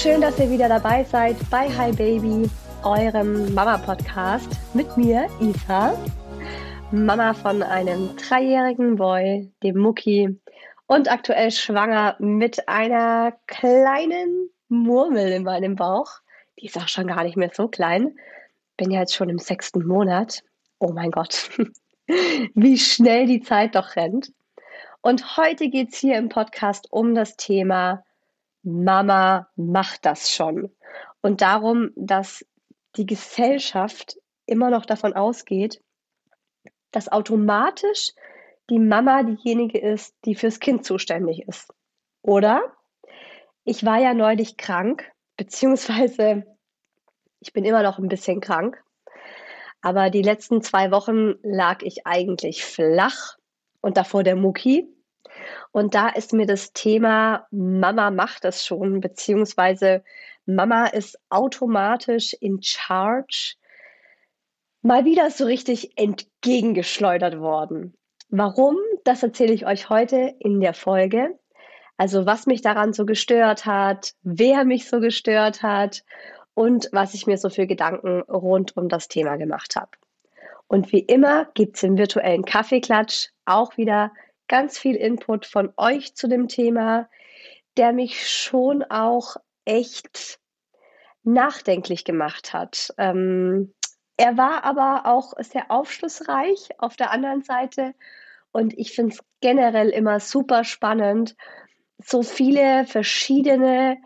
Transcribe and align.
Schön, 0.00 0.20
dass 0.20 0.38
ihr 0.38 0.48
wieder 0.48 0.68
dabei 0.68 1.02
seid 1.02 1.36
bei 1.50 1.68
Hi 1.76 1.90
Baby, 1.90 2.48
eurem 2.84 3.52
Mama-Podcast 3.52 4.48
mit 4.72 4.96
mir, 4.96 5.26
Isa, 5.40 5.98
Mama 6.92 7.34
von 7.34 7.64
einem 7.64 8.14
dreijährigen 8.14 8.94
Boy, 8.94 9.52
dem 9.64 9.76
Mucki, 9.76 10.38
und 10.86 11.10
aktuell 11.10 11.50
schwanger 11.50 12.14
mit 12.20 12.68
einer 12.68 13.36
kleinen 13.48 14.50
Murmel 14.68 15.32
in 15.32 15.42
meinem 15.42 15.74
Bauch. 15.74 16.20
Die 16.60 16.66
ist 16.66 16.78
auch 16.78 16.86
schon 16.86 17.08
gar 17.08 17.24
nicht 17.24 17.36
mehr 17.36 17.50
so 17.52 17.66
klein. 17.66 18.16
Bin 18.76 18.92
ja 18.92 19.00
jetzt 19.00 19.16
schon 19.16 19.28
im 19.28 19.40
sechsten 19.40 19.84
Monat. 19.84 20.44
Oh 20.78 20.92
mein 20.92 21.10
Gott, 21.10 21.50
wie 22.54 22.78
schnell 22.78 23.26
die 23.26 23.42
Zeit 23.42 23.74
doch 23.74 23.96
rennt. 23.96 24.30
Und 25.00 25.36
heute 25.36 25.68
geht 25.68 25.92
es 25.92 25.98
hier 25.98 26.18
im 26.18 26.28
Podcast 26.28 26.86
um 26.92 27.16
das 27.16 27.36
Thema 27.36 28.04
Mama 28.62 29.48
macht 29.56 30.04
das 30.04 30.30
schon. 30.30 30.70
Und 31.20 31.40
darum, 31.40 31.90
dass 31.96 32.44
die 32.96 33.06
Gesellschaft 33.06 34.18
immer 34.46 34.70
noch 34.70 34.86
davon 34.86 35.14
ausgeht, 35.14 35.82
dass 36.90 37.10
automatisch 37.10 38.12
die 38.70 38.78
Mama 38.78 39.22
diejenige 39.22 39.78
ist, 39.78 40.14
die 40.24 40.34
fürs 40.34 40.60
Kind 40.60 40.84
zuständig 40.84 41.46
ist. 41.46 41.72
Oder? 42.22 42.62
Ich 43.64 43.84
war 43.84 43.98
ja 43.98 44.14
neulich 44.14 44.56
krank, 44.56 45.10
beziehungsweise 45.36 46.44
ich 47.40 47.52
bin 47.52 47.64
immer 47.64 47.82
noch 47.82 47.98
ein 47.98 48.08
bisschen 48.08 48.40
krank. 48.40 48.82
Aber 49.80 50.10
die 50.10 50.22
letzten 50.22 50.60
zwei 50.62 50.90
Wochen 50.90 51.34
lag 51.42 51.82
ich 51.82 52.06
eigentlich 52.06 52.64
flach 52.64 53.36
und 53.80 53.96
davor 53.96 54.24
der 54.24 54.36
Mucki. 54.36 54.88
Und 55.78 55.94
da 55.94 56.08
ist 56.08 56.32
mir 56.32 56.44
das 56.44 56.72
Thema 56.72 57.46
Mama 57.52 58.10
macht 58.10 58.42
das 58.42 58.66
schon, 58.66 59.00
beziehungsweise 59.00 60.02
Mama 60.44 60.86
ist 60.86 61.20
automatisch 61.28 62.32
in 62.40 62.60
charge, 62.60 63.54
mal 64.82 65.04
wieder 65.04 65.30
so 65.30 65.44
richtig 65.44 65.96
entgegengeschleudert 65.96 67.38
worden. 67.38 67.96
Warum? 68.28 68.76
Das 69.04 69.22
erzähle 69.22 69.52
ich 69.52 69.66
euch 69.66 69.88
heute 69.88 70.34
in 70.40 70.60
der 70.60 70.74
Folge. 70.74 71.38
Also 71.96 72.26
was 72.26 72.46
mich 72.46 72.60
daran 72.60 72.92
so 72.92 73.06
gestört 73.06 73.64
hat, 73.64 74.14
wer 74.22 74.64
mich 74.64 74.88
so 74.88 74.98
gestört 74.98 75.62
hat 75.62 76.02
und 76.54 76.88
was 76.90 77.14
ich 77.14 77.28
mir 77.28 77.38
so 77.38 77.50
für 77.50 77.68
Gedanken 77.68 78.22
rund 78.22 78.76
um 78.76 78.88
das 78.88 79.06
Thema 79.06 79.36
gemacht 79.36 79.76
habe. 79.76 79.92
Und 80.66 80.90
wie 80.90 81.04
immer 81.04 81.44
gibt 81.54 81.76
es 81.76 81.84
im 81.84 81.96
virtuellen 81.96 82.44
Kaffeeklatsch 82.44 83.28
auch 83.44 83.76
wieder 83.76 84.10
ganz 84.48 84.78
viel 84.78 84.96
Input 84.96 85.46
von 85.46 85.72
euch 85.76 86.14
zu 86.14 86.28
dem 86.28 86.48
Thema, 86.48 87.08
der 87.76 87.92
mich 87.92 88.28
schon 88.28 88.82
auch 88.82 89.36
echt 89.64 90.40
nachdenklich 91.22 92.04
gemacht 92.04 92.52
hat. 92.52 92.92
Ähm, 92.98 93.74
er 94.16 94.36
war 94.36 94.64
aber 94.64 95.02
auch 95.04 95.34
sehr 95.38 95.70
aufschlussreich 95.70 96.70
auf 96.78 96.96
der 96.96 97.12
anderen 97.12 97.42
Seite 97.42 97.94
und 98.50 98.76
ich 98.76 98.92
finde 98.92 99.14
es 99.14 99.22
generell 99.40 99.90
immer 99.90 100.18
super 100.18 100.64
spannend, 100.64 101.36
so 101.98 102.22
viele 102.22 102.84
verschiedene 102.86 103.98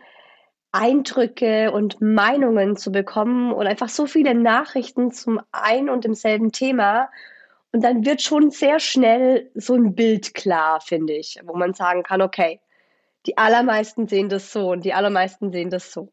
Eindrücke 0.71 1.71
und 1.71 2.01
Meinungen 2.01 2.75
zu 2.75 2.91
bekommen 2.91 3.53
und 3.53 3.67
einfach 3.67 3.89
so 3.89 4.05
viele 4.05 4.33
Nachrichten 4.35 5.11
zum 5.11 5.39
ein 5.51 5.89
und 5.89 6.03
demselben 6.03 6.51
Thema 6.51 7.09
und 7.73 7.83
dann 7.83 8.05
wird 8.05 8.21
schon 8.21 8.51
sehr 8.51 8.79
schnell 8.79 9.49
so 9.55 9.73
ein 9.73 9.95
Bild 9.95 10.35
klar, 10.35 10.79
finde 10.79 11.13
ich, 11.13 11.39
wo 11.43 11.55
man 11.55 11.73
sagen 11.73 12.03
kann, 12.03 12.21
okay, 12.21 12.59
die 13.25 13.37
allermeisten 13.37 14.07
sehen 14.07 14.29
das 14.29 14.53
so 14.53 14.71
und 14.71 14.85
die 14.85 14.93
allermeisten 14.93 15.51
sehen 15.51 15.71
das 15.71 15.91
so. 15.91 16.09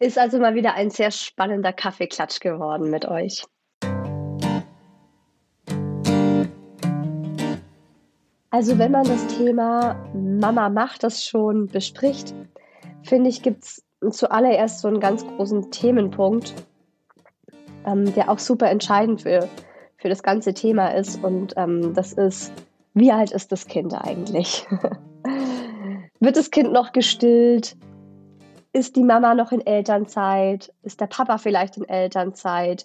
Ist 0.00 0.18
also 0.18 0.40
mal 0.40 0.56
wieder 0.56 0.74
ein 0.74 0.90
sehr 0.90 1.12
spannender 1.12 1.72
Kaffeeklatsch 1.72 2.40
geworden 2.40 2.90
mit 2.90 3.06
euch. 3.06 3.44
Also 8.50 8.76
wenn 8.78 8.90
man 8.90 9.04
das 9.04 9.26
Thema 9.28 9.94
Mama 10.14 10.68
macht 10.68 11.04
das 11.04 11.24
schon 11.24 11.68
bespricht, 11.68 12.34
finde 13.04 13.30
ich, 13.30 13.42
gibt 13.42 13.62
es 13.62 13.84
zuallererst 14.10 14.80
so 14.80 14.88
einen 14.88 14.98
ganz 14.98 15.24
großen 15.24 15.70
Themenpunkt, 15.70 16.54
ähm, 17.86 18.12
der 18.14 18.28
auch 18.28 18.40
super 18.40 18.68
entscheidend 18.68 19.22
für 19.22 19.48
für 20.02 20.08
das 20.08 20.24
ganze 20.24 20.52
Thema 20.52 20.88
ist. 20.88 21.22
Und 21.22 21.54
ähm, 21.56 21.94
das 21.94 22.12
ist, 22.12 22.52
wie 22.92 23.12
alt 23.12 23.30
ist 23.30 23.52
das 23.52 23.66
Kind 23.66 23.94
eigentlich? 23.94 24.66
Wird 26.20 26.36
das 26.36 26.50
Kind 26.50 26.72
noch 26.72 26.92
gestillt? 26.92 27.76
Ist 28.72 28.96
die 28.96 29.04
Mama 29.04 29.34
noch 29.34 29.52
in 29.52 29.64
Elternzeit? 29.64 30.74
Ist 30.82 31.00
der 31.00 31.06
Papa 31.06 31.38
vielleicht 31.38 31.76
in 31.76 31.88
Elternzeit? 31.88 32.84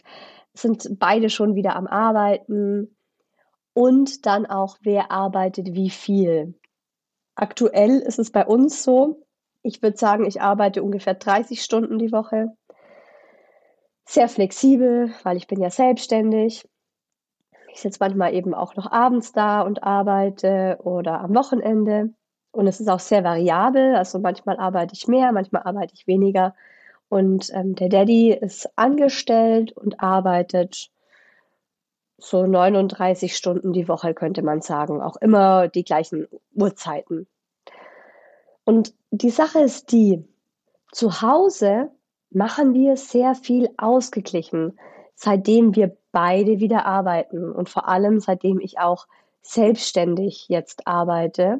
Sind 0.53 0.87
beide 0.99 1.29
schon 1.29 1.55
wieder 1.55 1.75
am 1.75 1.87
Arbeiten? 1.87 2.95
Und 3.73 4.25
dann 4.25 4.45
auch, 4.45 4.77
wer 4.81 5.11
arbeitet 5.11 5.73
wie 5.73 5.89
viel? 5.89 6.53
Aktuell 7.35 7.99
ist 7.99 8.19
es 8.19 8.31
bei 8.31 8.45
uns 8.45 8.83
so, 8.83 9.23
ich 9.63 9.81
würde 9.81 9.97
sagen, 9.97 10.25
ich 10.25 10.41
arbeite 10.41 10.83
ungefähr 10.83 11.13
30 11.15 11.63
Stunden 11.63 11.97
die 11.97 12.11
Woche. 12.11 12.55
Sehr 14.05 14.29
flexibel, 14.29 15.11
weil 15.23 15.37
ich 15.37 15.47
bin 15.47 15.61
ja 15.61 15.69
selbstständig 15.69 16.67
ich 17.77 17.83
sitze 17.83 17.99
manchmal 17.99 18.33
eben 18.33 18.55
auch 18.55 18.75
noch 18.75 18.91
abends 18.91 19.33
da 19.33 19.61
und 19.61 19.83
arbeite 19.83 20.79
oder 20.81 21.21
am 21.21 21.35
Wochenende. 21.35 22.09
Und 22.49 22.65
es 22.65 22.79
ist 22.79 22.87
auch 22.87 22.99
sehr 22.99 23.23
variabel. 23.23 23.95
Also 23.95 24.17
manchmal 24.17 24.57
arbeite 24.57 24.95
ich 24.95 25.07
mehr, 25.07 25.31
manchmal 25.31 25.61
arbeite 25.61 25.93
ich 25.93 26.07
weniger. 26.07 26.55
Und 27.07 27.51
ähm, 27.53 27.75
der 27.75 27.89
Daddy 27.89 28.33
ist 28.33 28.67
angestellt 28.77 29.73
und 29.73 29.99
arbeitet 29.99 30.89
so 32.17 32.47
39 32.47 33.37
Stunden 33.37 33.73
die 33.73 33.87
Woche, 33.87 34.15
könnte 34.15 34.41
man 34.41 34.61
sagen. 34.61 34.99
Auch 34.99 35.17
immer 35.17 35.67
die 35.67 35.83
gleichen 35.83 36.27
Uhrzeiten. 36.55 37.27
Und 38.63 38.95
die 39.11 39.29
Sache 39.29 39.59
ist 39.59 39.91
die, 39.91 40.27
zu 40.91 41.21
Hause 41.21 41.91
machen 42.31 42.73
wir 42.73 42.97
sehr 42.97 43.35
viel 43.35 43.69
ausgeglichen, 43.77 44.79
seitdem 45.17 45.75
wir 45.75 45.97
beide 46.11 46.59
wieder 46.59 46.85
arbeiten 46.85 47.51
und 47.51 47.69
vor 47.69 47.87
allem 47.87 48.19
seitdem 48.19 48.59
ich 48.59 48.79
auch 48.79 49.07
selbstständig 49.41 50.45
jetzt 50.47 50.87
arbeite. 50.87 51.59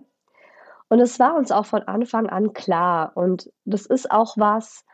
Und 0.89 0.99
es 0.99 1.19
war 1.19 1.35
uns 1.35 1.51
auch 1.51 1.65
von 1.65 1.81
Anfang 1.81 2.29
an 2.29 2.53
klar 2.53 3.11
und 3.15 3.51
das 3.65 3.87
ist 3.87 4.11
auch 4.11 4.37
was, 4.37 4.85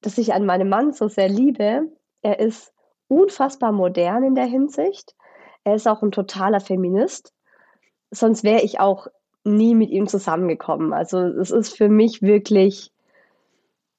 das 0.00 0.18
ich 0.18 0.32
an 0.32 0.46
meinem 0.46 0.70
Mann 0.70 0.92
so 0.92 1.06
sehr 1.06 1.28
liebe. 1.28 1.82
Er 2.22 2.40
ist 2.40 2.72
unfassbar 3.08 3.72
modern 3.72 4.24
in 4.24 4.34
der 4.34 4.46
Hinsicht. 4.46 5.14
Er 5.62 5.74
ist 5.74 5.86
auch 5.86 6.02
ein 6.02 6.12
totaler 6.12 6.60
Feminist. 6.60 7.34
Sonst 8.10 8.42
wäre 8.42 8.62
ich 8.62 8.80
auch 8.80 9.06
nie 9.44 9.74
mit 9.74 9.90
ihm 9.90 10.06
zusammengekommen. 10.06 10.94
Also 10.94 11.18
es 11.18 11.50
ist 11.50 11.76
für 11.76 11.90
mich 11.90 12.22
wirklich, 12.22 12.90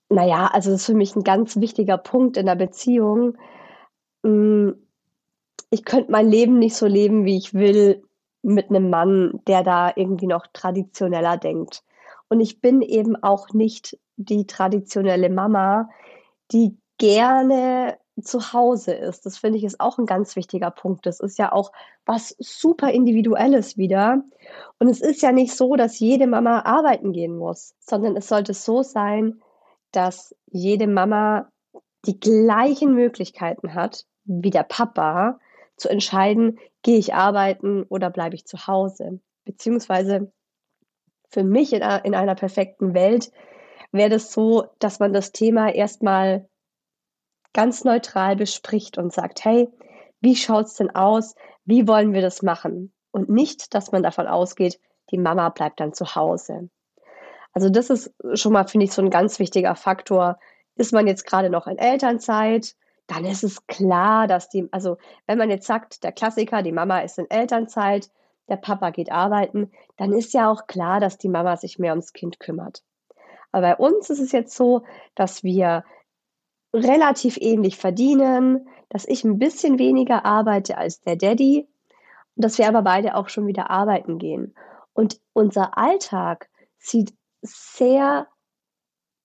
naja, 0.09 0.49
also 0.51 0.71
es 0.71 0.81
ist 0.81 0.85
für 0.87 0.95
mich 0.95 1.15
ein 1.15 1.23
ganz 1.23 1.57
wichtiger 1.57 1.99
Punkt 1.99 2.37
in 2.37 2.47
der 2.47 2.55
Beziehung. 2.55 3.37
Hm, 4.23 4.75
ich 5.69 5.85
könnte 5.85 6.11
mein 6.11 6.29
Leben 6.29 6.59
nicht 6.59 6.75
so 6.75 6.85
leben, 6.85 7.25
wie 7.25 7.37
ich 7.37 7.53
will, 7.53 8.03
mit 8.43 8.69
einem 8.69 8.89
Mann, 8.89 9.39
der 9.47 9.63
da 9.63 9.91
irgendwie 9.95 10.27
noch 10.27 10.45
traditioneller 10.53 11.37
denkt. 11.37 11.83
Und 12.29 12.41
ich 12.41 12.61
bin 12.61 12.81
eben 12.81 13.15
auch 13.15 13.49
nicht 13.53 13.97
die 14.17 14.45
traditionelle 14.45 15.29
Mama, 15.29 15.89
die 16.51 16.77
gerne 16.97 17.97
zu 18.21 18.53
Hause 18.53 18.93
ist. 18.93 19.25
Das 19.25 19.37
finde 19.37 19.57
ich 19.57 19.63
ist 19.63 19.79
auch 19.79 19.97
ein 19.97 20.05
ganz 20.05 20.35
wichtiger 20.35 20.69
Punkt. 20.69 21.05
Das 21.05 21.19
ist 21.19 21.39
ja 21.39 21.51
auch 21.51 21.71
was 22.05 22.35
super 22.37 22.91
individuelles 22.91 23.77
wieder. 23.77 24.23
Und 24.77 24.87
es 24.87 25.01
ist 25.01 25.21
ja 25.21 25.31
nicht 25.31 25.55
so, 25.55 25.75
dass 25.75 25.99
jede 25.99 26.27
Mama 26.27 26.59
arbeiten 26.59 27.11
gehen 27.13 27.35
muss, 27.35 27.73
sondern 27.79 28.15
es 28.15 28.27
sollte 28.27 28.53
so 28.53 28.83
sein, 28.83 29.41
dass 29.91 30.35
jede 30.51 30.87
Mama 30.87 31.49
die 32.05 32.19
gleichen 32.19 32.93
Möglichkeiten 32.93 33.73
hat 33.73 34.05
wie 34.25 34.49
der 34.49 34.63
Papa 34.63 35.39
zu 35.77 35.89
entscheiden, 35.89 36.59
gehe 36.81 36.97
ich 36.97 37.13
arbeiten 37.13 37.83
oder 37.83 38.09
bleibe 38.09 38.35
ich 38.35 38.45
zu 38.45 38.67
Hause. 38.67 39.19
Beziehungsweise 39.45 40.31
für 41.29 41.43
mich 41.43 41.73
in, 41.73 41.81
in 41.81 42.15
einer 42.15 42.35
perfekten 42.35 42.93
Welt 42.93 43.31
wäre 43.91 44.09
das 44.09 44.31
so, 44.31 44.67
dass 44.79 44.99
man 44.99 45.13
das 45.13 45.31
Thema 45.31 45.73
erstmal 45.73 46.47
ganz 47.53 47.83
neutral 47.83 48.35
bespricht 48.35 48.97
und 48.97 49.13
sagt, 49.13 49.45
hey, 49.45 49.69
wie 50.21 50.35
schaut's 50.35 50.75
denn 50.75 50.95
aus? 50.95 51.35
Wie 51.65 51.87
wollen 51.87 52.13
wir 52.13 52.21
das 52.21 52.41
machen? 52.41 52.93
Und 53.11 53.29
nicht, 53.29 53.73
dass 53.73 53.91
man 53.91 54.03
davon 54.03 54.27
ausgeht, 54.27 54.79
die 55.11 55.17
Mama 55.17 55.49
bleibt 55.49 55.79
dann 55.79 55.93
zu 55.93 56.15
Hause. 56.15 56.69
Also 57.51 57.69
das 57.69 57.89
ist 57.89 58.13
schon 58.33 58.53
mal, 58.53 58.67
finde 58.67 58.85
ich, 58.85 58.93
so 58.93 59.01
ein 59.01 59.11
ganz 59.11 59.37
wichtiger 59.37 59.75
Faktor. 59.75 60.39
Ist 60.75 60.91
man 60.91 61.05
jetzt 61.05 61.25
gerade 61.25 61.49
noch 61.49 61.67
in 61.67 61.77
Elternzeit? 61.77 62.75
Dann 63.07 63.25
ist 63.25 63.43
es 63.43 63.67
klar, 63.67 64.27
dass 64.27 64.49
die, 64.49 64.67
also 64.71 64.97
wenn 65.27 65.37
man 65.37 65.49
jetzt 65.49 65.67
sagt, 65.67 66.03
der 66.03 66.11
Klassiker, 66.11 66.61
die 66.61 66.71
Mama 66.71 66.99
ist 66.99 67.19
in 67.19 67.29
Elternzeit, 67.29 68.09
der 68.49 68.57
Papa 68.57 68.89
geht 68.89 69.11
arbeiten, 69.11 69.71
dann 69.97 70.13
ist 70.13 70.33
ja 70.33 70.49
auch 70.49 70.67
klar, 70.67 70.99
dass 70.99 71.17
die 71.17 71.29
Mama 71.29 71.57
sich 71.57 71.79
mehr 71.79 71.91
ums 71.91 72.13
Kind 72.13 72.39
kümmert. 72.39 72.83
Aber 73.51 73.61
bei 73.61 73.75
uns 73.75 74.09
ist 74.09 74.19
es 74.19 74.31
jetzt 74.31 74.55
so, 74.55 74.83
dass 75.15 75.43
wir 75.43 75.83
relativ 76.73 77.37
ähnlich 77.37 77.77
verdienen, 77.77 78.67
dass 78.89 79.07
ich 79.07 79.23
ein 79.23 79.37
bisschen 79.37 79.79
weniger 79.79 80.25
arbeite 80.25 80.77
als 80.77 81.01
der 81.01 81.15
Daddy 81.15 81.67
und 82.35 82.43
dass 82.43 82.57
wir 82.57 82.67
aber 82.67 82.81
beide 82.81 83.15
auch 83.15 83.29
schon 83.29 83.47
wieder 83.47 83.69
arbeiten 83.69 84.17
gehen. 84.17 84.55
Und 84.93 85.19
unser 85.33 85.77
Alltag 85.77 86.49
sieht 86.79 87.13
sehr 87.41 88.27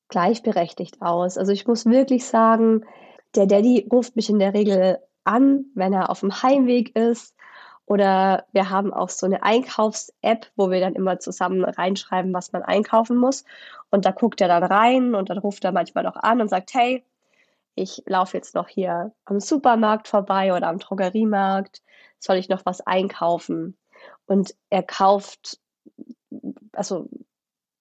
gleichberechtigt 0.08 1.00
aus. 1.00 1.38
Also 1.38 1.52
ich 1.52 1.66
muss 1.66 1.86
wirklich 1.86 2.26
sagen, 2.26 2.84
der 3.34 3.46
Daddy 3.46 3.86
ruft 3.90 4.16
mich 4.16 4.30
in 4.30 4.38
der 4.38 4.54
Regel 4.54 4.98
an, 5.24 5.66
wenn 5.74 5.92
er 5.92 6.10
auf 6.10 6.20
dem 6.20 6.42
Heimweg 6.42 6.96
ist. 6.96 7.34
Oder 7.86 8.44
wir 8.52 8.68
haben 8.68 8.92
auch 8.92 9.08
so 9.08 9.24
eine 9.24 9.42
Einkaufs-App, 9.42 10.50
wo 10.56 10.70
wir 10.70 10.80
dann 10.80 10.94
immer 10.94 11.20
zusammen 11.20 11.64
reinschreiben, 11.64 12.34
was 12.34 12.52
man 12.52 12.62
einkaufen 12.62 13.16
muss. 13.16 13.44
Und 13.90 14.04
da 14.04 14.10
guckt 14.10 14.40
er 14.40 14.48
dann 14.48 14.64
rein 14.64 15.14
und 15.14 15.30
dann 15.30 15.38
ruft 15.38 15.64
er 15.64 15.72
manchmal 15.72 16.04
noch 16.04 16.16
an 16.16 16.40
und 16.40 16.48
sagt, 16.48 16.74
hey, 16.74 17.02
ich 17.74 18.02
laufe 18.06 18.36
jetzt 18.36 18.54
noch 18.54 18.68
hier 18.68 19.12
am 19.24 19.40
Supermarkt 19.40 20.08
vorbei 20.08 20.52
oder 20.54 20.68
am 20.68 20.78
Drogeriemarkt, 20.78 21.82
soll 22.18 22.36
ich 22.36 22.48
noch 22.48 22.66
was 22.66 22.80
einkaufen? 22.82 23.76
Und 24.26 24.54
er 24.68 24.82
kauft, 24.82 25.58
also 26.72 27.08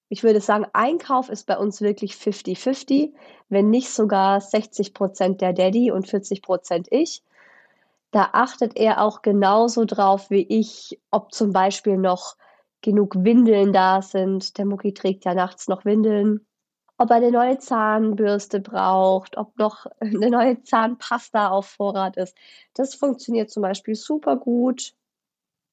ich 0.09 0.23
würde 0.23 0.41
sagen, 0.41 0.65
Einkauf 0.73 1.29
ist 1.29 1.45
bei 1.45 1.57
uns 1.57 1.81
wirklich 1.81 2.13
50-50, 2.13 3.13
wenn 3.49 3.69
nicht 3.69 3.89
sogar 3.89 4.41
60 4.41 4.93
Prozent 4.93 5.41
der 5.41 5.53
Daddy 5.53 5.91
und 5.91 6.07
40 6.07 6.41
Prozent 6.41 6.87
ich. 6.91 7.23
Da 8.11 8.29
achtet 8.33 8.77
er 8.77 9.01
auch 9.01 9.21
genauso 9.21 9.85
drauf 9.85 10.29
wie 10.29 10.45
ich, 10.47 10.99
ob 11.11 11.33
zum 11.33 11.51
Beispiel 11.51 11.97
noch 11.97 12.37
genug 12.81 13.15
Windeln 13.23 13.73
da 13.73 14.01
sind. 14.01 14.57
Der 14.57 14.65
Mucki 14.65 14.93
trägt 14.93 15.25
ja 15.25 15.33
nachts 15.33 15.67
noch 15.67 15.83
Windeln 15.83 16.47
ob 16.97 17.11
er 17.11 17.17
eine 17.17 17.31
neue 17.31 17.59
Zahnbürste 17.59 18.59
braucht, 18.59 19.37
ob 19.37 19.57
noch 19.57 19.85
eine 19.99 20.29
neue 20.29 20.61
Zahnpasta 20.63 21.49
auf 21.49 21.67
Vorrat 21.67 22.17
ist. 22.17 22.35
Das 22.73 22.95
funktioniert 22.95 23.49
zum 23.49 23.61
Beispiel 23.61 23.95
super 23.95 24.35
gut. 24.35 24.93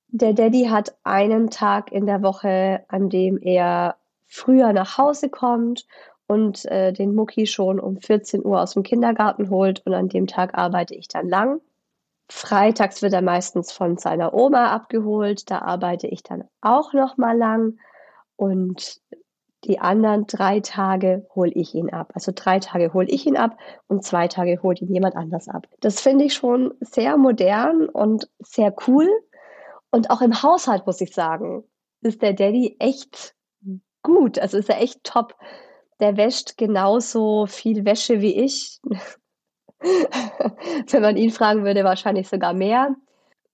Der 0.08 0.32
Daddy 0.32 0.66
hat 0.66 0.96
einen 1.02 1.50
Tag 1.50 1.90
in 1.90 2.06
der 2.06 2.22
Woche, 2.22 2.84
an 2.88 3.08
dem 3.08 3.38
er 3.38 3.96
früher 4.34 4.72
nach 4.72 4.98
Hause 4.98 5.28
kommt 5.28 5.86
und 6.26 6.64
äh, 6.66 6.92
den 6.92 7.14
Mucki 7.14 7.46
schon 7.46 7.78
um 7.78 7.98
14 7.98 8.44
Uhr 8.44 8.60
aus 8.60 8.72
dem 8.74 8.82
Kindergarten 8.82 9.48
holt 9.48 9.82
und 9.86 9.94
an 9.94 10.08
dem 10.08 10.26
Tag 10.26 10.54
arbeite 10.58 10.94
ich 10.94 11.06
dann 11.06 11.28
lang. 11.28 11.60
Freitags 12.28 13.02
wird 13.02 13.12
er 13.12 13.22
meistens 13.22 13.70
von 13.70 13.96
seiner 13.96 14.34
Oma 14.34 14.72
abgeholt, 14.72 15.50
da 15.50 15.60
arbeite 15.60 16.08
ich 16.08 16.22
dann 16.22 16.44
auch 16.62 16.92
noch 16.94 17.16
mal 17.16 17.36
lang 17.36 17.78
und 18.36 19.00
die 19.64 19.78
anderen 19.78 20.26
drei 20.26 20.60
Tage 20.60 21.26
hole 21.34 21.52
ich 21.52 21.74
ihn 21.74 21.90
ab. 21.90 22.10
Also 22.14 22.32
drei 22.34 22.58
Tage 22.58 22.92
hole 22.92 23.06
ich 23.08 23.26
ihn 23.26 23.36
ab 23.36 23.56
und 23.86 24.04
zwei 24.04 24.26
Tage 24.28 24.60
holt 24.62 24.82
ihn 24.82 24.92
jemand 24.92 25.16
anders 25.16 25.48
ab. 25.48 25.68
Das 25.80 26.00
finde 26.00 26.24
ich 26.24 26.34
schon 26.34 26.74
sehr 26.80 27.16
modern 27.16 27.88
und 27.88 28.28
sehr 28.40 28.74
cool. 28.88 29.08
Und 29.90 30.10
auch 30.10 30.20
im 30.20 30.42
Haushalt 30.42 30.86
muss 30.86 31.00
ich 31.00 31.14
sagen, 31.14 31.64
ist 32.02 32.20
der 32.20 32.34
Daddy 32.34 32.76
echt 32.78 33.33
gut. 34.04 34.38
Also 34.38 34.58
ist 34.58 34.70
er 34.70 34.80
echt 34.80 35.02
top. 35.02 35.34
Der 35.98 36.16
wäscht 36.16 36.56
genauso 36.56 37.46
viel 37.46 37.84
Wäsche 37.84 38.20
wie 38.20 38.36
ich. 38.44 38.80
Wenn 39.80 41.02
man 41.02 41.16
ihn 41.16 41.32
fragen 41.32 41.64
würde, 41.64 41.82
wahrscheinlich 41.82 42.28
sogar 42.28 42.54
mehr. 42.54 42.94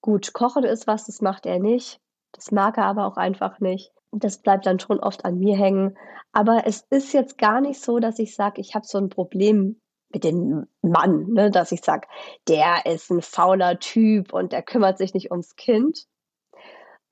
Gut, 0.02 0.34
kochen 0.34 0.64
ist 0.64 0.86
was, 0.86 1.06
das 1.06 1.22
macht 1.22 1.46
er 1.46 1.58
nicht. 1.58 1.98
Das 2.32 2.52
mag 2.52 2.76
er 2.76 2.84
aber 2.84 3.06
auch 3.06 3.16
einfach 3.16 3.60
nicht 3.60 3.92
das 4.12 4.38
bleibt 4.38 4.66
dann 4.66 4.80
schon 4.80 5.00
oft 5.00 5.24
an 5.24 5.38
mir 5.38 5.56
hängen. 5.56 5.96
Aber 6.32 6.66
es 6.66 6.86
ist 6.90 7.12
jetzt 7.12 7.38
gar 7.38 7.60
nicht 7.60 7.80
so, 7.80 7.98
dass 7.98 8.18
ich 8.18 8.34
sage, 8.34 8.60
ich 8.60 8.74
habe 8.74 8.86
so 8.86 8.98
ein 8.98 9.08
Problem 9.08 9.80
mit 10.12 10.24
dem 10.24 10.66
Mann, 10.82 11.32
ne? 11.32 11.50
dass 11.50 11.72
ich 11.72 11.82
sage, 11.82 12.08
der 12.48 12.86
ist 12.86 13.10
ein 13.10 13.22
fauler 13.22 13.78
Typ 13.78 14.32
und 14.32 14.52
der 14.52 14.62
kümmert 14.62 14.98
sich 14.98 15.14
nicht 15.14 15.30
ums 15.30 15.54
Kind, 15.56 16.06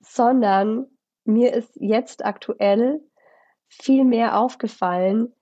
sondern 0.00 0.86
mir 1.24 1.52
ist 1.52 1.70
jetzt 1.76 2.24
aktuell 2.24 3.00
viel 3.68 4.04
mehr 4.04 4.38
aufgefallen, 4.38 5.32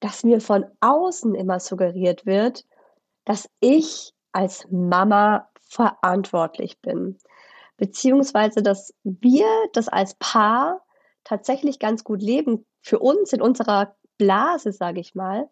dass 0.00 0.24
mir 0.24 0.40
von 0.40 0.66
außen 0.80 1.34
immer 1.34 1.60
suggeriert 1.60 2.26
wird, 2.26 2.64
dass 3.24 3.48
ich 3.60 4.12
als 4.32 4.66
Mama 4.70 5.48
verantwortlich 5.62 6.80
bin. 6.80 7.18
Beziehungsweise, 7.76 8.62
dass 8.62 8.94
wir 9.04 9.46
das 9.72 9.88
als 9.88 10.14
Paar 10.14 10.82
tatsächlich 11.24 11.78
ganz 11.78 12.04
gut 12.04 12.22
leben, 12.22 12.64
für 12.80 13.00
uns 13.00 13.32
in 13.32 13.42
unserer 13.42 13.96
Blase, 14.16 14.72
sage 14.72 15.00
ich 15.00 15.14
mal, 15.14 15.50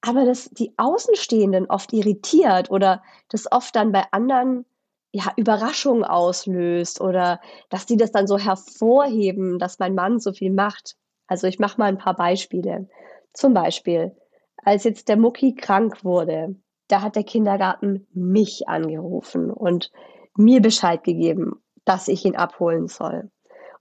aber 0.00 0.24
dass 0.24 0.50
die 0.50 0.74
Außenstehenden 0.76 1.66
oft 1.66 1.92
irritiert 1.92 2.70
oder 2.70 3.02
das 3.28 3.50
oft 3.50 3.74
dann 3.76 3.92
bei 3.92 4.04
anderen 4.10 4.66
ja, 5.12 5.32
Überraschungen 5.36 6.04
auslöst 6.04 7.00
oder 7.00 7.40
dass 7.68 7.86
die 7.86 7.96
das 7.96 8.12
dann 8.12 8.26
so 8.26 8.38
hervorheben, 8.38 9.58
dass 9.58 9.78
mein 9.78 9.94
Mann 9.94 10.18
so 10.18 10.32
viel 10.32 10.52
macht. 10.52 10.96
Also 11.26 11.46
ich 11.46 11.58
mache 11.58 11.78
mal 11.78 11.86
ein 11.86 11.98
paar 11.98 12.16
Beispiele. 12.16 12.88
Zum 13.34 13.54
Beispiel, 13.54 14.16
als 14.64 14.84
jetzt 14.84 15.08
der 15.08 15.16
Mucki 15.16 15.54
krank 15.54 16.02
wurde, 16.04 16.56
da 16.88 17.02
hat 17.02 17.16
der 17.16 17.24
Kindergarten 17.24 18.06
mich 18.12 18.68
angerufen 18.68 19.50
und 19.50 19.90
mir 20.36 20.60
Bescheid 20.60 21.04
gegeben, 21.04 21.62
dass 21.84 22.08
ich 22.08 22.24
ihn 22.24 22.36
abholen 22.36 22.88
soll. 22.88 23.30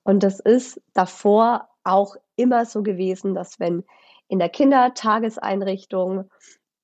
Und 0.04 0.24
das 0.24 0.40
ist 0.40 0.82
davor 0.94 1.68
auch 1.84 2.16
immer 2.36 2.66
so 2.66 2.84
gewesen, 2.84 3.36
dass 3.36 3.60
wenn 3.60 3.84
in 4.28 4.40
der 4.40 4.50
Kindertageseinrichtung 4.50 6.30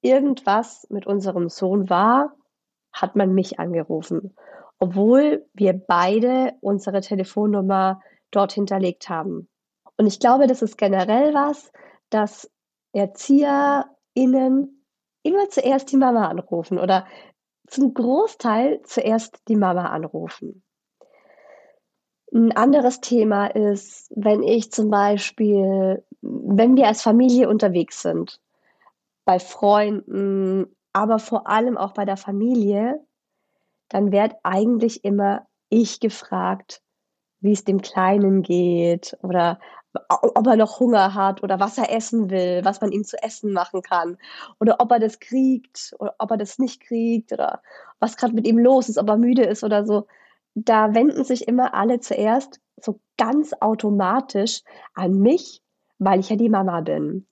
irgendwas 0.02 0.88
mit 0.90 1.08
unserem 1.08 1.50
Sohn 1.50 1.90
war, 1.90 2.34
hat 3.02 3.16
man 3.16 3.34
mich 3.34 3.60
angerufen, 3.60 4.36
obwohl 4.80 5.46
wir 5.54 5.74
beide 5.74 6.54
unsere 6.62 7.02
Telefonnummer 7.02 8.02
dort 8.32 8.52
hinterlegt 8.52 9.10
haben. 9.10 9.48
Und 9.98 10.08
ich 10.08 10.20
glaube, 10.20 10.48
das 10.48 10.62
ist 10.62 10.78
generell 10.78 11.34
was, 11.34 11.72
dass 12.10 12.52
ErzieherInnen 12.94 14.84
immer 15.24 15.50
zuerst 15.50 15.92
die 15.92 15.98
Mama 15.98 16.28
anrufen 16.28 16.80
oder 16.80 17.06
zum 17.68 17.94
Großteil 17.94 18.82
zuerst 18.84 19.42
die 19.48 19.56
Mama 19.56 19.88
anrufen. 19.88 20.64
Ein 22.34 22.56
anderes 22.56 23.02
Thema 23.02 23.48
ist, 23.48 24.12
wenn 24.16 24.44
ich 24.44 24.72
zum 24.72 24.90
Beispiel, 24.90 26.04
wenn 26.22 26.76
wir 26.76 26.88
als 26.88 27.02
Familie 27.02 27.50
unterwegs 27.50 28.02
sind, 28.02 28.40
bei 29.26 29.40
Freunden, 29.40 30.77
aber 30.98 31.20
vor 31.20 31.48
allem 31.48 31.78
auch 31.78 31.92
bei 31.92 32.06
der 32.06 32.18
Familie, 32.18 33.00
dann 33.88 34.12
wird 34.12 34.34
eigentlich 34.42 35.06
immer 35.06 35.46
ich 35.70 36.00
gefragt, 36.00 36.82
wie 37.40 37.52
es 37.52 37.64
dem 37.64 37.82
Kleinen 37.84 38.42
geht 38.42 39.16
oder 39.22 39.60
ob 40.10 40.48
er 40.48 40.56
noch 40.56 40.80
Hunger 40.80 41.14
hat 41.14 41.44
oder 41.44 41.60
was 41.60 41.78
er 41.78 41.96
essen 41.96 42.32
will, 42.32 42.62
was 42.64 42.82
man 42.82 42.92
ihm 42.92 43.04
zu 43.04 43.16
essen 43.22 43.54
machen 43.54 43.84
kann 43.84 44.18
oder 44.60 44.78
ob 44.80 44.92
er 44.92 44.98
das 44.98 45.20
kriegt 45.20 45.94
oder 46.00 46.16
ob 46.18 46.32
er 46.32 46.38
das 46.38 46.58
nicht 46.58 46.82
kriegt 46.82 47.32
oder 47.32 47.62
was 48.00 48.18
gerade 48.18 48.34
mit 48.34 48.48
ihm 48.48 48.58
los 48.58 48.90
ist, 48.90 48.98
ob 48.98 49.08
er 49.08 49.18
müde 49.18 49.44
ist 49.44 49.64
oder 49.64 49.86
so. 49.86 50.08
Da 50.56 50.96
wenden 50.96 51.24
sich 51.24 51.48
immer 51.48 51.76
alle 51.76 52.00
zuerst 52.00 52.60
so 52.76 53.00
ganz 53.18 53.54
automatisch 53.60 54.64
an 54.96 55.20
mich, 55.20 55.62
weil 56.00 56.20
ich 56.20 56.30
ja 56.30 56.38
die 56.38 56.50
Mama 56.50 56.82
bin. 56.82 57.28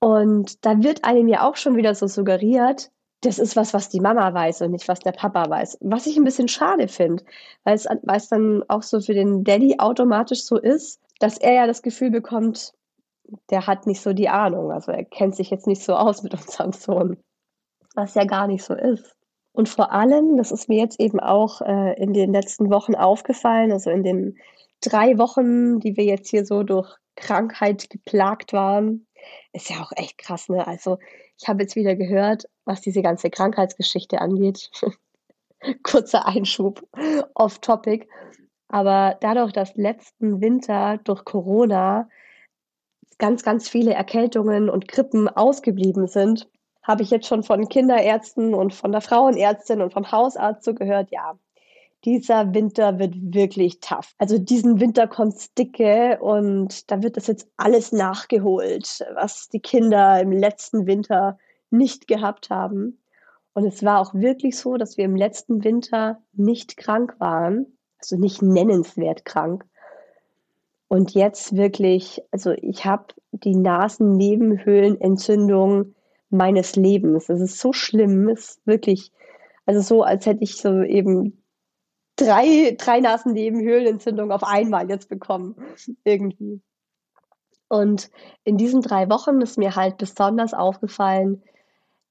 Und 0.00 0.64
da 0.64 0.82
wird 0.82 1.04
einem 1.04 1.28
ja 1.28 1.46
auch 1.46 1.56
schon 1.56 1.76
wieder 1.76 1.94
so 1.94 2.06
suggeriert, 2.06 2.90
das 3.22 3.38
ist 3.38 3.54
was, 3.54 3.74
was 3.74 3.90
die 3.90 4.00
Mama 4.00 4.32
weiß 4.32 4.62
und 4.62 4.70
nicht 4.70 4.88
was 4.88 5.00
der 5.00 5.12
Papa 5.12 5.48
weiß. 5.48 5.78
Was 5.82 6.06
ich 6.06 6.16
ein 6.16 6.24
bisschen 6.24 6.48
schade 6.48 6.88
finde, 6.88 7.22
weil 7.64 7.74
es, 7.74 7.84
weil 7.84 8.16
es 8.16 8.28
dann 8.28 8.64
auch 8.68 8.82
so 8.82 9.00
für 9.00 9.12
den 9.12 9.44
Daddy 9.44 9.76
automatisch 9.78 10.44
so 10.44 10.56
ist, 10.56 11.00
dass 11.18 11.36
er 11.36 11.52
ja 11.52 11.66
das 11.66 11.82
Gefühl 11.82 12.10
bekommt, 12.10 12.72
der 13.50 13.66
hat 13.66 13.86
nicht 13.86 14.00
so 14.00 14.14
die 14.14 14.30
Ahnung. 14.30 14.72
Also 14.72 14.92
er 14.92 15.04
kennt 15.04 15.36
sich 15.36 15.50
jetzt 15.50 15.66
nicht 15.66 15.82
so 15.82 15.94
aus 15.94 16.22
mit 16.22 16.32
unserem 16.32 16.72
Sohn. 16.72 17.18
Was 17.94 18.14
ja 18.14 18.24
gar 18.24 18.46
nicht 18.46 18.64
so 18.64 18.74
ist. 18.74 19.14
Und 19.52 19.68
vor 19.68 19.92
allem, 19.92 20.36
das 20.36 20.52
ist 20.52 20.68
mir 20.68 20.78
jetzt 20.78 21.00
eben 21.00 21.20
auch 21.20 21.60
äh, 21.60 22.00
in 22.00 22.14
den 22.14 22.32
letzten 22.32 22.70
Wochen 22.70 22.94
aufgefallen, 22.94 23.72
also 23.72 23.90
in 23.90 24.04
den 24.04 24.38
drei 24.80 25.18
Wochen, 25.18 25.80
die 25.80 25.96
wir 25.96 26.04
jetzt 26.04 26.30
hier 26.30 26.46
so 26.46 26.62
durch 26.62 26.96
Krankheit 27.16 27.90
geplagt 27.90 28.52
waren, 28.52 29.06
ist 29.52 29.70
ja 29.70 29.82
auch 29.82 29.92
echt 29.96 30.18
krass, 30.18 30.48
ne? 30.48 30.66
Also 30.66 30.98
ich 31.40 31.48
habe 31.48 31.62
jetzt 31.62 31.76
wieder 31.76 31.96
gehört, 31.96 32.44
was 32.64 32.80
diese 32.80 33.02
ganze 33.02 33.30
Krankheitsgeschichte 33.30 34.20
angeht. 34.20 34.70
Kurzer 35.82 36.26
Einschub 36.26 36.86
off 37.34 37.58
topic. 37.58 38.08
Aber 38.68 39.16
dadurch, 39.20 39.52
dass 39.52 39.74
letzten 39.74 40.40
Winter 40.40 40.98
durch 41.04 41.24
Corona 41.24 42.08
ganz, 43.18 43.42
ganz 43.42 43.68
viele 43.68 43.92
Erkältungen 43.94 44.70
und 44.70 44.88
Grippen 44.88 45.28
ausgeblieben 45.28 46.06
sind, 46.06 46.48
habe 46.82 47.02
ich 47.02 47.10
jetzt 47.10 47.26
schon 47.26 47.42
von 47.42 47.68
Kinderärzten 47.68 48.54
und 48.54 48.74
von 48.74 48.92
der 48.92 49.00
Frauenärztin 49.00 49.82
und 49.82 49.92
vom 49.92 50.10
Hausarzt 50.10 50.64
so 50.64 50.74
gehört, 50.74 51.10
ja, 51.10 51.38
dieser 52.04 52.54
Winter 52.54 52.98
wird 52.98 53.14
wirklich 53.16 53.80
tough. 53.80 54.14
Also 54.18 54.38
diesen 54.38 54.80
Winter 54.80 55.06
kommt's 55.06 55.54
dicke 55.54 56.18
und 56.20 56.90
da 56.90 57.02
wird 57.02 57.16
das 57.16 57.26
jetzt 57.26 57.48
alles 57.56 57.92
nachgeholt, 57.92 59.04
was 59.14 59.48
die 59.48 59.60
Kinder 59.60 60.20
im 60.20 60.32
letzten 60.32 60.86
Winter 60.86 61.38
nicht 61.70 62.08
gehabt 62.08 62.50
haben. 62.50 62.98
Und 63.52 63.66
es 63.66 63.84
war 63.84 64.00
auch 64.00 64.14
wirklich 64.14 64.56
so, 64.56 64.76
dass 64.76 64.96
wir 64.96 65.04
im 65.04 65.16
letzten 65.16 65.64
Winter 65.64 66.22
nicht 66.32 66.76
krank 66.76 67.16
waren, 67.18 67.66
also 67.98 68.16
nicht 68.16 68.42
nennenswert 68.42 69.24
krank. 69.24 69.64
Und 70.88 71.14
jetzt 71.14 71.56
wirklich, 71.56 72.22
also 72.30 72.52
ich 72.52 72.84
habe 72.84 73.06
die 73.32 73.54
Nasennebenhöhlenentzündung 73.54 75.94
meines 76.30 76.76
Lebens. 76.76 77.28
Es 77.28 77.40
ist 77.40 77.58
so 77.58 77.72
schlimm, 77.72 78.28
es 78.28 78.50
ist 78.50 78.66
wirklich, 78.66 79.12
also 79.66 79.80
so, 79.82 80.02
als 80.02 80.26
hätte 80.26 80.42
ich 80.42 80.56
so 80.56 80.82
eben 80.82 81.39
drei, 82.20 82.76
drei 82.78 83.00
Nasennebenhöhlenentzündungen 83.00 84.32
auf 84.32 84.44
einmal 84.44 84.88
jetzt 84.88 85.08
bekommen, 85.08 85.56
irgendwie. 86.04 86.60
Und 87.68 88.10
in 88.44 88.56
diesen 88.56 88.82
drei 88.82 89.08
Wochen 89.08 89.40
ist 89.40 89.56
mir 89.56 89.76
halt 89.76 89.96
besonders 89.96 90.54
aufgefallen, 90.54 91.42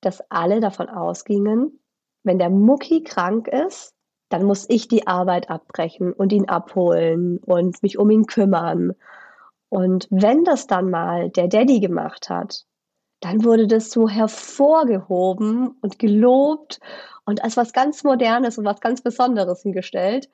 dass 0.01 0.23
alle 0.29 0.61
davon 0.61 0.89
ausgingen, 0.89 1.79
wenn 2.23 2.39
der 2.39 2.49
Mucki 2.49 3.03
krank 3.03 3.47
ist, 3.47 3.93
dann 4.29 4.43
muss 4.43 4.65
ich 4.69 4.87
die 4.87 5.07
Arbeit 5.07 5.49
abbrechen 5.49 6.13
und 6.13 6.31
ihn 6.31 6.47
abholen 6.47 7.39
und 7.39 7.81
mich 7.83 7.97
um 7.97 8.09
ihn 8.09 8.25
kümmern. 8.25 8.93
Und 9.69 10.07
wenn 10.09 10.43
das 10.43 10.67
dann 10.67 10.89
mal 10.89 11.29
der 11.29 11.47
Daddy 11.47 11.79
gemacht 11.79 12.29
hat, 12.29 12.65
dann 13.19 13.43
wurde 13.43 13.67
das 13.67 13.91
so 13.91 14.07
hervorgehoben 14.07 15.75
und 15.81 15.99
gelobt 15.99 16.79
und 17.25 17.43
als 17.43 17.57
was 17.57 17.73
ganz 17.73 18.03
Modernes 18.03 18.57
und 18.57 18.65
was 18.65 18.79
ganz 18.79 19.01
Besonderes 19.01 19.61
hingestellt, 19.61 20.29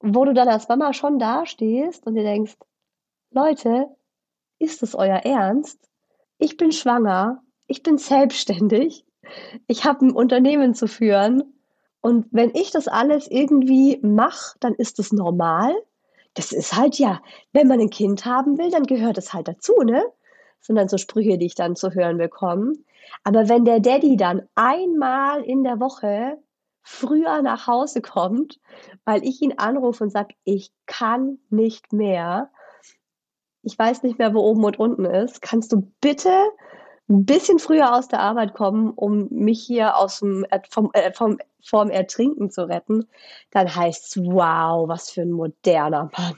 wo 0.00 0.24
du 0.24 0.34
dann 0.34 0.48
als 0.48 0.68
Mama 0.68 0.92
schon 0.92 1.18
dastehst 1.18 2.06
und 2.06 2.14
dir 2.14 2.24
denkst, 2.24 2.56
Leute, 3.30 3.86
ist 4.58 4.82
es 4.82 4.94
euer 4.94 5.18
Ernst? 5.18 5.78
Ich 6.38 6.56
bin 6.56 6.72
schwanger, 6.72 7.42
ich 7.66 7.82
bin 7.82 7.98
selbstständig, 7.98 9.04
ich 9.66 9.84
habe 9.84 10.06
ein 10.06 10.12
Unternehmen 10.12 10.74
zu 10.74 10.86
führen 10.86 11.54
und 12.00 12.26
wenn 12.30 12.54
ich 12.54 12.70
das 12.70 12.88
alles 12.88 13.28
irgendwie 13.28 13.98
mache, 14.02 14.56
dann 14.60 14.74
ist 14.74 14.98
das 14.98 15.12
normal. 15.12 15.74
Das 16.34 16.52
ist 16.52 16.76
halt 16.76 16.98
ja, 16.98 17.20
wenn 17.52 17.66
man 17.66 17.80
ein 17.80 17.90
Kind 17.90 18.24
haben 18.24 18.58
will, 18.58 18.70
dann 18.70 18.84
gehört 18.84 19.18
es 19.18 19.32
halt 19.32 19.48
dazu, 19.48 19.72
ne? 19.82 20.04
Sondern 20.66 20.88
so 20.88 20.98
Sprüche, 20.98 21.38
die 21.38 21.46
ich 21.46 21.54
dann 21.54 21.76
zu 21.76 21.92
hören 21.92 22.18
bekomme. 22.18 22.72
Aber 23.24 23.48
wenn 23.48 23.64
der 23.64 23.80
Daddy 23.80 24.16
dann 24.16 24.42
einmal 24.54 25.42
in 25.42 25.62
der 25.62 25.80
Woche 25.80 26.38
früher 26.82 27.42
nach 27.42 27.66
Hause 27.66 28.00
kommt, 28.00 28.60
weil 29.04 29.24
ich 29.24 29.42
ihn 29.42 29.58
anrufe 29.58 30.04
und 30.04 30.10
sage, 30.10 30.34
ich 30.44 30.72
kann 30.86 31.38
nicht 31.50 31.92
mehr, 31.92 32.50
ich 33.62 33.78
weiß 33.78 34.02
nicht 34.02 34.18
mehr, 34.18 34.34
wo 34.34 34.40
oben 34.40 34.64
und 34.64 34.78
unten 34.78 35.04
ist, 35.04 35.42
kannst 35.42 35.72
du 35.72 35.92
bitte 36.00 36.30
ein 37.08 37.24
bisschen 37.24 37.58
früher 37.58 37.94
aus 37.94 38.08
der 38.08 38.20
Arbeit 38.20 38.54
kommen, 38.54 38.90
um 38.90 39.28
mich 39.30 39.62
hier 39.62 39.96
aus 39.96 40.20
dem, 40.20 40.46
vom, 40.70 40.90
äh, 40.92 41.12
vom, 41.12 41.38
vom 41.64 41.90
Ertrinken 41.90 42.50
zu 42.50 42.68
retten, 42.68 43.06
dann 43.50 43.74
heißt 43.74 44.16
es, 44.16 44.24
wow, 44.24 44.88
was 44.88 45.10
für 45.10 45.22
ein 45.22 45.32
moderner 45.32 46.10
Mann. 46.16 46.36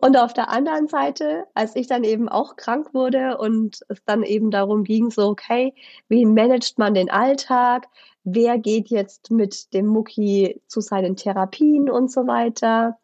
Und 0.00 0.16
auf 0.16 0.34
der 0.34 0.50
anderen 0.50 0.88
Seite, 0.88 1.46
als 1.54 1.74
ich 1.74 1.86
dann 1.86 2.04
eben 2.04 2.28
auch 2.28 2.56
krank 2.56 2.92
wurde 2.92 3.38
und 3.38 3.80
es 3.88 4.04
dann 4.04 4.22
eben 4.22 4.50
darum 4.50 4.84
ging, 4.84 5.10
so, 5.10 5.28
okay, 5.28 5.74
wie 6.08 6.26
managt 6.26 6.78
man 6.78 6.94
den 6.94 7.10
Alltag? 7.10 7.88
Wer 8.24 8.58
geht 8.58 8.88
jetzt 8.88 9.30
mit 9.30 9.72
dem 9.72 9.86
Mucki 9.86 10.60
zu 10.66 10.80
seinen 10.80 11.16
Therapien 11.16 11.88
und 11.88 12.10
so 12.10 12.26
weiter? 12.26 12.98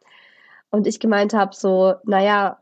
Und 0.70 0.86
ich 0.86 1.00
gemeint 1.00 1.32
habe, 1.32 1.54
so, 1.54 1.94
naja, 2.04 2.58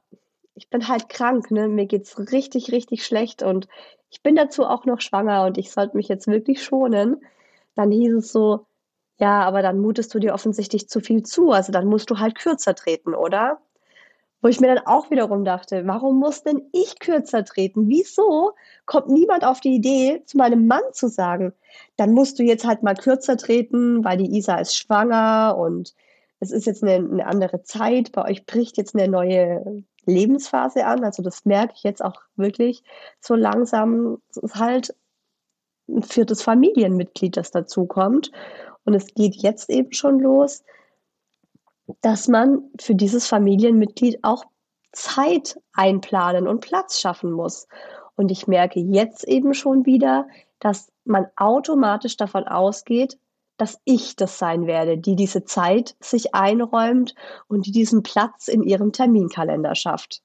ich 0.54 0.69
bin 0.69 0.87
halt 0.88 1.09
krank, 1.09 1.50
ne? 1.50 1.69
Mir 1.69 1.87
geht's 1.87 2.19
richtig, 2.33 2.71
richtig 2.73 3.04
schlecht 3.04 3.42
und 3.42 3.66
ich 4.11 4.23
bin 4.23 4.37
dazu 4.37 4.64
auch 4.64 4.85
noch 4.85 5.00
schwanger 5.00 5.45
und 5.47 5.59
ich 5.59 5.71
sollte 5.71 5.97
mich 5.97 6.09
jetzt 6.09 6.26
wirklich 6.26 6.62
schonen. 6.62 7.25
Dann 7.76 7.90
hieß 7.90 8.14
es 8.14 8.33
so, 8.33 8.66
ja, 9.21 9.43
aber 9.43 9.62
dann 9.62 9.79
mutest 9.81 10.15
du 10.15 10.19
dir 10.19 10.33
offensichtlich 10.33 10.89
zu 10.89 11.00
viel 11.00 11.23
zu. 11.23 11.50
Also 11.53 11.73
dann 11.73 11.87
musst 11.87 12.11
du 12.11 12.19
halt 12.19 12.37
kürzer 12.37 12.75
treten, 12.75 13.15
oder? 13.15 13.61
Wo 14.43 14.49
ich 14.49 14.61
mir 14.61 14.75
dann 14.75 14.87
auch 14.87 15.11
wiederum 15.11 15.45
dachte, 15.45 15.87
warum 15.87 16.19
muss 16.19 16.43
denn 16.43 16.62
ich 16.73 16.99
kürzer 16.99 17.45
treten? 17.45 17.89
Wieso 17.89 18.53
kommt 18.87 19.09
niemand 19.09 19.45
auf 19.45 19.61
die 19.61 19.75
Idee, 19.75 20.23
zu 20.25 20.39
meinem 20.39 20.67
Mann 20.67 20.83
zu 20.93 21.09
sagen, 21.09 21.53
dann 21.97 22.12
musst 22.12 22.39
du 22.39 22.43
jetzt 22.43 22.67
halt 22.67 22.83
mal 22.83 22.95
kürzer 22.95 23.37
treten, 23.37 24.03
weil 24.03 24.17
die 24.17 24.39
Isa 24.39 24.57
ist 24.57 24.77
schwanger 24.77 25.57
und 25.59 25.95
es 26.41 26.50
ist 26.50 26.67
jetzt 26.67 26.83
eine, 26.83 26.95
eine 26.95 27.27
andere 27.27 27.62
Zeit. 27.62 28.12
Bei 28.12 28.25
euch 28.25 28.47
bricht 28.47 28.79
jetzt 28.79 28.95
eine 28.95 29.09
neue 29.09 29.85
Lebensphase 30.07 30.87
an. 30.87 31.05
Also 31.05 31.23
das 31.23 31.45
merke 31.45 31.75
ich 31.77 31.83
jetzt 31.83 32.03
auch 32.03 32.23
wirklich 32.37 32.83
so 33.21 33.35
langsam. 33.35 34.23
Es 34.31 34.39
ist 34.39 34.57
halt 34.57 34.95
ein 35.89 36.03
viertes 36.03 36.43
Familienmitglied, 36.43 37.37
das 37.37 37.50
dazukommt. 37.50 38.31
Und 38.85 38.95
es 38.95 39.15
geht 39.15 39.37
jetzt 39.37 39.71
eben 39.71 39.93
schon 39.93 40.21
los, 40.21 40.63
dass 42.01 42.29
man 42.29 42.63
für 42.79 42.95
dieses 42.95 43.27
Familienmitglied 43.27 44.21
auch 44.23 44.45
Zeit 44.93 45.61
einplanen 45.73 46.49
und 46.49 46.61
Platz 46.61 47.01
schaffen 47.01 47.33
muss. 47.33 47.69
Und 48.17 48.31
ich 48.31 48.47
merke 48.47 48.81
jetzt 48.81 49.25
eben 49.25 49.55
schon 49.55 49.87
wieder, 49.87 50.27
dass 50.59 50.93
man 51.05 51.27
automatisch 51.37 52.17
davon 52.17 52.45
ausgeht, 52.47 53.19
dass 53.57 53.79
ich 53.85 54.17
das 54.17 54.39
sein 54.39 54.67
werde, 54.67 54.97
die 54.97 55.17
diese 55.17 55.45
Zeit 55.45 55.95
sich 56.01 56.35
einräumt 56.35 57.15
und 57.47 57.67
die 57.67 57.73
diesen 57.73 58.03
Platz 58.03 58.49
in 58.49 58.63
ihrem 58.63 58.93
Terminkalender 58.93 59.75
schafft. 59.75 60.23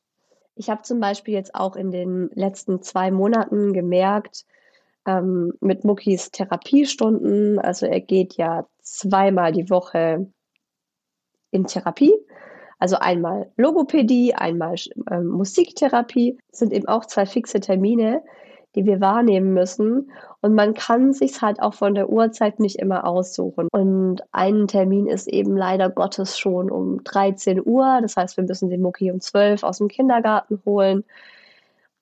Ich 0.56 0.70
habe 0.70 0.84
zum 0.84 1.02
Beispiel 1.02 1.34
jetzt 1.34 1.54
auch 1.54 1.76
in 1.76 1.92
den 1.92 2.30
letzten 2.34 2.82
zwei 2.82 3.12
Monaten 3.12 3.74
gemerkt, 3.74 4.46
ähm, 5.06 5.54
mit 5.62 5.84
Muckis 5.84 6.32
Therapiestunden, 6.32 7.60
also 7.60 7.86
er 7.86 8.02
geht 8.02 8.36
ja 8.36 8.66
zweimal 8.82 9.52
die 9.52 9.70
Woche 9.70 10.28
in 11.52 11.66
Therapie, 11.66 12.14
also 12.80 12.98
einmal 12.98 13.52
Logopädie, 13.58 14.36
einmal 14.36 14.76
äh, 15.10 15.20
Musiktherapie, 15.20 16.38
sind 16.52 16.74
eben 16.74 16.88
auch 16.88 17.06
zwei 17.06 17.26
fixe 17.26 17.60
Termine 17.60 18.24
die 18.76 18.86
wir 18.86 19.02
wahrnehmen 19.02 19.54
müssen. 19.54 20.12
Und 20.42 20.54
man 20.54 20.74
kann 20.74 21.14
sich 21.14 21.42
halt 21.42 21.62
auch 21.62 21.74
von 21.74 21.96
der 21.96 22.10
Uhrzeit 22.10 22.60
nicht 22.60 22.78
immer 22.78 23.06
aussuchen. 23.08 23.68
Und 23.72 24.22
ein 24.32 24.68
Termin 24.68 25.08
ist 25.08 25.28
eben 25.28 25.58
leider 25.58 25.90
Gottes 25.90 26.38
schon 26.38 26.70
um 26.70 27.04
13 27.04 27.62
Uhr. 27.66 28.00
Das 28.02 28.18
heißt, 28.18 28.38
wir 28.38 28.44
müssen 28.44 28.70
den 28.70 28.82
Mucki 28.82 29.12
um 29.12 29.20
12 29.20 29.64
aus 29.64 29.80
dem 29.80 29.88
Kindergarten 29.88 30.62
holen. 30.66 31.04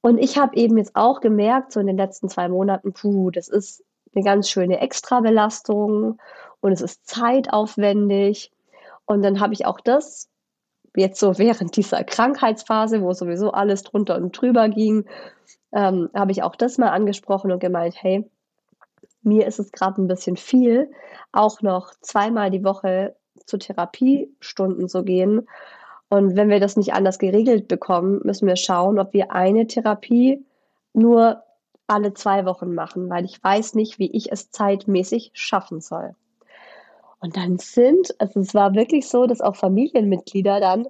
Und 0.06 0.18
ich 0.18 0.38
habe 0.38 0.58
eben 0.58 0.78
jetzt 0.78 0.98
auch 0.98 1.22
gemerkt, 1.22 1.72
so 1.72 1.80
in 1.80 1.88
den 1.88 1.96
letzten 1.96 2.28
zwei 2.28 2.50
Monaten, 2.50 2.92
puh, 2.92 3.32
das 3.32 3.48
ist 3.48 3.86
eine 4.14 4.26
ganz 4.26 4.50
schöne 4.50 4.82
Extrabelastung 4.82 6.20
und 6.60 6.72
es 6.74 6.82
ist 6.82 7.08
zeitaufwendig. 7.08 8.52
Und 9.06 9.22
dann 9.22 9.40
habe 9.40 9.54
ich 9.54 9.66
auch 9.66 9.80
das 9.80 10.30
jetzt 10.94 11.22
so 11.22 11.38
während 11.38 11.78
dieser 11.78 12.04
Krankheitsphase, 12.04 13.02
wo 13.02 13.14
sowieso 13.14 13.52
alles 13.52 13.84
drunter 13.84 14.18
und 14.18 14.32
drüber 14.40 14.68
ging, 14.68 15.06
ähm, 15.72 16.10
habe 16.14 16.34
ich 16.34 16.44
auch 16.44 16.58
das 16.58 16.78
mal 16.78 16.90
angesprochen 16.90 17.54
und 17.54 17.60
gemeint, 17.60 17.96
hey, 17.98 18.30
mir 19.22 19.48
ist 19.48 19.60
es 19.60 19.72
gerade 19.72 20.02
ein 20.02 20.08
bisschen 20.10 20.36
viel, 20.36 20.92
auch 21.32 21.62
noch 21.62 21.94
zweimal 22.02 22.52
die 22.52 22.66
Woche 22.66 23.16
zu 23.46 23.58
Therapiestunden 23.58 24.90
zu 24.90 25.06
gehen. 25.06 25.48
Und 26.14 26.36
wenn 26.36 26.50
wir 26.50 26.60
das 26.60 26.78
nicht 26.78 26.94
anders 26.94 27.18
geregelt 27.18 27.68
bekommen, 27.68 28.22
müssen 28.24 28.48
wir 28.48 28.56
schauen, 28.56 29.00
ob 29.00 29.14
wir 29.14 29.32
eine 29.32 29.66
Therapie 29.66 30.46
nur 30.94 31.42
alle 31.88 32.14
zwei 32.14 32.46
Wochen 32.46 32.76
machen, 32.76 33.10
weil 33.10 33.26
ich 33.26 33.44
weiß 33.44 33.74
nicht, 33.74 33.98
wie 33.98 34.12
ich 34.12 34.32
es 34.32 34.52
zeitmäßig 34.52 35.32
schaffen 35.34 35.82
soll. 35.82 36.14
Und 37.20 37.36
dann 37.36 37.58
sind, 37.58 38.14
also 38.20 38.42
es 38.42 38.54
war 38.54 38.76
wirklich 38.76 39.10
so, 39.10 39.26
dass 39.26 39.42
auch 39.42 39.56
Familienmitglieder 39.56 40.60
dann 40.60 40.88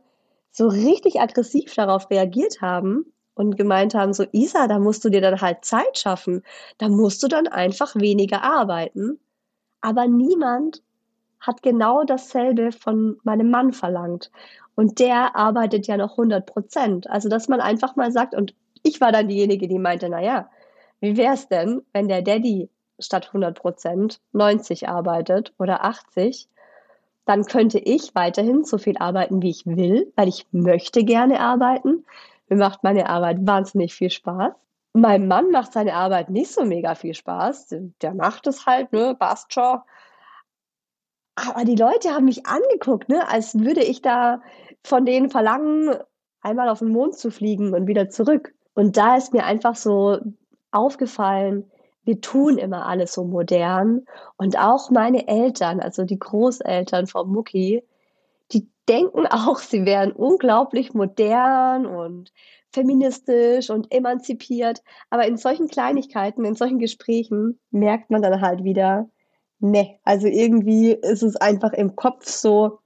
so 0.52 0.68
richtig 0.68 1.22
aggressiv 1.22 1.74
darauf 1.74 2.10
reagiert 2.10 2.60
haben 2.60 3.06
und 3.34 3.56
gemeint 3.56 3.96
haben, 3.96 4.12
so 4.12 4.26
Isa, 4.34 4.68
da 4.68 4.78
musst 4.78 5.06
du 5.06 5.10
dir 5.10 5.22
dann 5.22 5.40
halt 5.40 5.64
Zeit 5.64 6.00
schaffen, 6.00 6.44
da 6.80 6.90
musst 6.90 7.24
du 7.24 7.30
dann 7.30 7.48
einfach 7.48 7.96
weniger 7.96 8.44
arbeiten. 8.44 9.22
Aber 9.80 10.06
niemand 10.06 10.84
hat 11.40 11.62
genau 11.62 12.04
dasselbe 12.04 12.74
von 12.74 13.18
meinem 13.24 13.50
Mann 13.52 13.72
verlangt. 13.72 14.32
Und 14.76 15.00
der 15.00 15.36
arbeitet 15.36 15.88
ja 15.88 15.98
noch 15.98 16.12
100 16.12 16.46
Prozent. 16.46 17.10
Also, 17.10 17.30
dass 17.30 17.48
man 17.48 17.62
einfach 17.62 17.96
mal 17.96 18.12
sagt, 18.12 18.34
und 18.36 18.56
ich 18.82 19.00
war 19.02 19.12
dann 19.12 19.28
diejenige, 19.28 19.68
die 19.68 19.80
meinte, 19.80 20.10
na 20.10 20.22
ja, 20.22 20.50
wie 21.00 21.18
wär's 21.18 21.48
denn, 21.48 21.82
wenn 21.94 22.08
der 22.08 22.22
Daddy 22.22 22.70
statt 23.00 23.28
100 23.28 23.60
Prozent 23.60 24.20
90 24.32 24.90
arbeitet 24.90 25.54
oder 25.60 25.84
80? 25.84 26.48
Dann 27.26 27.46
könnte 27.46 27.80
ich 27.80 28.16
weiterhin 28.16 28.66
so 28.66 28.78
viel 28.78 28.98
arbeiten, 28.98 29.42
wie 29.42 29.50
ich 29.50 29.66
will, 29.66 30.12
weil 30.16 30.28
ich 30.28 30.46
möchte 30.52 31.04
gerne 31.04 31.40
arbeiten. 31.40 32.06
Mir 32.50 32.58
macht 32.58 32.84
meine 32.84 33.10
Arbeit 33.10 33.38
wahnsinnig 33.42 33.94
viel 33.94 34.10
Spaß. 34.10 34.54
Mein 34.94 35.28
Mann 35.28 35.50
macht 35.50 35.74
seine 35.74 35.94
Arbeit 35.94 36.30
nicht 36.30 36.52
so 36.52 36.66
mega 36.66 36.96
viel 36.96 37.14
Spaß. 37.14 37.76
Der 38.02 38.14
macht 38.14 38.46
es 38.48 38.66
halt, 38.66 38.92
ne, 38.92 39.16
passt 39.18 39.54
schon. 39.54 39.80
Aber 41.36 41.66
die 41.66 41.76
Leute 41.76 42.12
haben 42.12 42.26
mich 42.26 42.46
angeguckt, 42.46 43.10
ne, 43.10 43.28
als 43.28 43.58
würde 43.58 43.84
ich 43.84 44.02
da 44.02 44.42
von 44.84 45.06
denen 45.06 45.30
verlangen, 45.30 45.96
einmal 46.42 46.70
auf 46.70 46.80
den 46.80 46.90
Mond 46.90 47.18
zu 47.18 47.32
fliegen 47.32 47.74
und 47.74 47.88
wieder 47.88 48.10
zurück. 48.10 48.54
Und 48.76 48.98
da 48.98 49.16
ist 49.16 49.34
mir 49.34 49.46
einfach 49.46 49.76
so 49.76 50.20
aufgefallen, 50.72 51.72
wir 52.04 52.20
tun 52.20 52.58
immer 52.58 52.86
alles 52.86 53.14
so 53.14 53.24
modern. 53.24 54.06
Und 54.38 54.60
auch 54.60 54.90
meine 54.92 55.28
Eltern, 55.28 55.80
also 55.80 56.04
die 56.04 56.20
Großeltern 56.20 57.08
von 57.08 57.30
Mucki, 57.30 57.84
denken 58.88 59.28
auch, 59.28 59.60
sie 59.60 59.86
wären 59.86 60.12
unglaublich 60.12 60.94
modern 60.94 61.86
und 61.86 62.32
feministisch 62.72 63.70
und 63.70 63.92
emanzipiert. 63.92 64.82
Aber 65.10 65.28
in 65.28 65.38
solchen 65.38 65.68
Kleinigkeiten, 65.68 66.44
in 66.44 66.56
solchen 66.56 66.80
Gesprächen 66.80 67.60
merkt 67.72 68.10
man 68.10 68.22
dann 68.22 68.42
halt 68.42 68.64
wieder, 68.64 69.10
ne, 69.64 69.98
also 70.04 70.28
irgendwie 70.28 70.92
ist 70.92 71.24
es 71.24 71.36
einfach 71.38 71.74
im 71.74 71.96
Kopf 71.96 72.28
so, 72.28 72.80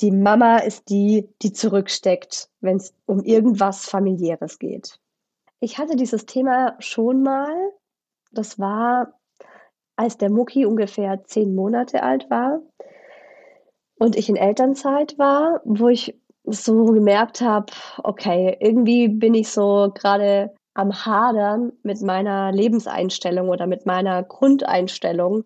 die 0.00 0.10
Mama 0.10 0.58
ist 0.58 0.90
die, 0.90 1.28
die 1.42 1.52
zurücksteckt, 1.52 2.50
wenn 2.60 2.76
es 2.76 2.92
um 3.06 3.22
irgendwas 3.22 3.86
familiäres 3.86 4.58
geht. 4.58 4.98
Ich 5.60 5.78
hatte 5.78 5.96
dieses 5.96 6.26
Thema 6.26 6.74
schon 6.80 7.22
mal. 7.22 7.54
Das 8.32 8.58
war, 8.58 9.14
als 9.96 10.18
der 10.18 10.30
Mucki 10.30 10.66
ungefähr 10.66 11.24
zehn 11.24 11.54
Monate 11.54 12.02
alt 12.02 12.28
war 12.28 12.60
und 13.98 14.16
ich 14.16 14.28
in 14.28 14.36
Elternzeit 14.36 15.18
war, 15.18 15.60
wo 15.64 15.88
ich 15.88 16.14
so 16.44 16.84
gemerkt 16.84 17.40
habe, 17.40 17.72
okay, 18.02 18.56
irgendwie 18.60 19.08
bin 19.08 19.34
ich 19.34 19.48
so 19.48 19.90
gerade 19.94 20.54
am 20.74 20.92
Hadern 20.92 21.72
mit 21.82 22.02
meiner 22.02 22.52
Lebenseinstellung 22.52 23.48
oder 23.48 23.66
mit 23.66 23.86
meiner 23.86 24.22
Grundeinstellung 24.22 25.44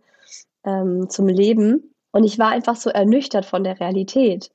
ähm, 0.64 1.08
zum 1.08 1.28
Leben. 1.28 1.94
Und 2.12 2.24
ich 2.24 2.38
war 2.38 2.48
einfach 2.48 2.76
so 2.76 2.90
ernüchtert 2.90 3.44
von 3.44 3.64
der 3.64 3.78
Realität, 3.80 4.50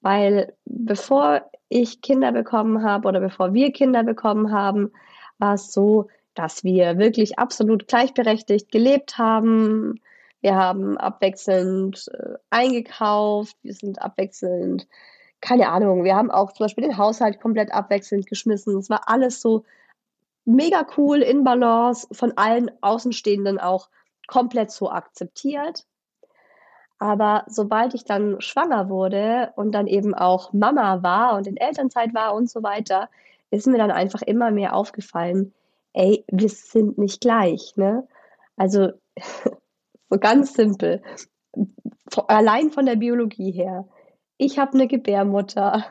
weil 0.00 0.54
bevor 0.64 1.42
ich 1.68 2.02
Kinder 2.02 2.30
bekommen 2.32 2.84
habe 2.84 3.08
oder 3.08 3.20
bevor 3.20 3.52
wir 3.52 3.72
Kinder 3.72 4.04
bekommen 4.04 4.52
haben, 4.52 4.92
war 5.38 5.54
es 5.54 5.72
so, 5.72 6.08
dass 6.34 6.64
wir 6.64 6.98
wirklich 6.98 7.38
absolut 7.38 7.88
gleichberechtigt 7.88 8.70
gelebt 8.70 9.18
haben, 9.18 10.00
wir 10.40 10.56
haben 10.56 10.98
abwechselnd 10.98 12.10
äh, 12.12 12.34
eingekauft, 12.50 13.56
wir 13.62 13.72
sind 13.72 14.02
abwechselnd, 14.02 14.86
keine 15.40 15.68
Ahnung, 15.68 16.04
wir 16.04 16.14
haben 16.14 16.30
auch 16.30 16.52
zum 16.52 16.64
Beispiel 16.64 16.84
den 16.84 16.98
Haushalt 16.98 17.40
komplett 17.40 17.72
abwechselnd 17.72 18.26
geschmissen. 18.26 18.76
Es 18.76 18.90
war 18.90 19.08
alles 19.08 19.40
so 19.40 19.64
mega 20.44 20.86
cool 20.96 21.22
in 21.22 21.44
Balance, 21.44 22.06
von 22.12 22.32
allen 22.36 22.70
Außenstehenden 22.82 23.58
auch 23.58 23.88
komplett 24.26 24.70
so 24.70 24.90
akzeptiert. 24.90 25.84
Aber 26.98 27.44
sobald 27.48 27.94
ich 27.94 28.04
dann 28.04 28.40
schwanger 28.40 28.88
wurde 28.88 29.52
und 29.56 29.72
dann 29.72 29.86
eben 29.86 30.14
auch 30.14 30.52
Mama 30.52 31.02
war 31.02 31.36
und 31.36 31.46
in 31.46 31.56
Elternzeit 31.56 32.14
war 32.14 32.34
und 32.34 32.48
so 32.48 32.62
weiter, 32.62 33.08
ist 33.50 33.66
mir 33.66 33.78
dann 33.78 33.90
einfach 33.90 34.22
immer 34.22 34.50
mehr 34.50 34.74
aufgefallen, 34.74 35.52
ey, 35.92 36.24
wir 36.30 36.48
sind 36.48 36.98
nicht 36.98 37.20
gleich, 37.20 37.76
ne? 37.76 38.06
Also 38.56 38.92
So 40.14 40.20
ganz 40.20 40.54
simpel. 40.54 41.02
Allein 42.28 42.70
von 42.70 42.86
der 42.86 42.94
Biologie 42.94 43.50
her. 43.50 43.88
Ich 44.38 44.60
habe 44.60 44.74
eine 44.74 44.86
Gebärmutter. 44.86 45.84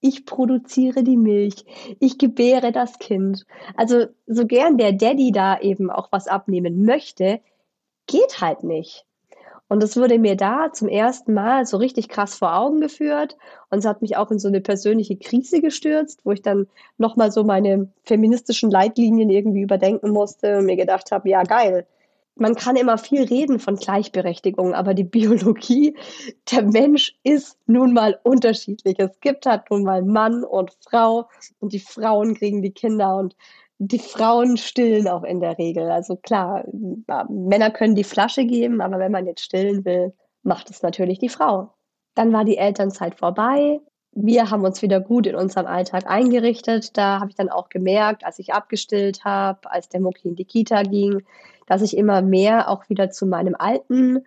Ich 0.00 0.24
produziere 0.24 1.02
die 1.02 1.18
Milch. 1.18 1.66
Ich 2.00 2.16
gebäre 2.16 2.72
das 2.72 2.98
Kind. 2.98 3.44
Also 3.76 4.06
so 4.26 4.46
gern 4.46 4.78
der 4.78 4.92
Daddy 4.92 5.32
da 5.32 5.60
eben 5.60 5.90
auch 5.90 6.10
was 6.12 6.28
abnehmen 6.28 6.86
möchte, 6.86 7.42
geht 8.06 8.40
halt 8.40 8.64
nicht. 8.64 9.04
Und 9.68 9.82
das 9.82 9.96
wurde 9.96 10.18
mir 10.18 10.36
da 10.36 10.70
zum 10.70 10.88
ersten 10.88 11.32
Mal 11.32 11.64
so 11.64 11.78
richtig 11.78 12.10
krass 12.10 12.34
vor 12.36 12.54
Augen 12.58 12.82
geführt. 12.82 13.38
Und 13.70 13.78
es 13.78 13.86
hat 13.86 14.02
mich 14.02 14.18
auch 14.18 14.30
in 14.30 14.38
so 14.38 14.48
eine 14.48 14.60
persönliche 14.60 15.16
Krise 15.16 15.62
gestürzt, 15.62 16.20
wo 16.24 16.32
ich 16.32 16.42
dann 16.42 16.66
nochmal 16.98 17.32
so 17.32 17.42
meine 17.42 17.88
feministischen 18.04 18.70
Leitlinien 18.70 19.30
irgendwie 19.30 19.62
überdenken 19.62 20.10
musste 20.10 20.58
und 20.58 20.66
mir 20.66 20.76
gedacht 20.76 21.10
habe, 21.10 21.30
ja 21.30 21.42
geil, 21.44 21.86
man 22.34 22.54
kann 22.54 22.76
immer 22.76 22.98
viel 22.98 23.24
reden 23.24 23.58
von 23.58 23.76
Gleichberechtigung, 23.76 24.74
aber 24.74 24.94
die 24.94 25.04
Biologie, 25.04 25.96
der 26.50 26.62
Mensch 26.62 27.14
ist 27.22 27.58
nun 27.66 27.92
mal 27.92 28.18
unterschiedlich. 28.22 28.98
Es 28.98 29.20
gibt 29.20 29.46
halt 29.46 29.70
nun 29.70 29.84
mal 29.84 30.02
Mann 30.02 30.44
und 30.44 30.72
Frau 30.80 31.28
und 31.60 31.72
die 31.72 31.80
Frauen 31.80 32.34
kriegen 32.34 32.62
die 32.62 32.72
Kinder 32.72 33.16
und 33.16 33.36
die 33.84 33.98
Frauen 33.98 34.56
stillen 34.56 35.08
auch 35.08 35.24
in 35.24 35.40
der 35.40 35.58
Regel. 35.58 35.90
Also 35.90 36.14
klar, 36.14 36.64
Männer 37.28 37.70
können 37.72 37.96
die 37.96 38.04
Flasche 38.04 38.44
geben, 38.44 38.80
aber 38.80 39.00
wenn 39.00 39.10
man 39.10 39.26
jetzt 39.26 39.42
stillen 39.42 39.84
will, 39.84 40.14
macht 40.44 40.70
es 40.70 40.82
natürlich 40.82 41.18
die 41.18 41.28
Frau. 41.28 41.74
Dann 42.14 42.32
war 42.32 42.44
die 42.44 42.58
Elternzeit 42.58 43.16
vorbei. 43.16 43.80
Wir 44.12 44.50
haben 44.50 44.64
uns 44.64 44.82
wieder 44.82 45.00
gut 45.00 45.26
in 45.26 45.34
unserem 45.34 45.66
Alltag 45.66 46.08
eingerichtet. 46.08 46.96
Da 46.96 47.18
habe 47.18 47.30
ich 47.30 47.34
dann 47.34 47.48
auch 47.48 47.70
gemerkt, 47.70 48.24
als 48.24 48.38
ich 48.38 48.54
abgestillt 48.54 49.24
habe, 49.24 49.68
als 49.68 49.88
der 49.88 50.00
Mucki 50.00 50.28
in 50.28 50.36
die 50.36 50.44
Kita 50.44 50.82
ging, 50.82 51.22
dass 51.66 51.82
ich 51.82 51.96
immer 51.96 52.22
mehr 52.22 52.68
auch 52.68 52.88
wieder 52.88 53.10
zu 53.10 53.26
meinem 53.26 53.56
alten, 53.58 54.24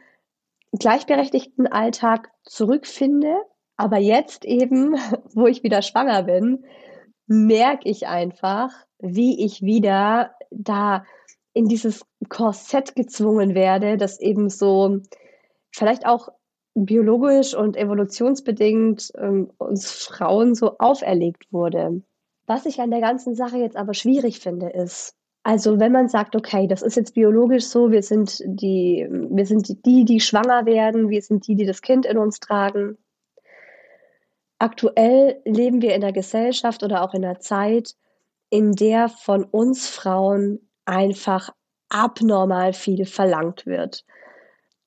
gleichberechtigten 0.77 1.67
Alltag 1.67 2.29
zurückfinde. 2.43 3.37
Aber 3.77 3.99
jetzt 3.99 4.43
eben, 4.43 4.95
wo 5.33 5.47
ich 5.47 5.63
wieder 5.63 5.81
schwanger 5.81 6.23
bin, 6.23 6.65
merke 7.27 7.87
ich 7.87 8.07
einfach, 8.07 8.84
wie 8.99 9.43
ich 9.43 9.61
wieder 9.61 10.31
da 10.51 11.05
in 11.53 11.67
dieses 11.67 12.05
Korsett 12.29 12.95
gezwungen 12.95 13.55
werde, 13.55 13.97
das 13.97 14.19
eben 14.19 14.49
so 14.49 14.99
vielleicht 15.71 16.05
auch 16.05 16.29
biologisch 16.75 17.55
und 17.55 17.77
evolutionsbedingt 17.77 19.11
ähm, 19.17 19.49
uns 19.57 19.91
Frauen 19.91 20.53
so 20.55 20.77
auferlegt 20.77 21.51
wurde. 21.51 22.01
Was 22.45 22.65
ich 22.65 22.79
an 22.79 22.91
der 22.91 23.01
ganzen 23.01 23.35
Sache 23.35 23.57
jetzt 23.57 23.77
aber 23.77 23.93
schwierig 23.93 24.39
finde, 24.39 24.69
ist, 24.69 25.15
also 25.43 25.79
wenn 25.79 25.91
man 25.91 26.09
sagt, 26.09 26.35
okay, 26.35 26.67
das 26.67 26.81
ist 26.81 26.97
jetzt 26.97 27.13
biologisch 27.13 27.65
so, 27.65 27.91
wir 27.91 28.03
sind 28.03 28.39
die, 28.45 29.07
wir 29.09 29.45
sind 29.45 29.85
die, 29.85 30.03
die 30.03 30.19
schwanger 30.19 30.65
werden, 30.65 31.09
wir 31.09 31.21
sind 31.21 31.47
die, 31.47 31.55
die 31.55 31.65
das 31.65 31.81
Kind 31.81 32.05
in 32.05 32.17
uns 32.17 32.39
tragen. 32.39 32.97
Aktuell 34.59 35.41
leben 35.45 35.81
wir 35.81 35.95
in 35.95 36.03
einer 36.03 36.13
Gesellschaft 36.13 36.83
oder 36.83 37.03
auch 37.03 37.13
in 37.13 37.23
einer 37.23 37.39
Zeit, 37.39 37.95
in 38.55 38.71
der 38.71 39.09
von 39.09 39.43
uns 39.43 39.89
Frauen 39.89 40.59
einfach 40.85 41.49
abnormal 41.89 42.71
viel 42.71 43.05
verlangt 43.05 43.65
wird. 43.65 44.05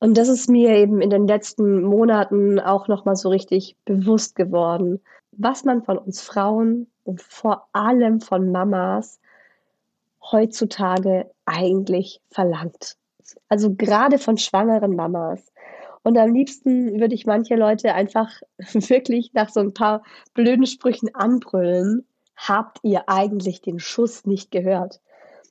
Und 0.00 0.16
das 0.16 0.28
ist 0.28 0.48
mir 0.48 0.70
eben 0.70 1.02
in 1.02 1.11
den 1.11 1.28
letzten 1.28 1.83
Monaten 1.83 2.61
auch 2.61 2.88
nochmal 2.88 3.16
so 3.16 3.28
richtig 3.28 3.76
bewusst 3.85 4.37
geworden, 4.37 5.02
was 5.33 5.64
man 5.64 5.83
von 5.83 5.98
uns 5.98 6.22
Frauen 6.22 6.87
und 7.04 7.20
vor 7.20 7.68
allem 7.74 8.22
von 8.22 8.50
Mamas 8.50 9.20
heutzutage 10.33 11.31
eigentlich 11.44 12.22
verlangt. 12.31 12.96
Also 13.50 13.74
gerade 13.74 14.16
von 14.16 14.38
schwangeren 14.38 14.96
Mamas. 14.96 15.52
Und 16.04 16.16
am 16.16 16.33
liebsten 16.33 16.98
würde 17.00 17.14
ich 17.14 17.26
manche 17.26 17.54
Leute 17.54 17.92
einfach 17.92 18.31
wirklich 18.72 19.35
nach 19.35 19.50
so 19.50 19.61
ein 19.61 19.74
paar 19.74 20.02
blöden 20.33 20.64
Sprüchen 20.64 21.14
anbrüllen. 21.14 22.07
Habt 22.38 22.79
ihr 22.83 23.09
eigentlich 23.09 23.61
den 23.61 23.79
Schuss 23.79 24.24
nicht 24.24 24.51
gehört? 24.51 25.01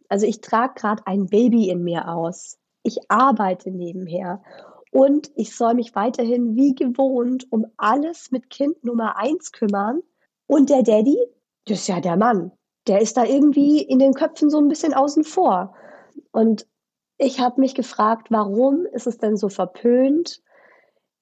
Also 0.10 0.26
ich 0.26 0.42
trage 0.42 0.74
gerade 0.76 1.06
ein 1.06 1.28
Baby 1.28 1.70
in 1.70 1.84
mir 1.84 2.08
aus. 2.08 2.58
Ich 2.84 2.98
arbeite 3.10 3.72
nebenher. 3.72 4.42
Und 4.92 5.32
ich 5.36 5.56
soll 5.56 5.74
mich 5.74 5.96
weiterhin 5.96 6.56
wie 6.56 6.74
gewohnt 6.74 7.52
um 7.52 7.66
alles 7.76 8.32
mit 8.32 8.50
Kind 8.50 8.84
Nummer 8.84 9.18
eins 9.18 9.52
kümmern. 9.52 10.02
Und 10.48 10.70
der 10.70 10.84
Daddy, 10.84 11.18
das 11.66 11.80
ist 11.80 11.88
ja 11.88 12.00
der 12.00 12.16
Mann 12.16 12.52
der 12.88 13.02
ist 13.02 13.18
da 13.18 13.26
irgendwie 13.26 13.82
in 13.82 14.00
den 14.00 14.14
Köpfen 14.14 14.50
so 14.50 14.58
ein 14.58 14.70
bisschen 14.70 14.94
außen 14.94 15.24
vor. 15.24 15.76
Und 16.32 16.66
ich 17.18 17.40
habe 17.40 17.60
mich 17.60 17.76
gefragt, 17.76 18.28
warum 18.30 18.86
ist 18.86 19.08
es 19.08 19.18
denn 19.18 19.38
so 19.38 19.50
verpönt, 19.50 20.42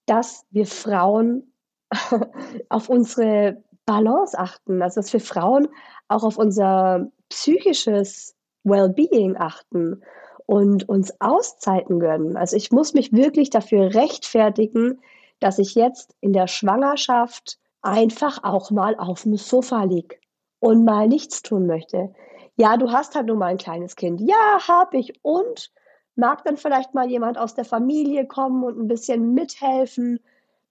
dass 0.05 0.45
wir 0.51 0.67
Frauen 0.67 1.53
auf 2.69 2.89
unsere 2.89 3.63
Balance 3.85 4.37
achten, 4.37 4.81
also 4.81 5.01
dass 5.01 5.13
wir 5.13 5.19
Frauen 5.19 5.67
auch 6.07 6.23
auf 6.23 6.37
unser 6.37 7.07
psychisches 7.29 8.35
Wellbeing 8.63 9.37
achten 9.37 10.01
und 10.45 10.87
uns 10.89 11.13
Auszeiten 11.19 11.99
gönnen. 11.99 12.37
Also 12.37 12.55
ich 12.55 12.71
muss 12.71 12.93
mich 12.93 13.13
wirklich 13.13 13.49
dafür 13.49 13.93
rechtfertigen, 13.93 14.99
dass 15.39 15.59
ich 15.59 15.75
jetzt 15.75 16.15
in 16.21 16.33
der 16.33 16.47
Schwangerschaft 16.47 17.59
einfach 17.81 18.43
auch 18.43 18.71
mal 18.71 18.95
auf 18.97 19.23
dem 19.23 19.37
Sofa 19.37 19.83
liege 19.83 20.15
und 20.59 20.85
mal 20.85 21.07
nichts 21.07 21.41
tun 21.41 21.67
möchte. 21.67 22.13
Ja, 22.57 22.77
du 22.77 22.91
hast 22.91 23.15
halt 23.15 23.27
nur 23.27 23.35
mal 23.35 23.47
ein 23.47 23.57
kleines 23.57 23.95
Kind. 23.95 24.21
Ja, 24.21 24.59
habe 24.67 24.97
ich. 24.97 25.13
Und 25.23 25.71
mag 26.15 26.43
dann 26.45 26.57
vielleicht 26.57 26.93
mal 26.93 27.09
jemand 27.09 27.37
aus 27.37 27.53
der 27.53 27.65
Familie 27.65 28.25
kommen 28.25 28.63
und 28.63 28.79
ein 28.79 28.87
bisschen 28.87 29.33
mithelfen? 29.33 30.19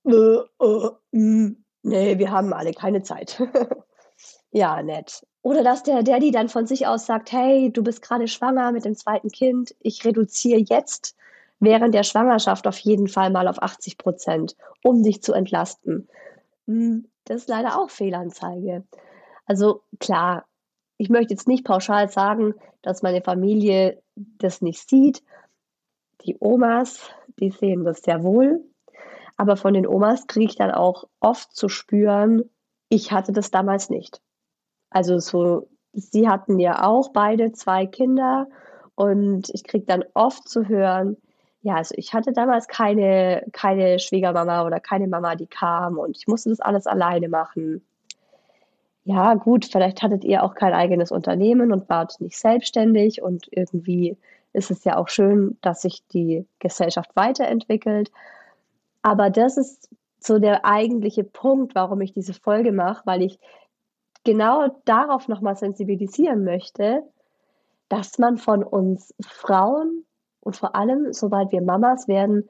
Äh, 0.05 0.39
äh, 0.61 0.91
mh. 1.13 1.53
Nee, 1.85 2.19
wir 2.19 2.31
haben 2.31 2.55
alle 2.55 2.73
keine 2.73 3.03
Zeit. 3.03 3.43
ja, 4.51 4.83
nett. 4.83 5.23
Oder 5.43 5.63
dass 5.63 5.83
der 5.83 6.03
Daddy 6.03 6.31
dann 6.31 6.49
von 6.49 6.67
sich 6.67 6.87
aus 6.87 7.05
sagt, 7.05 7.31
hey, 7.31 7.71
du 7.71 7.83
bist 7.85 8.01
gerade 8.01 8.27
schwanger 8.27 8.73
mit 8.73 8.87
dem 8.87 8.97
zweiten 8.97 9.29
Kind. 9.29 9.75
Ich 9.81 10.03
reduziere 10.03 10.61
jetzt 10.61 11.15
während 11.61 11.95
der 11.95 12.03
Schwangerschaft 12.03 12.67
auf 12.67 12.79
jeden 12.79 13.07
Fall 13.07 13.31
mal 13.31 13.49
auf 13.49 13.63
80 13.63 13.99
Prozent, 13.99 14.57
um 14.83 15.03
dich 15.03 15.23
zu 15.23 15.35
entlasten. 15.35 16.09
Hm, 16.67 17.07
das 17.27 17.43
ist 17.43 17.49
leider 17.49 17.79
auch 17.79 17.91
Fehlanzeige. 17.91 18.85
Also 19.45 19.83
klar, 20.01 20.47
ich 20.97 21.11
möchte 21.11 21.35
jetzt 21.35 21.47
nicht 21.47 21.67
pauschal 21.67 22.09
sagen, 22.09 22.55
dass 22.81 23.03
meine 23.03 23.21
Familie 23.21 24.03
das 24.17 24.63
nicht 24.63 24.89
sieht. 24.89 25.23
Die 26.23 26.39
Omas, 26.41 27.11
die 27.39 27.51
sehen 27.51 27.85
das 27.85 28.01
sehr 28.01 28.23
wohl. 28.23 28.65
Aber 29.37 29.57
von 29.57 29.75
den 29.75 29.87
Omas 29.87 30.27
kriege 30.27 30.47
ich 30.47 30.57
dann 30.57 30.71
auch 30.71 31.05
oft 31.21 31.55
zu 31.55 31.69
spüren, 31.69 32.45
ich 32.89 33.13
hatte 33.13 33.33
das 33.33 33.51
damals 33.51 33.91
nicht. 33.91 34.21
Also 34.91 35.19
so, 35.19 35.69
sie 35.93 36.29
hatten 36.29 36.59
ja 36.61 36.85
auch 36.85 37.13
beide 37.13 37.53
zwei 37.53 37.87
Kinder 37.87 38.47
und 38.95 39.51
ich 39.51 39.65
kriege 39.65 39.85
dann 39.87 40.05
oft 40.15 40.49
zu 40.49 40.69
hören, 40.69 41.17
ja, 41.63 41.77
also 41.77 41.95
ich 41.97 42.13
hatte 42.13 42.33
damals 42.33 42.69
keine, 42.69 43.45
keine 43.53 43.99
Schwiegermama 43.99 44.67
oder 44.67 44.81
keine 44.81 45.09
Mama, 45.09 45.35
die 45.35 45.47
kam 45.47 45.99
und 45.99 46.17
ich 46.17 46.29
musste 46.29 46.51
das 46.51 46.61
alles 46.61 46.87
alleine 46.87 47.29
machen 47.29 47.83
ja, 49.05 49.35
gut, 49.35 49.67
vielleicht 49.67 50.03
hattet 50.03 50.25
ihr 50.25 50.43
auch 50.43 50.55
kein 50.55 50.73
eigenes 50.73 51.13
Unternehmen 51.13 51.73
und 51.73 51.89
wart 51.91 52.21
nicht 52.21 52.39
selbstständig 52.39 53.21
und 53.23 53.47
irgendwie 53.51 54.17
ist 54.55 54.71
es 54.71 54.85
ja 54.85 54.97
auch 54.97 55.09
schön, 55.09 55.59
dass 55.61 55.83
sich 55.83 56.07
die 56.09 56.47
Gesellschaft 56.59 57.15
weiterentwickelt. 57.15 58.11
Aber 59.05 59.29
das 59.29 59.59
ist 59.59 59.91
so 60.19 60.39
der 60.39 60.65
eigentliche 60.65 61.25
Punkt, 61.25 61.75
warum 61.75 62.01
ich 62.01 62.15
diese 62.15 62.33
Folge 62.33 62.73
mache, 62.73 63.03
weil 63.05 63.23
ich 63.23 63.39
genau 64.25 64.81
darauf 64.87 65.29
nochmal 65.29 65.57
sensibilisieren 65.57 66.43
möchte, 66.43 67.03
dass 67.91 68.19
man 68.19 68.39
von 68.39 68.65
uns 68.65 69.15
Frauen 69.21 70.07
und 70.41 70.57
vor 70.57 70.75
allem, 70.75 71.13
sobald 71.13 71.53
wir 71.53 71.61
Mamas 71.61 72.09
werden, 72.09 72.49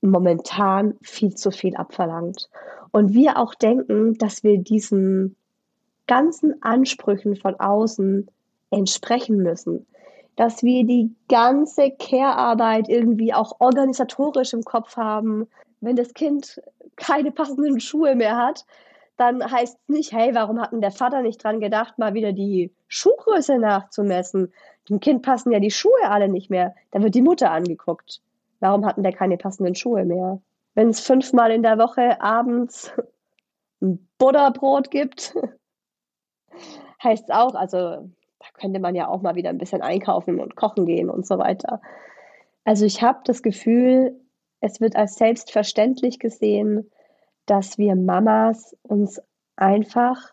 momentan 0.00 0.98
viel 1.02 1.36
zu 1.36 1.52
viel 1.52 1.76
abverlangt. 1.76 2.50
Und 2.90 3.14
wir 3.14 3.38
auch 3.38 3.54
denken, 3.54 4.14
dass 4.14 4.42
wir 4.42 4.58
diesen 4.58 5.36
ganzen 6.08 6.60
Ansprüchen 6.64 7.36
von 7.36 7.54
außen 7.60 8.28
entsprechen 8.70 9.36
müssen. 9.36 9.86
Dass 10.36 10.62
wir 10.62 10.84
die 10.84 11.14
ganze 11.28 11.90
Care-Arbeit 11.92 12.88
irgendwie 12.88 13.32
auch 13.32 13.60
organisatorisch 13.60 14.52
im 14.52 14.64
Kopf 14.64 14.96
haben. 14.96 15.46
Wenn 15.80 15.96
das 15.96 16.14
Kind 16.14 16.60
keine 16.96 17.30
passenden 17.30 17.80
Schuhe 17.80 18.14
mehr 18.14 18.36
hat, 18.36 18.64
dann 19.16 19.48
heißt 19.48 19.78
es 19.80 19.88
nicht, 19.88 20.12
hey, 20.12 20.34
warum 20.34 20.60
hat 20.60 20.72
denn 20.72 20.80
der 20.80 20.90
Vater 20.90 21.22
nicht 21.22 21.42
dran 21.42 21.60
gedacht, 21.60 21.98
mal 21.98 22.14
wieder 22.14 22.32
die 22.32 22.72
Schuhgröße 22.88 23.58
nachzumessen? 23.58 24.52
Dem 24.88 25.00
Kind 25.00 25.22
passen 25.22 25.52
ja 25.52 25.60
die 25.60 25.70
Schuhe 25.70 26.08
alle 26.08 26.28
nicht 26.28 26.50
mehr. 26.50 26.74
Da 26.90 27.02
wird 27.02 27.14
die 27.14 27.22
Mutter 27.22 27.50
angeguckt. 27.50 28.20
Warum 28.60 28.84
hatten 28.84 29.02
der 29.02 29.12
keine 29.12 29.36
passenden 29.36 29.74
Schuhe 29.74 30.04
mehr? 30.04 30.40
Wenn 30.74 30.88
es 30.88 31.00
fünfmal 31.00 31.52
in 31.52 31.62
der 31.62 31.78
Woche 31.78 32.20
abends 32.20 32.92
ein 33.80 34.08
Butterbrot 34.18 34.90
gibt, 34.90 35.34
heißt 37.02 37.24
es 37.24 37.30
auch, 37.30 37.54
also 37.54 38.10
da 38.44 38.60
könnte 38.60 38.78
man 38.80 38.94
ja 38.94 39.08
auch 39.08 39.22
mal 39.22 39.34
wieder 39.34 39.50
ein 39.50 39.58
bisschen 39.58 39.82
einkaufen 39.82 40.38
und 40.38 40.54
kochen 40.56 40.84
gehen 40.84 41.08
und 41.08 41.26
so 41.26 41.38
weiter. 41.38 41.80
Also 42.64 42.84
ich 42.84 43.02
habe 43.02 43.20
das 43.24 43.42
Gefühl, 43.42 44.20
es 44.60 44.80
wird 44.80 44.96
als 44.96 45.16
selbstverständlich 45.16 46.18
gesehen, 46.18 46.90
dass 47.46 47.78
wir 47.78 47.96
Mamas 47.96 48.76
uns 48.82 49.20
einfach 49.56 50.32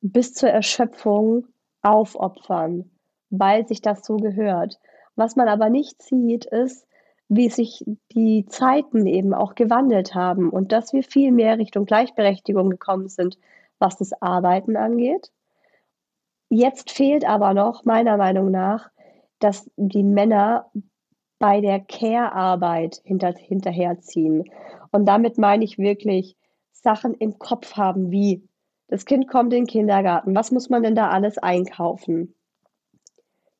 bis 0.00 0.34
zur 0.34 0.50
Erschöpfung 0.50 1.46
aufopfern, 1.82 2.90
weil 3.30 3.66
sich 3.66 3.80
das 3.80 4.04
so 4.04 4.16
gehört. 4.16 4.78
Was 5.16 5.36
man 5.36 5.48
aber 5.48 5.68
nicht 5.70 6.02
sieht, 6.02 6.44
ist, 6.46 6.86
wie 7.28 7.50
sich 7.50 7.84
die 8.12 8.46
Zeiten 8.46 9.06
eben 9.06 9.34
auch 9.34 9.54
gewandelt 9.54 10.14
haben 10.14 10.48
und 10.50 10.72
dass 10.72 10.92
wir 10.92 11.02
viel 11.02 11.30
mehr 11.32 11.58
Richtung 11.58 11.84
Gleichberechtigung 11.84 12.70
gekommen 12.70 13.08
sind, 13.08 13.38
was 13.78 13.96
das 13.96 14.12
Arbeiten 14.22 14.76
angeht. 14.76 15.30
Jetzt 16.50 16.90
fehlt 16.90 17.28
aber 17.28 17.52
noch, 17.52 17.84
meiner 17.84 18.16
Meinung 18.16 18.50
nach, 18.50 18.90
dass 19.38 19.70
die 19.76 20.02
Männer 20.02 20.70
bei 21.38 21.60
der 21.60 21.80
Care-Arbeit 21.80 23.00
hinter, 23.04 23.34
hinterherziehen. 23.34 24.50
Und 24.90 25.06
damit 25.06 25.38
meine 25.38 25.64
ich 25.64 25.78
wirklich 25.78 26.36
Sachen 26.72 27.14
im 27.14 27.38
Kopf 27.38 27.76
haben, 27.76 28.10
wie 28.10 28.48
das 28.88 29.04
Kind 29.04 29.28
kommt 29.28 29.52
in 29.52 29.64
den 29.64 29.66
Kindergarten, 29.66 30.34
was 30.34 30.50
muss 30.50 30.70
man 30.70 30.82
denn 30.82 30.94
da 30.94 31.10
alles 31.10 31.36
einkaufen? 31.38 32.34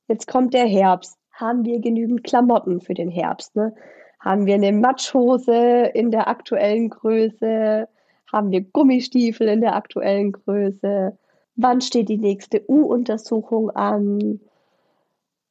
Jetzt 0.08 0.26
kommt 0.26 0.54
der 0.54 0.66
Herbst. 0.66 1.18
Haben 1.32 1.64
wir 1.64 1.80
genügend 1.80 2.24
Klamotten 2.24 2.80
für 2.80 2.94
den 2.94 3.10
Herbst? 3.10 3.54
Ne? 3.54 3.74
Haben 4.18 4.46
wir 4.46 4.54
eine 4.54 4.72
Matschhose 4.72 5.90
in 5.94 6.10
der 6.10 6.26
aktuellen 6.26 6.88
Größe? 6.88 7.86
Haben 8.32 8.50
wir 8.50 8.62
Gummistiefel 8.62 9.46
in 9.48 9.60
der 9.60 9.76
aktuellen 9.76 10.32
Größe? 10.32 11.16
Wann 11.60 11.80
steht 11.80 12.08
die 12.08 12.18
nächste 12.18 12.62
U-Untersuchung 12.68 13.70
an? 13.70 14.38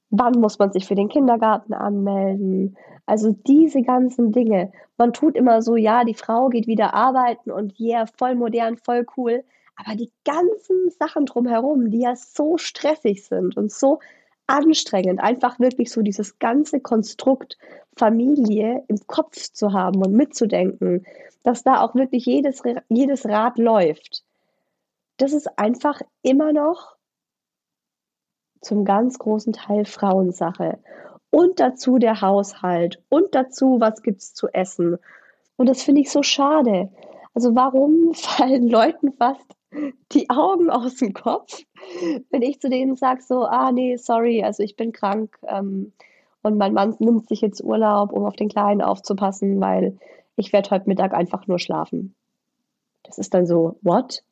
Wann 0.10 0.40
muss 0.40 0.58
man 0.58 0.72
sich 0.72 0.88
für 0.88 0.96
den 0.96 1.10
Kindergarten 1.10 1.74
anmelden? 1.74 2.78
Also 3.06 3.36
diese 3.46 3.82
ganzen 3.82 4.32
Dinge. 4.32 4.72
Man 4.98 5.12
tut 5.12 5.36
immer 5.36 5.62
so, 5.62 5.76
ja, 5.76 6.06
die 6.06 6.14
Frau 6.14 6.48
geht 6.48 6.66
wieder 6.66 6.94
arbeiten 6.94 7.52
und 7.52 7.78
yeah, 7.78 8.06
voll 8.06 8.36
modern, 8.36 8.78
voll 8.78 9.06
cool. 9.18 9.44
Aber 9.76 9.98
die 9.98 10.10
ganzen 10.24 10.92
Sachen 10.98 11.26
drumherum, 11.26 11.92
die 11.92 12.00
ja 12.00 12.16
so 12.16 12.58
stressig 12.58 13.26
sind 13.26 13.58
und 13.58 13.70
so 13.70 14.00
anstrengend, 14.48 15.20
einfach 15.20 15.60
wirklich 15.60 15.92
so 15.92 16.02
dieses 16.02 16.40
ganze 16.40 16.80
Konstrukt 16.80 17.58
Familie 17.98 18.86
im 18.88 19.06
Kopf 19.08 19.52
zu 19.52 19.74
haben 19.74 20.02
und 20.06 20.14
mitzudenken, 20.14 21.06
dass 21.44 21.64
da 21.64 21.82
auch 21.82 21.96
wirklich 21.96 22.26
jedes, 22.26 22.64
jedes 22.88 23.26
Rad 23.26 23.58
läuft. 23.58 24.24
Das 25.18 25.34
ist 25.34 25.48
einfach 25.58 26.02
immer 26.22 26.54
noch 26.54 26.96
zum 28.62 28.86
ganz 28.86 29.18
großen 29.20 29.54
Teil 29.54 29.86
Frauensache. 29.86 30.80
Und 31.30 31.60
dazu 31.60 31.98
der 31.98 32.22
Haushalt 32.22 33.02
und 33.10 33.36
dazu, 33.36 33.78
was 33.80 34.02
gibt 34.02 34.22
es 34.22 34.34
zu 34.34 34.48
essen. 34.50 34.98
Und 35.58 35.68
das 35.68 35.84
finde 35.84 36.02
ich 36.02 36.12
so 36.12 36.24
schade. 36.24 36.90
Also 37.34 37.56
warum 37.56 38.14
fallen 38.14 38.68
Leuten 38.68 39.12
fast 39.14 39.58
die 40.14 40.30
Augen 40.30 40.70
aus 40.70 40.96
dem 40.96 41.14
Kopf, 41.14 41.62
wenn 42.30 42.42
ich 42.42 42.62
zu 42.62 42.70
denen 42.70 42.96
sage 42.96 43.22
so, 43.22 43.44
ah 43.44 43.72
nee, 43.72 43.98
sorry, 43.98 44.44
also 44.44 44.64
ich 44.64 44.76
bin 44.76 44.94
krank 44.94 45.38
ähm, 45.44 45.92
und 46.42 46.58
mein 46.58 46.74
Mann 46.74 46.96
nimmt 47.00 47.28
sich 47.28 47.42
jetzt 47.42 47.62
Urlaub, 47.62 48.14
um 48.14 48.26
auf 48.26 48.36
den 48.36 48.48
Kleinen 48.50 48.82
aufzupassen, 48.82 49.60
weil 49.60 49.98
ich 50.38 50.54
werde 50.54 50.70
heute 50.70 50.88
Mittag 50.88 51.14
einfach 51.14 51.48
nur 51.48 51.60
schlafen. 51.60 52.16
Das 53.04 53.18
ist 53.18 53.34
dann 53.34 53.46
so, 53.46 53.78
what? 53.82 54.24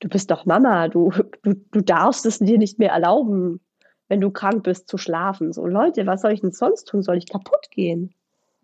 Du 0.00 0.08
bist 0.08 0.30
doch 0.30 0.44
Mama, 0.44 0.88
du, 0.88 1.10
du, 1.42 1.54
du 1.70 1.80
darfst 1.80 2.26
es 2.26 2.38
dir 2.38 2.58
nicht 2.58 2.78
mehr 2.78 2.90
erlauben, 2.90 3.60
wenn 4.08 4.20
du 4.20 4.30
krank 4.30 4.62
bist, 4.64 4.88
zu 4.88 4.98
schlafen. 4.98 5.52
So, 5.52 5.66
Leute, 5.66 6.06
was 6.06 6.22
soll 6.22 6.32
ich 6.32 6.40
denn 6.40 6.52
sonst 6.52 6.84
tun? 6.84 7.02
Soll 7.02 7.16
ich 7.16 7.28
kaputt 7.28 7.70
gehen? 7.70 8.14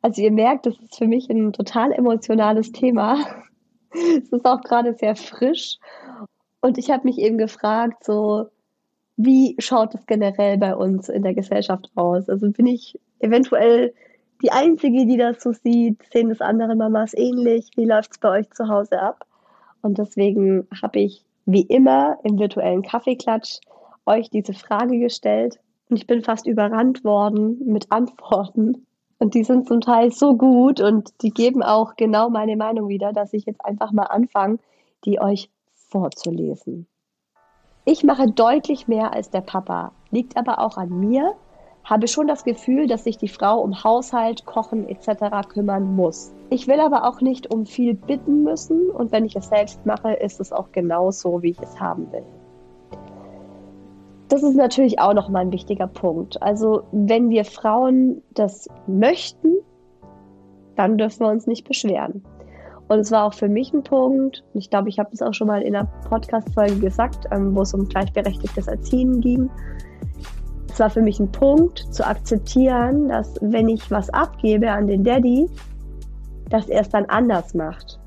Also 0.03 0.21
ihr 0.21 0.33
merkt, 0.33 0.66
das 0.66 0.79
ist 0.81 0.97
für 0.99 1.07
mich 1.07 1.31
ein 1.31 1.53
total 1.53 1.92
emotionales 1.92 2.73
Thema. 2.73 3.18
es 3.92 4.29
ist 4.29 4.45
auch 4.45 4.61
gerade 4.62 4.95
sehr 4.95 5.16
frisch. 5.16 5.79
Und 6.61 6.79
ich 6.79 6.90
habe 6.90 7.05
mich 7.05 7.18
eben 7.18 7.38
gefragt, 7.38 8.05
so, 8.05 8.47
wie 9.16 9.57
schaut 9.59 9.95
es 9.95 10.07
generell 10.07 10.59
bei 10.59 10.75
uns 10.75 11.09
in 11.09 11.23
der 11.23 11.35
Gesellschaft 11.35 11.90
aus? 11.95 12.29
Also 12.29 12.51
bin 12.51 12.66
ich 12.66 12.99
eventuell 13.21 13.95
die 14.42 14.51
Einzige, 14.51 15.07
die 15.07 15.16
das 15.16 15.42
so 15.42 15.53
sieht? 15.53 16.03
Sehen 16.12 16.29
das 16.29 16.40
andere 16.40 16.75
Mamas 16.75 17.14
ähnlich? 17.14 17.71
Wie 17.77 17.85
läuft 17.85 18.12
es 18.12 18.18
bei 18.18 18.40
euch 18.40 18.51
zu 18.51 18.68
Hause 18.68 19.01
ab? 19.01 19.25
Und 19.83 19.99
deswegen 19.99 20.66
habe 20.81 21.01
ich 21.01 21.25
wie 21.45 21.62
immer 21.62 22.18
im 22.23 22.38
virtuellen 22.38 22.83
Kaffeeklatsch 22.83 23.61
euch 24.07 24.31
diese 24.31 24.55
Frage 24.55 24.99
gestellt. 24.99 25.59
Und 25.88 25.97
ich 25.97 26.07
bin 26.07 26.23
fast 26.23 26.47
überrannt 26.47 27.05
worden 27.05 27.61
mit 27.66 27.90
Antworten. 27.90 28.87
Und 29.18 29.35
die 29.35 29.45
sind 29.45 29.68
zum 29.68 29.81
Teil 29.81 30.11
so 30.11 30.37
gut 30.37 30.81
und 30.81 31.11
die 31.23 31.31
geben 31.31 31.62
auch 31.62 31.95
genau 31.97 32.29
meine 32.29 32.57
Meinung 32.57 32.88
wieder, 32.88 33.12
dass 33.12 33.33
ich 33.33 33.45
jetzt 33.45 33.64
einfach 33.64 33.92
mal 33.92 34.07
anfange, 34.07 34.59
die 35.05 35.21
euch 35.21 35.51
vorzulesen. 35.75 36.87
Ich 37.85 38.03
mache 38.03 38.31
deutlich 38.31 38.88
mehr 38.88 39.12
als 39.12 39.31
der 39.31 39.40
Papa, 39.40 39.92
liegt 40.11 40.37
aber 40.37 40.61
auch 40.61 40.77
an 40.77 40.88
mir, 40.99 41.35
habe 41.85 42.09
schon 42.09 42.27
das 42.27 42.45
Gefühl, 42.45 42.87
dass 42.87 43.05
sich 43.05 43.18
die 43.18 43.29
Frau 43.29 43.61
um 43.61 43.83
Haushalt, 43.83 44.47
Kochen 44.47 44.88
etc. 44.88 45.49
kümmern 45.49 45.95
muss. 45.95 46.33
Ich 46.51 46.68
will 46.68 46.81
aber 46.81 47.09
auch 47.09 47.21
nicht 47.21 47.53
um 47.53 47.66
viel 47.66 47.95
bitten 47.95 48.45
müssen 48.45 48.90
und 48.90 49.12
wenn 49.12 49.25
ich 49.25 49.37
es 49.37 49.49
selbst 49.49 49.85
mache, 49.87 50.12
ist 50.12 50.40
es 50.40 50.53
auch 50.53 50.71
genau 50.73 51.11
so, 51.11 51.42
wie 51.42 51.51
ich 51.51 51.61
es 51.61 51.81
haben 51.81 52.11
will. 52.12 52.25
Das 54.29 54.42
ist 54.42 54.55
natürlich 54.55 54.99
auch 54.99 55.12
nochmal 55.12 55.42
ein 55.42 55.53
wichtiger 55.53 55.87
Punkt. 55.87 56.40
Also 56.42 56.85
wenn 56.92 57.29
wir 57.29 57.45
Frauen 57.45 58.23
das 58.33 58.68
möchten, 58.87 59.57
dann 60.77 60.97
dürfen 60.97 61.27
wir 61.27 61.31
uns 61.31 61.47
nicht 61.47 61.68
beschweren. 61.68 62.25
Und 62.88 62.99
es 62.99 63.11
war 63.11 63.25
auch 63.25 63.35
für 63.35 63.49
mich 63.49 63.73
ein 63.73 63.83
Punkt, 63.83 64.45
ich 64.55 64.71
glaube, 64.71 64.88
ich 64.88 64.99
habe 64.99 65.11
es 65.12 65.23
auch 65.23 65.35
schon 65.35 65.47
mal 65.47 65.62
in 65.62 65.75
einer 65.75 65.88
Podcast-Folge 66.09 66.79
gesagt, 66.79 67.27
ähm, 67.31 67.55
wo 67.55 67.62
es 67.62 67.73
um 67.75 67.88
gleichberechtigtes 67.88 68.66
Erziehen 68.66 69.21
ging. 69.21 69.51
Es 70.72 70.80
war 70.80 70.88
für 70.88 71.02
mich 71.02 71.20
ein 71.20 71.30
Punkt 71.30 71.80
zu 71.92 72.06
akzeptieren, 72.06 73.08
dass 73.08 73.35
wenn 73.42 73.68
ich 73.68 73.90
was 73.90 74.08
abgebe 74.08 74.70
an 74.70 74.87
den 74.87 75.04
Daddy, 75.04 75.46
dass 76.48 76.66
er 76.70 76.80
es 76.80 76.88
dann 76.88 77.04
anders 77.06 77.52
macht. 77.52 78.00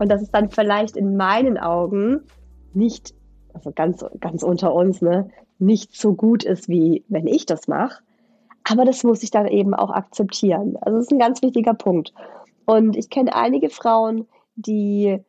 Und 0.00 0.10
dass 0.10 0.20
es 0.20 0.30
dann 0.32 0.50
vielleicht 0.50 0.96
in 0.96 1.16
meinen 1.16 1.56
Augen 1.56 2.22
nicht, 2.74 3.14
also 3.54 3.70
ganz, 3.70 4.04
ganz 4.18 4.42
unter 4.42 4.74
uns, 4.74 5.00
ne, 5.00 5.30
nicht 5.60 5.94
so 5.94 6.14
gut 6.14 6.42
ist, 6.42 6.68
wie 6.68 7.04
wenn 7.08 7.28
ich 7.28 7.46
das 7.46 7.68
mache. 7.68 8.02
Aber 8.64 8.84
das 8.84 9.04
muss 9.04 9.22
ich 9.22 9.30
dann 9.30 9.46
eben 9.46 9.72
auch 9.72 9.90
akzeptieren. 9.90 10.76
Also 10.80 10.98
das 10.98 11.06
ist 11.06 11.12
ein 11.12 11.20
ganz 11.20 11.42
wichtiger 11.42 11.74
Punkt. 11.74 12.12
Und 12.64 12.96
ich 12.96 13.08
kenne 13.08 13.36
einige 13.36 13.70
Frauen, 13.70 14.26
die 14.56 15.20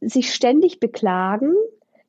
sich 0.00 0.32
ständig 0.32 0.80
beklagen, 0.80 1.52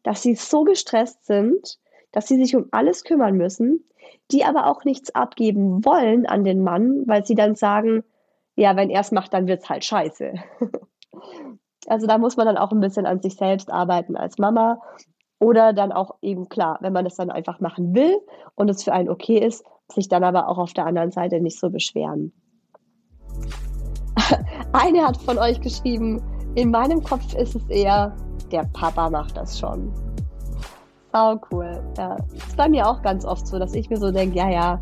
dass 0.04 0.22
sie 0.22 0.36
so 0.36 0.64
gestresst 0.64 1.26
sind, 1.26 1.80
dass 2.14 2.30
sie 2.30 2.38
sich 2.38 2.56
um 2.56 2.68
alles 2.72 3.04
kümmern 3.04 3.36
müssen, 3.36 3.84
die 4.32 4.46
aber 4.46 4.68
auch 4.68 4.84
nichts 4.84 5.14
abgeben 5.16 5.84
wollen 5.86 6.26
an 6.26 6.44
den 6.44 6.64
Mann, 6.64 7.04
weil 7.08 7.26
sie 7.26 7.36
dann 7.36 7.56
sagen, 7.56 8.04
ja, 8.56 8.76
wenn 8.76 8.90
er 8.90 9.02
es 9.02 9.12
macht, 9.12 9.34
dann 9.34 9.48
wird 9.48 9.64
es 9.64 9.70
halt 9.70 9.86
scheiße. 9.86 10.34
also 11.88 12.08
da 12.08 12.18
muss 12.18 12.38
man 12.38 12.46
dann 12.46 12.58
auch 12.58 12.72
ein 12.72 12.82
bisschen 12.82 13.06
an 13.06 13.22
sich 13.22 13.36
selbst 13.36 13.72
arbeiten 13.72 14.16
als 14.16 14.38
Mama. 14.38 14.82
Oder 15.40 15.72
dann 15.72 15.94
auch 15.94 16.16
eben 16.22 16.50
klar, 16.50 16.78
wenn 16.82 16.92
man 16.92 17.06
es 17.06 17.16
dann 17.16 17.32
einfach 17.32 17.62
machen 17.62 17.96
will 17.96 18.20
und 18.56 18.70
es 18.70 18.84
für 18.84 18.92
einen 18.92 19.08
okay 19.08 19.38
ist, 19.38 19.64
sich 19.90 20.10
dann 20.10 20.26
aber 20.26 20.50
auch 20.50 20.58
auf 20.58 20.74
der 20.74 20.86
anderen 20.86 21.12
Seite 21.12 21.40
nicht 21.40 21.58
so 21.60 21.70
beschweren. 21.70 22.34
Eine 24.74 25.08
hat 25.08 25.16
von 25.18 25.38
euch 25.38 25.62
geschrieben, 25.62 26.22
in 26.56 26.72
meinem 26.72 27.02
Kopf 27.02 27.34
ist 27.36 27.56
es 27.56 27.66
eher, 27.70 28.16
der 28.52 28.68
Papa 28.74 29.10
macht 29.10 29.38
das 29.38 29.58
schon. 29.58 29.94
Sau 31.12 31.40
cool. 31.52 31.82
Ja. 31.98 32.18
Ist 32.36 32.56
bei 32.58 32.70
mir 32.70 32.88
auch 32.88 33.02
ganz 33.02 33.26
oft 33.26 33.48
so, 33.48 33.58
dass 33.58 33.74
ich 33.74 33.90
mir 33.90 33.98
so 33.98 34.12
denke, 34.12 34.38
ja, 34.38 34.50
ja, 34.50 34.80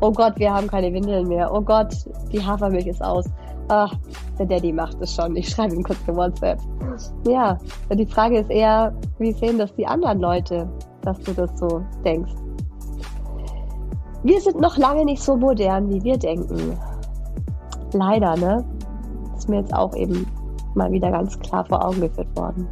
oh 0.00 0.12
Gott, 0.12 0.38
wir 0.38 0.52
haben 0.52 0.66
keine 0.66 0.92
Windeln 0.92 1.28
mehr. 1.28 1.52
Oh 1.52 1.60
Gott, 1.60 1.94
die 2.30 2.44
Hafermilch 2.44 2.86
ist 2.86 3.02
aus. 3.02 3.24
Ach, 3.68 3.94
der 4.38 4.46
Daddy 4.46 4.72
macht 4.72 5.00
es 5.00 5.14
schon. 5.14 5.34
Ich 5.36 5.48
schreibe 5.48 5.74
ihm 5.74 5.82
kurz 5.82 5.98
eine 6.06 6.16
WhatsApp. 6.16 6.58
Ja, 7.26 7.58
die 7.90 8.06
Frage 8.06 8.40
ist 8.40 8.50
eher, 8.50 8.92
wie 9.18 9.32
sehen 9.32 9.58
das 9.58 9.74
die 9.76 9.86
anderen 9.86 10.20
Leute, 10.20 10.68
dass 11.02 11.18
du 11.20 11.32
das 11.32 11.58
so 11.58 11.82
denkst? 12.04 12.32
Wir 14.24 14.40
sind 14.40 14.60
noch 14.60 14.76
lange 14.76 15.04
nicht 15.04 15.22
so 15.22 15.36
modern, 15.36 15.88
wie 15.88 16.02
wir 16.02 16.18
denken. 16.18 16.78
Leider, 17.92 18.36
ne? 18.36 18.64
Ist 19.36 19.48
mir 19.48 19.60
jetzt 19.60 19.74
auch 19.74 19.94
eben 19.96 20.26
mal 20.74 20.90
wieder 20.92 21.10
ganz 21.10 21.38
klar 21.40 21.64
vor 21.64 21.84
Augen 21.84 22.00
geführt 22.00 22.36
worden. 22.36 22.68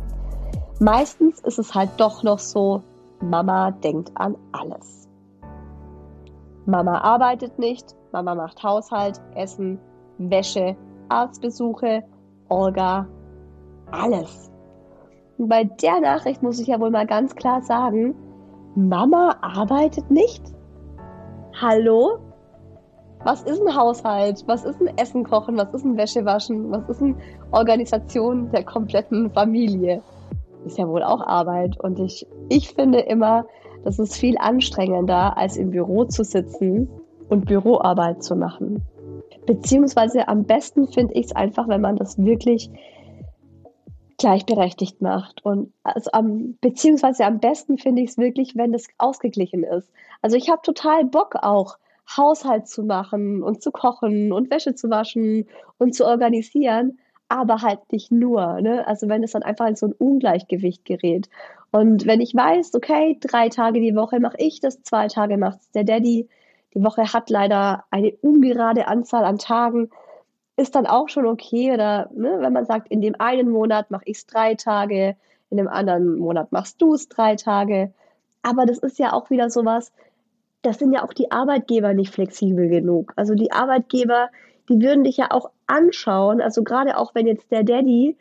Meistens 0.81 1.41
ist 1.41 1.59
es 1.59 1.75
halt 1.75 1.91
doch 1.99 2.23
noch 2.23 2.39
so, 2.39 2.83
Mama 3.21 3.71
denkt 3.71 4.11
an 4.15 4.37
alles. 4.53 5.09
Mama 6.65 6.99
arbeitet 6.99 7.59
nicht, 7.59 7.95
Mama 8.13 8.35
macht 8.35 8.63
Haushalt, 8.63 9.21
Essen, 9.35 9.79
Wäsche, 10.19 10.77
Arztbesuche, 11.09 12.03
Olga, 12.49 13.07
alles. 13.91 14.51
Und 15.39 15.49
bei 15.49 15.65
der 15.65 16.01
Nachricht 16.01 16.43
muss 16.43 16.61
ich 16.61 16.69
ja 16.69 16.81
wohl 16.81 16.91
mal 16.91 17.07
ganz 17.07 17.35
klar 17.35 17.63
sagen, 17.63 18.15
Mama 18.75 19.37
arbeitet 19.43 20.11
nicht? 20.11 20.43
Hallo? 21.61 22.19
Was 23.25 23.43
ist 23.43 23.61
ein 23.61 23.77
Haushalt? 23.77 24.45
Was 24.47 24.65
ist 24.65 24.81
ein 24.81 24.97
Essen 24.97 25.25
kochen? 25.25 25.59
Was 25.59 25.75
ist 25.75 25.85
ein 25.85 25.97
Wäsche 25.97 26.25
waschen? 26.25 26.71
Was 26.71 26.89
ist 26.89 27.03
eine 27.03 27.17
Organisation 27.53 28.51
der 28.51 28.65
kompletten 28.65 29.31
Familie? 29.31 30.03
ist 30.65 30.79
ja 30.79 30.89
wohl 30.89 31.03
auch 31.03 31.21
Arbeit. 31.21 31.79
Und 31.81 31.99
ich, 31.99 32.27
ich 32.51 32.75
finde 32.75 33.01
immer, 33.01 33.47
das 33.85 33.99
ist 33.99 34.17
viel 34.17 34.37
anstrengender, 34.39 35.39
als 35.39 35.57
im 35.57 35.71
Büro 35.71 36.05
zu 36.05 36.25
sitzen 36.25 36.89
und 37.29 37.47
Büroarbeit 37.47 38.23
zu 38.23 38.37
machen. 38.37 38.83
Beziehungsweise 39.47 40.29
am 40.29 40.45
besten 40.45 40.89
finde 40.89 41.15
ich 41.15 41.27
es 41.27 41.33
einfach, 41.37 41.69
wenn 41.69 41.81
man 41.81 41.97
das 41.97 42.19
wirklich 42.19 42.71
gleichberechtigt 44.19 45.01
macht. 45.01 45.43
Und 45.45 45.73
also 45.83 46.11
am, 46.13 46.59
beziehungsweise 46.61 47.25
am 47.25 47.39
besten 47.39 47.79
finde 47.79 48.03
ich 48.03 48.11
es 48.11 48.19
wirklich, 48.19 48.55
wenn 48.57 48.73
das 48.73 48.87
ausgeglichen 48.99 49.65
ist. 49.65 49.91
Also 50.21 50.37
ich 50.37 50.51
habe 50.51 50.61
total 50.63 51.07
Bock 51.07 51.37
auch, 51.41 51.79
Haushalt 52.17 52.67
zu 52.67 52.83
machen 52.83 53.43
und 53.43 53.63
zu 53.63 53.71
kochen 53.71 54.33
und 54.33 54.51
Wäsche 54.51 54.75
zu 54.75 54.91
waschen 54.91 55.47
und 55.79 55.95
zu 55.95 56.05
organisieren 56.05 56.99
aber 57.31 57.62
halt 57.62 57.81
nicht 57.93 58.11
nur. 58.11 58.61
Ne? 58.61 58.87
Also 58.87 59.09
wenn 59.09 59.23
es 59.23 59.33
dann 59.33 59.45
einfach 59.45 59.66
in 59.66 59.77
so 59.77 59.87
ein 59.87 59.93
Ungleichgewicht 59.93 60.85
gerät. 60.85 61.31
Und 61.71 62.05
wenn 62.05 62.21
ich 62.21 62.35
weiß, 62.35 62.75
okay, 62.75 63.16
drei 63.21 63.49
Tage 63.49 63.81
die 63.81 63.95
Woche 63.95 64.19
mache 64.19 64.37
ich 64.38 64.61
das, 64.61 64.83
zwei 64.83 65.07
Tage 65.07 65.38
macht 65.38 65.61
der 65.75 65.85
Daddy, 65.85 66.29
die 66.75 66.83
Woche 66.83 67.12
hat 67.12 67.31
leider 67.31 67.85
eine 67.90 68.12
ungerade 68.21 68.88
Anzahl 68.88 69.25
an 69.25 69.38
Tagen, 69.38 69.90
ist 70.57 70.75
dann 70.75 70.87
auch 70.87 71.09
schon 71.09 71.25
okay. 71.27 71.73
Oder 71.73 72.11
ne, 72.12 72.38
wenn 72.40 72.53
man 72.53 72.66
sagt, 72.66 72.88
in 72.88 73.01
dem 73.01 73.14
einen 73.21 73.49
Monat 73.49 73.93
mache 73.93 74.05
ich 74.07 74.19
es 74.19 74.27
drei 74.27 74.57
Tage, 74.57 75.16
in 75.51 75.57
dem 75.57 75.69
anderen 75.69 76.19
Monat 76.19 76.51
machst 76.51 76.83
du 76.83 76.95
es 76.95 77.09
drei 77.09 77.37
Tage. 77.37 77.93
Aber 78.43 78.66
das 78.66 78.79
ist 78.79 78.99
ja 78.99 79.12
auch 79.12 79.31
wieder 79.31 79.51
sowas, 79.51 79.93
das 80.62 80.79
sind 80.79 80.93
ja 80.93 81.05
auch 81.05 81.12
die 81.12 81.31
Arbeitgeber 81.31 81.95
nicht 81.95 82.12
flexibel 82.12 82.69
genug. 82.69 83.12
Also 83.14 83.35
die 83.35 83.53
Arbeitgeber, 83.53 84.31
die 84.71 84.81
würden 84.81 85.05
dich 85.05 85.19
ja 85.19 85.31
auch 85.31 85.51
anschauen, 85.67 86.41
also 86.41 86.63
gerade 86.63 86.97
auch 86.97 87.15
wenn 87.15 87.27
jetzt 87.27 87.51
der 87.51 87.65
Daddy 87.65 88.17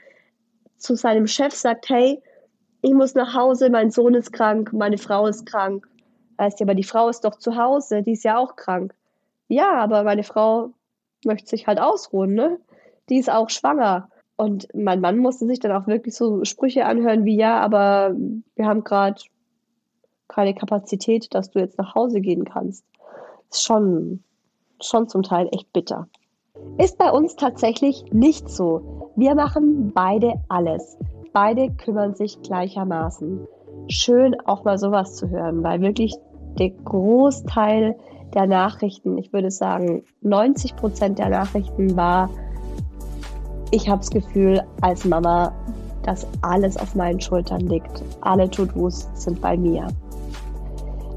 zu 0.78 0.96
seinem 0.96 1.28
Chef 1.28 1.54
sagt, 1.54 1.90
hey, 1.90 2.22
ich 2.82 2.94
muss 2.94 3.16
nach 3.16 3.34
Hause, 3.34 3.70
mein 3.70 3.92
Sohn 3.92 4.16
ist 4.16 4.34
krank, 4.34 4.74
meine 4.74 4.98
Frau 4.98 5.28
ist 5.28 5.46
krank, 5.46 5.88
Heißt 6.40 6.62
ja, 6.62 6.66
aber 6.66 6.74
die 6.76 6.86
Frau 6.86 7.10
ist 7.10 7.26
doch 7.26 7.36
zu 7.36 7.58
Hause, 7.58 8.02
die 8.02 8.14
ist 8.14 8.24
ja 8.24 8.38
auch 8.38 8.56
krank. 8.56 8.96
Ja, 9.50 9.74
aber 9.74 10.04
meine 10.04 10.24
Frau 10.24 10.72
möchte 11.26 11.50
sich 11.50 11.68
halt 11.68 11.82
ausruhen, 11.82 12.34
ne? 12.34 12.60
Die 13.10 13.18
ist 13.18 13.30
auch 13.30 13.50
schwanger. 13.50 14.10
Und 14.38 14.68
mein 14.74 15.02
Mann 15.02 15.18
musste 15.18 15.46
sich 15.48 15.60
dann 15.60 15.74
auch 15.74 15.86
wirklich 15.88 16.16
so 16.16 16.46
Sprüche 16.46 16.86
anhören 16.86 17.26
wie, 17.26 17.36
ja, 17.36 17.60
aber 17.60 18.16
wir 18.56 18.66
haben 18.66 18.86
gerade 18.86 19.22
keine 20.30 20.56
Kapazität, 20.56 21.34
dass 21.34 21.52
du 21.52 21.60
jetzt 21.60 21.78
nach 21.78 21.94
Hause 21.94 22.22
gehen 22.22 22.46
kannst. 22.46 22.86
Ist 23.52 23.64
schon, 23.64 24.24
schon 24.82 25.10
zum 25.10 25.24
Teil 25.24 25.50
echt 25.52 25.74
bitter. 25.74 26.08
Ist 26.78 26.98
bei 26.98 27.12
uns 27.12 27.36
tatsächlich 27.36 28.06
nicht 28.12 28.50
so. 28.50 29.12
Wir 29.16 29.36
machen 29.36 29.92
beide 29.94 30.36
alles. 30.48 30.98
Beide 31.34 31.72
kümmern 31.72 32.16
sich 32.16 32.42
gleichermaßen. 32.42 33.48
Schön 33.88 34.40
auch 34.46 34.64
mal 34.64 34.78
sowas 34.78 35.16
zu 35.16 35.30
hören, 35.30 35.64
weil 35.64 35.82
wirklich 35.82 36.16
der 36.58 36.70
Großteil 36.70 37.96
der 38.34 38.48
Nachrichten, 38.48 39.18
ich 39.18 39.34
würde 39.34 39.52
sagen 39.52 40.04
90 40.22 40.76
Prozent 40.76 41.20
der 41.20 41.30
Nachrichten 41.30 41.96
war, 41.96 42.30
ich 43.72 43.88
habe 43.88 44.00
das 44.00 44.10
Gefühl 44.10 44.64
als 44.82 45.06
Mama, 45.06 45.54
dass 46.04 46.26
alles 46.42 46.78
auf 46.78 46.96
meinen 46.96 47.20
Schultern 47.20 47.62
liegt. 47.62 48.04
Alle 48.22 48.50
To-Dos 48.50 49.08
sind 49.14 49.42
bei 49.42 49.58
mir. 49.58 49.88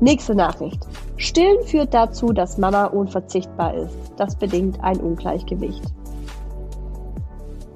Nächste 0.00 0.34
Nachricht. 0.34 0.86
Stillen 1.16 1.62
führt 1.62 1.94
dazu, 1.94 2.32
dass 2.32 2.58
Mama 2.58 2.86
unverzichtbar 2.86 3.74
ist. 3.74 4.12
Das 4.16 4.36
bedingt 4.36 4.82
ein 4.82 4.98
Ungleichgewicht. 4.98 5.82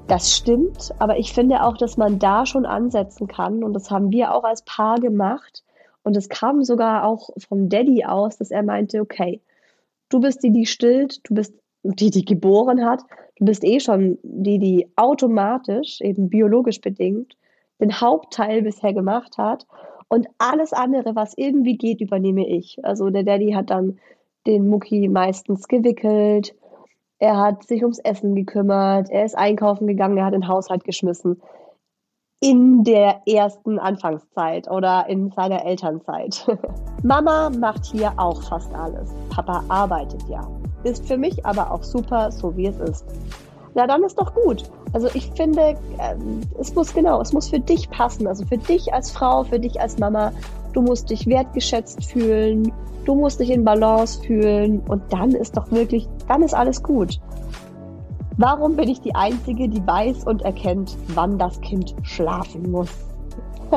Das 0.07 0.35
stimmt, 0.35 0.93
aber 0.99 1.17
ich 1.17 1.33
finde 1.33 1.63
auch, 1.63 1.77
dass 1.77 1.97
man 1.97 2.17
da 2.17 2.45
schon 2.45 2.65
ansetzen 2.65 3.27
kann 3.27 3.63
und 3.63 3.73
das 3.73 3.91
haben 3.91 4.11
wir 4.11 4.33
auch 4.33 4.45
als 4.45 4.61
Paar 4.63 4.99
gemacht 4.99 5.63
und 6.03 6.15
es 6.15 6.29
kam 6.29 6.63
sogar 6.63 7.03
auch 7.03 7.29
vom 7.37 7.67
Daddy 7.67 8.05
aus, 8.05 8.37
dass 8.37 8.49
er 8.49 8.63
meinte, 8.63 9.01
okay, 9.01 9.41
du 10.07 10.21
bist 10.21 10.43
die, 10.43 10.51
die 10.51 10.65
stillt, 10.65 11.19
du 11.29 11.33
bist 11.35 11.53
die, 11.83 12.09
die 12.09 12.23
geboren 12.23 12.85
hat, 12.85 13.01
du 13.35 13.43
bist 13.43 13.65
eh 13.65 13.81
schon 13.81 14.17
die, 14.23 14.59
die 14.59 14.89
automatisch, 14.95 15.99
eben 15.99 16.29
biologisch 16.29 16.79
bedingt, 16.79 17.35
den 17.81 17.99
Hauptteil 17.99 18.61
bisher 18.61 18.93
gemacht 18.93 19.37
hat 19.37 19.67
und 20.09 20.27
alles 20.37 20.73
andere, 20.73 21.15
was 21.15 21.33
irgendwie 21.37 21.77
geht, 21.77 22.01
übernehme 22.01 22.47
ich. 22.47 22.83
Also 22.83 23.09
der 23.09 23.23
Daddy 23.23 23.51
hat 23.51 23.69
dann 23.69 23.99
den 24.45 24.69
Mucki 24.69 25.09
meistens 25.09 25.67
gewickelt. 25.67 26.55
Er 27.19 27.37
hat 27.37 27.63
sich 27.63 27.81
ums 27.81 27.99
Essen 27.99 28.35
gekümmert. 28.35 29.09
Er 29.09 29.25
ist 29.25 29.37
einkaufen 29.37 29.87
gegangen. 29.87 30.17
Er 30.17 30.25
hat 30.25 30.33
den 30.33 30.47
Haushalt 30.47 30.83
geschmissen. 30.83 31.41
In 32.39 32.83
der 32.83 33.23
ersten 33.27 33.79
Anfangszeit 33.79 34.69
oder 34.69 35.07
in 35.09 35.31
seiner 35.31 35.65
Elternzeit. 35.65 36.45
Mama 37.03 37.49
macht 37.49 37.85
hier 37.85 38.13
auch 38.17 38.41
fast 38.43 38.73
alles. 38.75 39.13
Papa 39.29 39.63
arbeitet 39.67 40.23
ja. 40.29 40.47
Ist 40.83 41.07
für 41.07 41.17
mich 41.17 41.45
aber 41.45 41.71
auch 41.71 41.83
super, 41.83 42.31
so 42.31 42.55
wie 42.55 42.67
es 42.67 42.79
ist 42.79 43.05
na 43.77 43.85
dann 43.85 44.03
ist 44.03 44.19
doch 44.19 44.33
gut. 44.33 44.63
Also 44.91 45.07
ich 45.13 45.31
finde, 45.33 45.77
ähm, 45.99 46.41
es 46.59 46.73
muss 46.73 46.93
genau, 46.93 47.21
es 47.21 47.31
muss 47.31 47.47
für 47.49 47.59
dich 47.59 47.87
passen. 47.91 48.25
Also 48.25 48.43
für 48.45 48.57
dich 48.57 48.91
als 48.91 49.11
Frau, 49.11 49.43
für 49.43 49.59
dich 49.59 49.79
als 49.79 49.99
Mama. 49.99 50.31
Du 50.73 50.81
musst 50.81 51.11
dich 51.11 51.27
wertgeschätzt 51.27 52.03
fühlen, 52.03 52.73
du 53.05 53.13
musst 53.13 53.39
dich 53.39 53.51
in 53.51 53.63
Balance 53.63 54.19
fühlen 54.23 54.79
und 54.87 55.01
dann 55.13 55.31
ist 55.31 55.55
doch 55.55 55.71
wirklich, 55.71 56.09
dann 56.27 56.41
ist 56.41 56.55
alles 56.55 56.81
gut. 56.81 57.19
Warum 58.37 58.75
bin 58.75 58.89
ich 58.89 58.99
die 59.01 59.13
Einzige, 59.13 59.69
die 59.69 59.85
weiß 59.85 60.25
und 60.25 60.41
erkennt, 60.41 60.97
wann 61.09 61.37
das 61.37 61.61
Kind 61.61 61.95
schlafen 62.01 62.71
muss? 62.71 62.89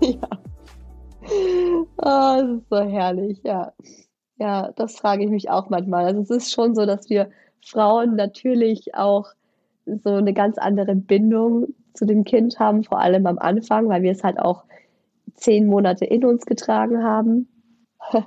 ja. 0.00 0.28
Oh, 1.98 2.40
das 2.40 2.50
ist 2.50 2.68
so 2.68 2.80
herrlich, 2.80 3.40
ja. 3.44 3.72
Ja, 4.38 4.72
das 4.72 4.96
frage 4.96 5.24
ich 5.24 5.30
mich 5.30 5.50
auch 5.50 5.70
manchmal. 5.70 6.06
Also 6.06 6.20
es 6.22 6.30
ist 6.30 6.52
schon 6.52 6.74
so, 6.74 6.84
dass 6.84 7.08
wir 7.08 7.30
Frauen 7.64 8.16
natürlich 8.16 8.94
auch 8.94 9.26
so 9.86 10.10
eine 10.10 10.32
ganz 10.32 10.58
andere 10.58 10.94
Bindung 10.94 11.74
zu 11.94 12.06
dem 12.06 12.24
Kind 12.24 12.58
haben, 12.58 12.84
vor 12.84 12.98
allem 12.98 13.26
am 13.26 13.38
Anfang, 13.38 13.88
weil 13.88 14.02
wir 14.02 14.12
es 14.12 14.24
halt 14.24 14.38
auch 14.38 14.64
zehn 15.34 15.66
Monate 15.66 16.04
in 16.04 16.24
uns 16.24 16.46
getragen 16.46 17.02
haben. 17.02 17.48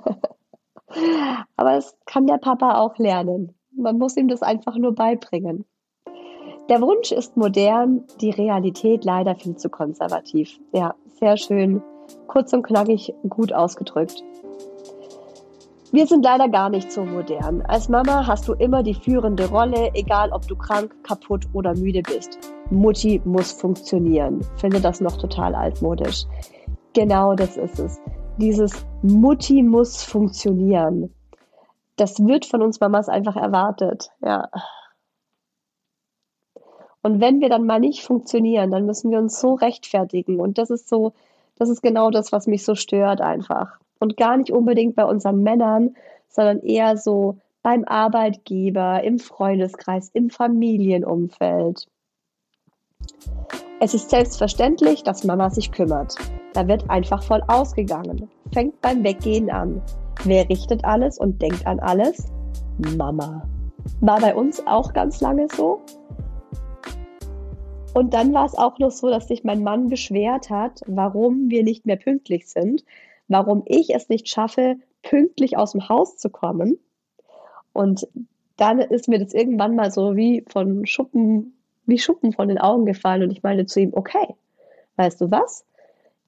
Aber 1.56 1.76
es 1.76 1.96
kann 2.06 2.26
der 2.26 2.38
Papa 2.38 2.78
auch 2.78 2.98
lernen. 2.98 3.54
Man 3.72 3.98
muss 3.98 4.16
ihm 4.16 4.28
das 4.28 4.42
einfach 4.42 4.76
nur 4.76 4.94
beibringen. 4.94 5.64
Der 6.68 6.80
Wunsch 6.80 7.12
ist 7.12 7.36
modern, 7.36 8.04
die 8.20 8.30
Realität 8.30 9.04
leider 9.04 9.36
viel 9.36 9.56
zu 9.56 9.68
konservativ. 9.68 10.58
Ja, 10.72 10.94
sehr 11.20 11.36
schön, 11.36 11.82
kurz 12.26 12.52
und 12.52 12.62
knackig, 12.62 13.14
gut 13.28 13.52
ausgedrückt. 13.52 14.24
Wir 15.92 16.06
sind 16.06 16.24
leider 16.24 16.48
gar 16.48 16.68
nicht 16.68 16.90
so 16.90 17.04
modern. 17.04 17.62
Als 17.62 17.88
Mama 17.88 18.26
hast 18.26 18.48
du 18.48 18.54
immer 18.54 18.82
die 18.82 18.94
führende 18.94 19.48
Rolle, 19.48 19.90
egal 19.94 20.32
ob 20.32 20.46
du 20.48 20.56
krank, 20.56 20.92
kaputt 21.04 21.46
oder 21.52 21.76
müde 21.76 22.02
bist. 22.02 22.38
Mutti 22.70 23.22
muss 23.24 23.52
funktionieren. 23.52 24.40
Finde 24.56 24.80
das 24.80 25.00
noch 25.00 25.16
total 25.16 25.54
altmodisch. 25.54 26.24
Genau 26.92 27.34
das 27.34 27.56
ist 27.56 27.78
es. 27.78 28.00
Dieses 28.38 28.84
Mutti 29.02 29.62
muss 29.62 30.02
funktionieren. 30.02 31.14
Das 31.94 32.18
wird 32.18 32.46
von 32.46 32.62
uns 32.62 32.80
Mamas 32.80 33.08
einfach 33.08 33.36
erwartet. 33.36 34.10
Ja. 34.20 34.48
Und 37.02 37.20
wenn 37.20 37.40
wir 37.40 37.48
dann 37.48 37.64
mal 37.64 37.78
nicht 37.78 38.02
funktionieren, 38.02 38.72
dann 38.72 38.86
müssen 38.86 39.12
wir 39.12 39.18
uns 39.18 39.40
so 39.40 39.54
rechtfertigen. 39.54 40.40
Und 40.40 40.58
das 40.58 40.70
ist 40.70 40.88
so, 40.88 41.12
das 41.56 41.68
ist 41.68 41.80
genau 41.80 42.10
das, 42.10 42.32
was 42.32 42.48
mich 42.48 42.64
so 42.64 42.74
stört 42.74 43.20
einfach. 43.20 43.78
Und 43.98 44.16
gar 44.16 44.36
nicht 44.36 44.50
unbedingt 44.50 44.94
bei 44.96 45.04
unseren 45.04 45.42
Männern, 45.42 45.96
sondern 46.28 46.60
eher 46.60 46.96
so 46.96 47.38
beim 47.62 47.84
Arbeitgeber, 47.84 49.02
im 49.02 49.18
Freundeskreis, 49.18 50.10
im 50.12 50.30
Familienumfeld. 50.30 51.88
Es 53.80 53.92
ist 53.92 54.08
selbstverständlich, 54.08 55.02
dass 55.02 55.24
Mama 55.24 55.50
sich 55.50 55.72
kümmert. 55.72 56.14
Da 56.54 56.66
wird 56.68 56.88
einfach 56.88 57.22
voll 57.22 57.42
ausgegangen. 57.48 58.30
Fängt 58.52 58.80
beim 58.80 59.04
Weggehen 59.04 59.50
an. 59.50 59.82
Wer 60.24 60.48
richtet 60.48 60.84
alles 60.84 61.18
und 61.18 61.42
denkt 61.42 61.66
an 61.66 61.80
alles? 61.80 62.30
Mama. 62.96 63.46
War 64.00 64.20
bei 64.20 64.34
uns 64.34 64.66
auch 64.66 64.92
ganz 64.92 65.20
lange 65.20 65.48
so. 65.54 65.80
Und 67.94 68.14
dann 68.14 68.32
war 68.32 68.46
es 68.46 68.56
auch 68.56 68.78
noch 68.78 68.90
so, 68.90 69.08
dass 69.08 69.28
sich 69.28 69.42
mein 69.42 69.62
Mann 69.62 69.88
beschwert 69.88 70.50
hat, 70.50 70.82
warum 70.86 71.50
wir 71.50 71.62
nicht 71.62 71.86
mehr 71.86 71.96
pünktlich 71.96 72.48
sind, 72.48 72.84
warum 73.28 73.62
ich 73.66 73.94
es 73.94 74.08
nicht 74.08 74.28
schaffe, 74.28 74.76
pünktlich 75.02 75.56
aus 75.56 75.72
dem 75.72 75.88
Haus 75.88 76.16
zu 76.16 76.30
kommen. 76.30 76.78
Und 77.72 78.08
dann 78.56 78.80
ist 78.80 79.08
mir 79.08 79.18
das 79.18 79.34
irgendwann 79.34 79.76
mal 79.76 79.90
so 79.90 80.16
wie 80.16 80.44
von 80.48 80.86
Schuppen, 80.86 81.58
wie 81.84 81.98
Schuppen 81.98 82.32
von 82.32 82.48
den 82.48 82.58
Augen 82.58 82.86
gefallen. 82.86 83.22
Und 83.22 83.30
ich 83.30 83.42
meinte 83.42 83.66
zu 83.66 83.80
ihm, 83.80 83.92
okay, 83.94 84.34
weißt 84.96 85.20
du 85.20 85.30
was? 85.30 85.66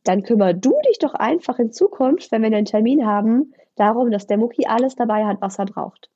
Dann 0.05 0.23
kümmer 0.23 0.55
du 0.55 0.75
dich 0.89 0.99
doch 0.99 1.15
einfach 1.15 1.59
in 1.59 1.73
Zukunft, 1.73 2.31
wenn 2.31 2.43
wir 2.43 2.49
einen 2.49 2.65
Termin 2.65 3.07
haben, 3.07 3.55
darum, 3.77 4.11
dass 4.11 4.27
der 4.27 4.39
Mucki 4.39 4.67
alles 4.67 4.95
dabei 4.97 5.25
hat, 5.25 5.41
was 5.41 5.59
er 5.59 5.67
braucht. 5.67 6.11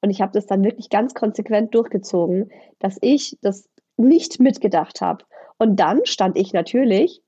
Und 0.00 0.10
ich 0.10 0.20
habe 0.20 0.32
das 0.32 0.46
dann 0.46 0.64
wirklich 0.64 0.88
ganz 0.88 1.14
konsequent 1.14 1.74
durchgezogen, 1.74 2.50
dass 2.78 2.98
ich 3.00 3.38
das 3.42 3.68
nicht 3.96 4.40
mitgedacht 4.40 5.00
habe. 5.00 5.24
Und 5.58 5.76
dann 5.76 6.00
stand 6.04 6.36
ich 6.36 6.52
natürlich 6.52 7.22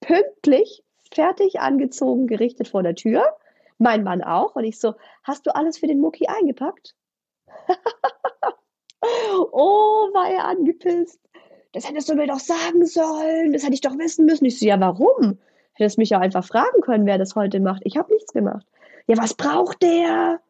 pünktlich 0.00 0.84
fertig 1.12 1.60
angezogen, 1.60 2.26
gerichtet 2.26 2.68
vor 2.68 2.82
der 2.82 2.94
Tür. 2.94 3.24
Mein 3.78 4.04
Mann 4.04 4.22
auch. 4.22 4.56
Und 4.56 4.64
ich 4.64 4.78
so, 4.78 4.94
hast 5.22 5.46
du 5.46 5.54
alles 5.54 5.78
für 5.78 5.86
den 5.86 6.00
Mucki 6.00 6.26
eingepackt? 6.26 6.94
oh, 9.52 10.08
war 10.12 10.30
er 10.30 10.44
angepisst. 10.46 11.20
Das 11.72 11.88
hättest 11.88 12.08
du 12.08 12.14
mir 12.14 12.26
doch 12.26 12.38
sagen 12.38 12.86
sollen. 12.86 13.52
Das 13.52 13.64
hätte 13.64 13.74
ich 13.74 13.80
doch 13.80 13.98
wissen 13.98 14.26
müssen. 14.26 14.44
Ich 14.44 14.58
so, 14.58 14.66
ja, 14.66 14.78
warum? 14.80 15.38
Hättest 15.74 15.98
mich 15.98 16.10
ja 16.10 16.20
einfach 16.20 16.44
fragen 16.44 16.80
können, 16.82 17.06
wer 17.06 17.18
das 17.18 17.34
heute 17.34 17.58
macht. 17.60 17.82
Ich 17.84 17.96
habe 17.96 18.12
nichts 18.12 18.32
gemacht. 18.32 18.64
Ja, 19.06 19.16
was 19.18 19.34
braucht 19.34 19.82
der? 19.82 20.40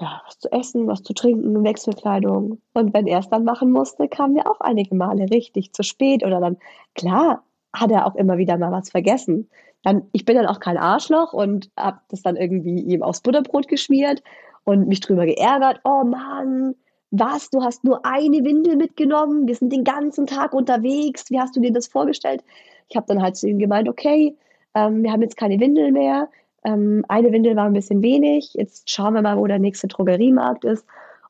Ja, 0.00 0.22
was 0.26 0.38
zu 0.38 0.50
essen, 0.50 0.86
was 0.86 1.02
zu 1.02 1.12
trinken, 1.12 1.62
Wechselkleidung. 1.62 2.62
Und 2.72 2.94
wenn 2.94 3.06
er 3.06 3.18
es 3.18 3.28
dann 3.28 3.44
machen 3.44 3.70
musste, 3.70 4.08
kamen 4.08 4.34
wir 4.34 4.50
auch 4.50 4.60
einige 4.60 4.94
Male 4.94 5.30
richtig 5.30 5.74
zu 5.74 5.82
spät 5.82 6.24
oder 6.24 6.40
dann, 6.40 6.56
klar, 6.94 7.44
hat 7.72 7.90
er 7.90 8.06
auch 8.06 8.14
immer 8.16 8.38
wieder 8.38 8.58
mal 8.58 8.72
was 8.72 8.90
vergessen 8.90 9.48
dann, 9.82 10.02
ich 10.12 10.24
bin 10.24 10.36
dann 10.36 10.46
auch 10.46 10.60
kein 10.60 10.76
Arschloch 10.76 11.32
und 11.32 11.70
habe 11.76 12.00
das 12.08 12.22
dann 12.22 12.36
irgendwie 12.36 12.80
ihm 12.80 13.02
aufs 13.02 13.22
Butterbrot 13.22 13.68
geschmiert 13.68 14.22
und 14.64 14.88
mich 14.88 15.00
drüber 15.00 15.24
geärgert. 15.24 15.80
Oh 15.84 16.04
Mann, 16.04 16.74
was? 17.10 17.50
Du 17.50 17.62
hast 17.62 17.82
nur 17.82 18.04
eine 18.04 18.44
Windel 18.44 18.76
mitgenommen? 18.76 19.48
Wir 19.48 19.54
sind 19.54 19.72
den 19.72 19.84
ganzen 19.84 20.26
Tag 20.26 20.52
unterwegs. 20.52 21.30
Wie 21.30 21.40
hast 21.40 21.56
du 21.56 21.60
dir 21.60 21.72
das 21.72 21.88
vorgestellt? 21.88 22.44
Ich 22.88 22.96
habe 22.96 23.06
dann 23.06 23.22
halt 23.22 23.36
zu 23.36 23.48
ihm 23.48 23.58
gemeint, 23.58 23.88
okay, 23.88 24.36
ähm, 24.74 25.02
wir 25.02 25.12
haben 25.12 25.22
jetzt 25.22 25.36
keine 25.36 25.58
Windel 25.58 25.92
mehr. 25.92 26.28
Ähm, 26.62 27.04
eine 27.08 27.32
Windel 27.32 27.56
war 27.56 27.64
ein 27.64 27.72
bisschen 27.72 28.02
wenig. 28.02 28.52
Jetzt 28.54 28.90
schauen 28.90 29.14
wir 29.14 29.22
mal, 29.22 29.38
wo 29.38 29.46
der 29.46 29.58
nächste 29.58 29.88
Drogeriemarkt 29.88 30.64
ist. 30.64 30.84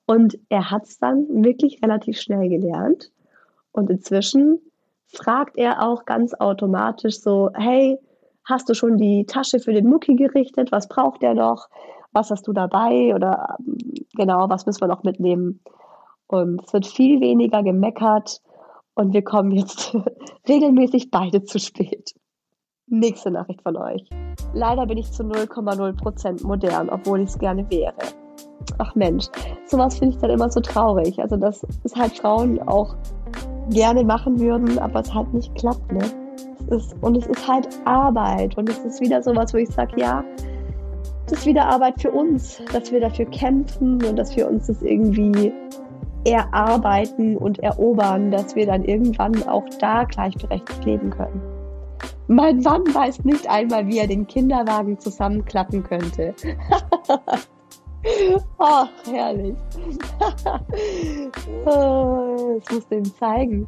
Und 0.07 0.39
er 0.49 0.73
hat 0.73 0.87
es 0.87 0.99
dann 0.99 1.45
wirklich 1.45 1.81
relativ 1.85 2.19
schnell 2.19 2.49
gelernt. 2.49 3.13
Und 3.71 3.91
inzwischen 3.91 4.59
fragt 5.13 5.57
er 5.57 5.83
auch 5.83 6.05
ganz 6.05 6.35
automatisch 6.35 7.21
so, 7.21 7.51
hey, 7.55 7.99
hast 8.45 8.69
du 8.69 8.75
schon 8.75 8.97
die 8.97 9.27
Tasche 9.27 9.59
für 9.59 9.73
den 9.73 9.89
Mucki 9.89 10.15
gerichtet? 10.17 10.73
Was 10.73 10.89
braucht 10.89 11.23
der 11.23 11.35
noch? 11.35 11.69
Was 12.13 12.31
hast 12.31 12.47
du 12.47 12.53
dabei? 12.53 13.15
Oder 13.15 13.57
ähm, 13.61 13.77
genau, 14.15 14.49
was 14.49 14.67
müssen 14.67 14.81
wir 14.81 14.89
noch 14.89 15.03
mitnehmen? 15.03 15.61
Und 16.27 16.63
es 16.65 16.73
wird 16.73 16.87
viel 16.87 17.21
weniger 17.21 17.63
gemeckert 17.63 18.41
und 18.95 19.13
wir 19.13 19.23
kommen 19.23 19.53
jetzt 19.53 19.97
regelmäßig 20.49 21.11
beide 21.11 21.43
zu 21.45 21.59
spät. 21.59 22.15
Nächste 22.87 23.31
Nachricht 23.31 23.63
von 23.63 23.77
euch. 23.77 24.09
Leider 24.53 24.87
bin 24.87 24.99
ich 24.99 25.11
zu 25.13 25.23
0,0% 25.23 26.45
modern, 26.45 26.91
obwohl 26.91 27.21
ich 27.21 27.29
es 27.31 27.39
gerne 27.39 27.69
wäre. 27.71 27.95
Ach 28.79 28.95
Mensch, 28.95 29.27
sowas 29.67 29.99
finde 29.99 30.17
ich 30.17 30.21
dann 30.21 30.31
immer 30.31 30.51
so 30.51 30.61
traurig. 30.61 31.21
Also, 31.21 31.37
dass 31.37 31.65
es 31.85 31.95
halt 31.95 32.19
Frauen 32.19 32.61
auch 32.63 32.97
gerne 33.71 34.05
machen 34.05 34.39
würden, 34.39 34.79
aber 34.79 35.01
es 35.01 35.13
halt 35.13 35.33
nicht 35.33 35.55
klappt, 35.55 35.93
ne? 35.93 36.05
Es 36.69 36.85
ist, 36.85 36.97
und 37.01 37.17
es 37.17 37.27
ist 37.27 37.49
halt 37.49 37.69
Arbeit 37.85 38.57
und 38.57 38.69
es 38.69 38.79
ist 38.79 39.01
wieder 39.01 39.23
sowas, 39.23 39.53
wo 39.55 39.59
ich 39.59 39.71
sage, 39.71 39.93
ja, 40.01 40.23
das 41.27 41.41
ist 41.41 41.47
wieder 41.47 41.67
Arbeit 41.67 42.01
für 42.01 42.11
uns, 42.11 42.61
dass 42.73 42.93
wir 42.93 43.01
dafür 43.01 43.25
kämpfen 43.27 44.05
und 44.05 44.17
dass 44.17 44.37
wir 44.37 44.49
uns 44.49 44.67
das 44.67 44.83
irgendwie 44.83 45.53
erarbeiten 46.25 47.37
und 47.37 47.61
erobern, 47.61 48.31
dass 48.31 48.55
wir 48.55 48.67
dann 48.67 48.85
irgendwann 48.85 49.43
auch 49.49 49.65
da 49.79 50.05
gleichberechtigt 50.05 50.85
leben 50.85 51.11
können. 51.11 51.41
Mein 52.29 52.61
Mann 52.61 52.83
weiß 52.83 53.25
nicht 53.25 53.49
einmal, 53.49 53.87
wie 53.89 53.99
er 53.99 54.07
den 54.07 54.27
Kinderwagen 54.27 54.99
zusammenklappen 54.99 55.83
könnte. 55.83 56.35
Ach, 58.59 58.89
herrlich. 59.07 59.57
das 61.65 62.73
musst 62.73 62.91
du 62.91 62.97
ihm 62.97 63.05
zeigen. 63.17 63.67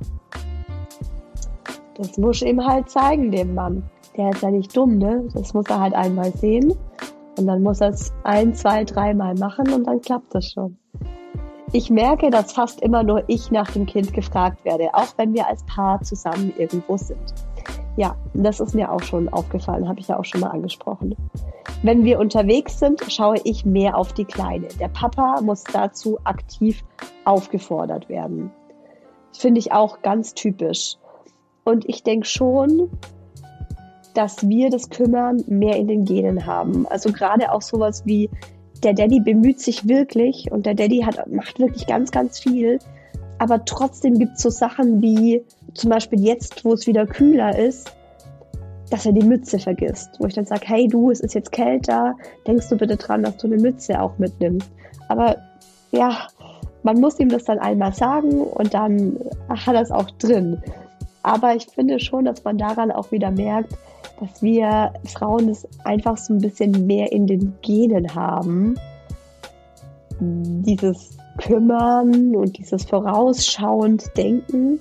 Das 1.95 2.17
muss 2.17 2.43
ich 2.43 2.49
ihm 2.49 2.65
halt 2.65 2.89
zeigen, 2.89 3.31
dem 3.31 3.55
Mann. 3.55 3.83
Der 4.17 4.31
ist 4.31 4.43
ja 4.43 4.51
nicht 4.51 4.77
dumm, 4.77 4.99
ne? 4.99 5.29
Das 5.35 5.55
muss 5.55 5.67
er 5.69 5.81
halt 5.81 5.95
einmal 5.95 6.33
sehen. 6.33 6.75
Und 7.39 7.47
dann 7.47 7.63
muss 7.63 7.81
er 7.81 7.91
es 7.91 8.13
ein, 8.25 8.55
zwei, 8.55 8.85
dreimal 8.85 9.35
machen 9.35 9.73
und 9.73 9.87
dann 9.87 10.01
klappt 10.01 10.35
das 10.35 10.51
schon. 10.51 10.77
Ich 11.75 11.89
merke, 11.89 12.29
dass 12.29 12.53
fast 12.53 12.83
immer 12.83 13.03
nur 13.03 13.25
ich 13.29 13.51
nach 13.51 13.71
dem 13.71 13.87
Kind 13.87 14.13
gefragt 14.13 14.63
werde, 14.65 14.91
auch 14.93 15.15
wenn 15.17 15.33
wir 15.33 15.47
als 15.47 15.65
Paar 15.65 16.03
zusammen 16.03 16.53
irgendwo 16.59 16.99
sind. 16.99 17.33
Ja, 17.97 18.17
das 18.33 18.61
ist 18.61 18.75
mir 18.75 18.91
auch 18.91 19.03
schon 19.03 19.29
aufgefallen, 19.29 19.89
habe 19.89 20.01
ich 20.01 20.09
ja 20.09 20.19
auch 20.19 20.25
schon 20.25 20.41
mal 20.41 20.51
angesprochen. 20.51 21.15
Wenn 21.83 22.05
wir 22.05 22.19
unterwegs 22.19 22.79
sind, 22.79 23.03
schaue 23.09 23.37
ich 23.45 23.67
mehr 23.67 23.97
auf 23.99 24.13
die 24.15 24.25
Kleine. 24.25 24.69
Der 24.81 24.89
Papa 24.89 25.41
muss 25.43 25.65
dazu 25.65 26.19
aktiv 26.25 26.83
aufgefordert 27.25 28.09
werden. 28.09 28.51
Finde 29.33 29.59
ich 29.59 29.73
auch 29.73 30.01
ganz 30.03 30.35
typisch. 30.35 30.97
Und 31.65 31.89
ich 31.89 32.03
denke 32.03 32.27
schon, 32.27 32.91
dass 34.15 34.49
wir 34.49 34.71
das 34.71 34.91
Kümmern 34.91 35.43
mehr 35.47 35.77
in 35.77 35.89
den 35.89 36.05
Genen 36.05 36.47
haben. 36.47 36.87
Also 36.89 37.13
gerade 37.13 37.53
auch 37.53 37.63
sowas 37.63 38.05
wie 38.07 38.31
der 38.83 38.95
Daddy 38.95 39.21
bemüht 39.21 39.61
sich 39.61 39.89
wirklich 39.89 40.51
und 40.51 40.67
der 40.67 40.75
Daddy 40.75 41.01
hat, 41.01 41.31
macht 41.31 41.59
wirklich 41.59 41.87
ganz, 41.87 42.11
ganz 42.11 42.39
viel. 42.39 42.79
Aber 43.39 43.65
trotzdem 43.65 44.19
gibt 44.19 44.37
es 44.37 44.43
so 44.43 44.51
Sachen 44.51 45.03
wie 45.03 45.45
zum 45.75 45.91
Beispiel 45.91 46.21
jetzt, 46.21 46.65
wo 46.65 46.73
es 46.73 46.87
wieder 46.87 47.07
kühler 47.07 47.59
ist, 47.59 47.93
dass 48.91 49.07
er 49.07 49.13
die 49.13 49.25
Mütze 49.25 49.59
vergisst. 49.59 50.11
Wo 50.19 50.27
ich 50.27 50.35
dann 50.35 50.45
sage, 50.45 50.63
hey 50.67 50.87
du, 50.87 51.11
es 51.11 51.21
ist 51.21 51.35
jetzt 51.35 51.53
kälter, 51.53 52.15
denkst 52.47 52.69
du 52.69 52.77
bitte 52.77 52.97
dran, 52.97 53.23
dass 53.23 53.37
du 53.39 53.47
eine 53.47 53.57
Mütze 53.57 54.01
auch 54.01 54.19
mitnimmst. 54.19 54.71
Aber 55.09 55.37
ja, 55.93 56.29
man 56.83 57.01
muss 57.01 57.19
ihm 57.19 57.29
das 57.29 57.45
dann 57.45 57.59
einmal 57.59 57.95
sagen 57.95 58.43
und 58.43 58.75
dann 58.75 59.19
hat 59.49 59.75
er 59.75 59.83
es 59.83 59.91
auch 59.91 60.11
drin. 60.13 60.61
Aber 61.23 61.55
ich 61.55 61.67
finde 61.67 62.01
schon, 62.01 62.25
dass 62.25 62.43
man 62.45 62.59
daran 62.59 62.91
auch 62.91 63.13
wieder 63.13 63.31
merkt, 63.31 63.75
dass 64.21 64.43
wir 64.43 64.93
Frauen 65.07 65.49
es 65.49 65.67
einfach 65.85 66.17
so 66.17 66.35
ein 66.35 66.39
bisschen 66.39 66.87
mehr 66.87 67.13
in 67.13 67.27
den 67.27 67.55
Genen 67.63 68.15
haben. 68.15 68.75
Dieses 70.21 71.17
Kümmern 71.39 72.37
und 72.37 72.59
dieses 72.59 72.85
vorausschauend 72.85 74.17
Denken. 74.17 74.81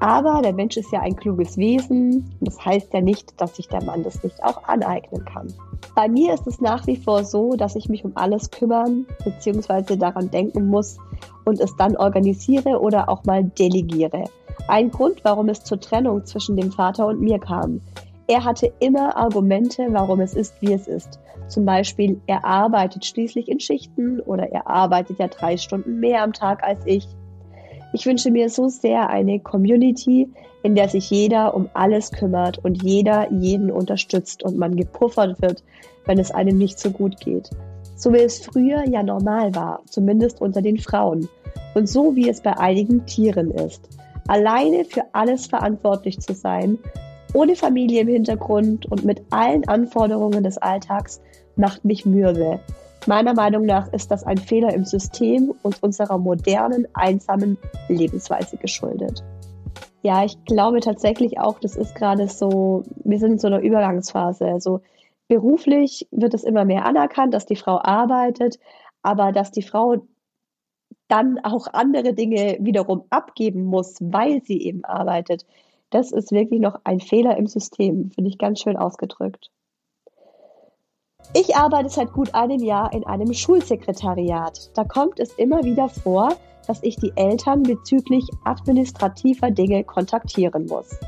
Aber 0.00 0.42
der 0.42 0.52
Mensch 0.52 0.76
ist 0.76 0.92
ja 0.92 1.00
ein 1.00 1.16
kluges 1.16 1.56
Wesen. 1.56 2.36
Das 2.40 2.64
heißt 2.64 2.94
ja 2.94 3.00
nicht, 3.00 3.40
dass 3.40 3.56
sich 3.56 3.68
der 3.68 3.82
Mann 3.82 4.04
das 4.04 4.22
nicht 4.22 4.42
auch 4.42 4.62
aneignen 4.64 5.24
kann. 5.24 5.52
Bei 5.94 6.08
mir 6.08 6.34
ist 6.34 6.46
es 6.46 6.60
nach 6.60 6.86
wie 6.86 6.96
vor 6.96 7.24
so, 7.24 7.54
dass 7.56 7.74
ich 7.74 7.88
mich 7.88 8.04
um 8.04 8.12
alles 8.14 8.50
kümmern 8.50 9.06
bzw. 9.24 9.96
daran 9.96 10.30
denken 10.30 10.68
muss 10.68 10.98
und 11.44 11.60
es 11.60 11.74
dann 11.76 11.96
organisiere 11.96 12.80
oder 12.80 13.08
auch 13.08 13.24
mal 13.24 13.42
delegiere. 13.42 14.24
Ein 14.68 14.90
Grund, 14.90 15.24
warum 15.24 15.48
es 15.48 15.64
zur 15.64 15.80
Trennung 15.80 16.24
zwischen 16.24 16.56
dem 16.56 16.70
Vater 16.70 17.06
und 17.06 17.20
mir 17.20 17.38
kam. 17.38 17.80
Er 18.28 18.44
hatte 18.44 18.72
immer 18.80 19.16
Argumente, 19.16 19.86
warum 19.90 20.20
es 20.20 20.34
ist, 20.34 20.54
wie 20.60 20.74
es 20.74 20.86
ist. 20.86 21.18
Zum 21.48 21.64
Beispiel, 21.64 22.20
er 22.26 22.44
arbeitet 22.44 23.06
schließlich 23.06 23.48
in 23.48 23.58
Schichten 23.58 24.20
oder 24.20 24.52
er 24.52 24.66
arbeitet 24.66 25.18
ja 25.18 25.28
drei 25.28 25.56
Stunden 25.56 25.98
mehr 25.98 26.22
am 26.22 26.34
Tag 26.34 26.62
als 26.62 26.80
ich. 26.84 27.08
Ich 27.92 28.04
wünsche 28.04 28.30
mir 28.30 28.50
so 28.50 28.68
sehr 28.68 29.08
eine 29.08 29.40
Community, 29.40 30.28
in 30.62 30.74
der 30.74 30.88
sich 30.88 31.10
jeder 31.10 31.54
um 31.54 31.68
alles 31.72 32.12
kümmert 32.12 32.58
und 32.58 32.82
jeder 32.82 33.32
jeden 33.32 33.70
unterstützt 33.70 34.42
und 34.42 34.58
man 34.58 34.76
gepuffert 34.76 35.40
wird, 35.40 35.62
wenn 36.04 36.18
es 36.18 36.30
einem 36.30 36.58
nicht 36.58 36.78
so 36.78 36.90
gut 36.90 37.18
geht. 37.20 37.50
So 37.96 38.12
wie 38.12 38.18
es 38.18 38.38
früher 38.38 38.86
ja 38.86 39.02
normal 39.02 39.54
war, 39.54 39.80
zumindest 39.86 40.40
unter 40.40 40.60
den 40.60 40.78
Frauen. 40.78 41.28
Und 41.74 41.88
so 41.88 42.14
wie 42.14 42.28
es 42.28 42.40
bei 42.40 42.56
einigen 42.58 43.06
Tieren 43.06 43.50
ist. 43.50 43.88
Alleine 44.26 44.84
für 44.84 45.04
alles 45.12 45.46
verantwortlich 45.46 46.20
zu 46.20 46.34
sein, 46.34 46.78
ohne 47.34 47.56
Familie 47.56 48.02
im 48.02 48.08
Hintergrund 48.08 48.86
und 48.86 49.04
mit 49.04 49.22
allen 49.30 49.66
Anforderungen 49.68 50.44
des 50.44 50.58
Alltags 50.58 51.20
macht 51.56 51.84
mich 51.84 52.04
mürbe. 52.04 52.60
Meiner 53.08 53.32
Meinung 53.32 53.64
nach 53.64 53.90
ist 53.94 54.10
das 54.10 54.22
ein 54.24 54.36
Fehler 54.36 54.74
im 54.74 54.84
System 54.84 55.54
und 55.62 55.82
unserer 55.82 56.18
modernen, 56.18 56.86
einsamen 56.92 57.56
Lebensweise 57.88 58.58
geschuldet. 58.58 59.24
Ja, 60.02 60.26
ich 60.26 60.44
glaube 60.44 60.80
tatsächlich 60.80 61.40
auch, 61.40 61.58
das 61.58 61.74
ist 61.74 61.94
gerade 61.94 62.28
so, 62.28 62.82
wir 63.04 63.18
sind 63.18 63.32
in 63.32 63.38
so 63.38 63.46
einer 63.46 63.60
Übergangsphase. 63.60 64.44
Also 64.44 64.82
beruflich 65.26 66.06
wird 66.10 66.34
es 66.34 66.44
immer 66.44 66.66
mehr 66.66 66.84
anerkannt, 66.84 67.32
dass 67.32 67.46
die 67.46 67.56
Frau 67.56 67.80
arbeitet, 67.82 68.58
aber 69.00 69.32
dass 69.32 69.52
die 69.52 69.62
Frau 69.62 70.02
dann 71.08 71.38
auch 71.42 71.66
andere 71.72 72.12
Dinge 72.12 72.58
wiederum 72.60 73.04
abgeben 73.08 73.64
muss, 73.64 73.96
weil 74.02 74.42
sie 74.42 74.60
eben 74.60 74.84
arbeitet, 74.84 75.46
das 75.88 76.12
ist 76.12 76.30
wirklich 76.30 76.60
noch 76.60 76.78
ein 76.84 77.00
Fehler 77.00 77.38
im 77.38 77.46
System, 77.46 78.10
finde 78.10 78.28
ich 78.28 78.36
ganz 78.36 78.60
schön 78.60 78.76
ausgedrückt. 78.76 79.50
Ich 81.34 81.54
arbeite 81.54 81.90
seit 81.90 82.12
gut 82.12 82.34
einem 82.34 82.62
Jahr 82.62 82.92
in 82.94 83.04
einem 83.04 83.34
Schulsekretariat. 83.34 84.70
Da 84.74 84.84
kommt 84.84 85.20
es 85.20 85.32
immer 85.34 85.62
wieder 85.62 85.88
vor, 85.88 86.30
dass 86.66 86.82
ich 86.82 86.96
die 86.96 87.12
Eltern 87.16 87.62
bezüglich 87.62 88.24
administrativer 88.44 89.50
Dinge 89.50 89.84
kontaktieren 89.84 90.66
muss. 90.66 90.98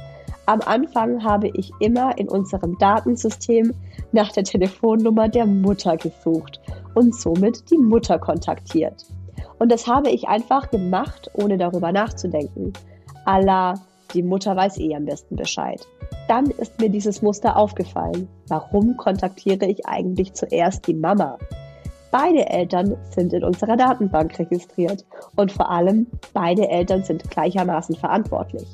Am 0.45 0.61
Anfang 0.61 1.25
habe 1.25 1.49
ich 1.55 1.71
immer 1.81 2.19
in 2.19 2.29
unserem 2.29 2.77
Datensystem 2.79 3.73
nach 4.13 4.31
der 4.33 4.45
Telefonnummer 4.45 5.29
der 5.29 5.47
Mutter 5.47 5.97
gesucht 5.97 6.61
und 6.95 7.15
somit 7.15 7.71
die 7.71 7.79
Mutter 7.79 8.19
kontaktiert. 8.19 9.07
Und 9.59 9.73
das 9.73 9.87
habe 9.87 10.11
ich 10.11 10.29
einfach 10.29 10.71
gemacht, 10.71 11.31
ohne 11.35 11.57
darüber 11.57 11.93
nachzudenken. 11.93 12.73
Allah, 13.25 13.75
die 14.15 14.23
Mutter 14.23 14.57
weiß 14.57 14.79
eh 14.79 14.95
am 14.95 15.05
besten 15.05 15.37
Bescheid. 15.37 15.87
Dann 16.29 16.47
ist 16.47 16.81
mir 16.81 16.89
dieses 16.89 17.23
Muster 17.23 17.57
aufgefallen. 17.57 18.29
Warum 18.49 18.97
kontaktiere 18.97 19.67
ich 19.67 19.87
eigentlich 19.87 20.35
zuerst 20.35 20.87
die 20.87 20.95
Mama? 20.95 21.39
Beide 22.11 22.49
Eltern 22.49 22.97
sind 23.11 23.33
in 23.33 23.45
unserer 23.45 23.77
Datenbank 23.77 24.37
registriert 24.39 25.05
und 25.37 25.53
vor 25.53 25.71
allem 25.71 26.09
beide 26.33 26.69
Eltern 26.69 27.05
sind 27.05 27.31
gleichermaßen 27.31 27.95
verantwortlich. 27.95 28.67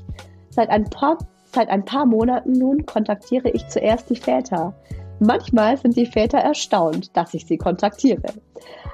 Seit 0.48 0.70
ein 0.70 0.84
paar, 0.84 1.18
seit 1.52 1.68
ein 1.68 1.84
paar 1.84 2.06
Monaten 2.06 2.52
nun 2.52 2.86
kontaktiere 2.86 3.50
ich 3.50 3.68
zuerst 3.68 4.08
die 4.08 4.16
Väter. 4.16 4.72
Manchmal 5.20 5.76
sind 5.76 5.96
die 5.96 6.06
Väter 6.06 6.38
erstaunt, 6.38 7.14
dass 7.14 7.34
ich 7.34 7.46
sie 7.46 7.58
kontaktiere. 7.58 8.32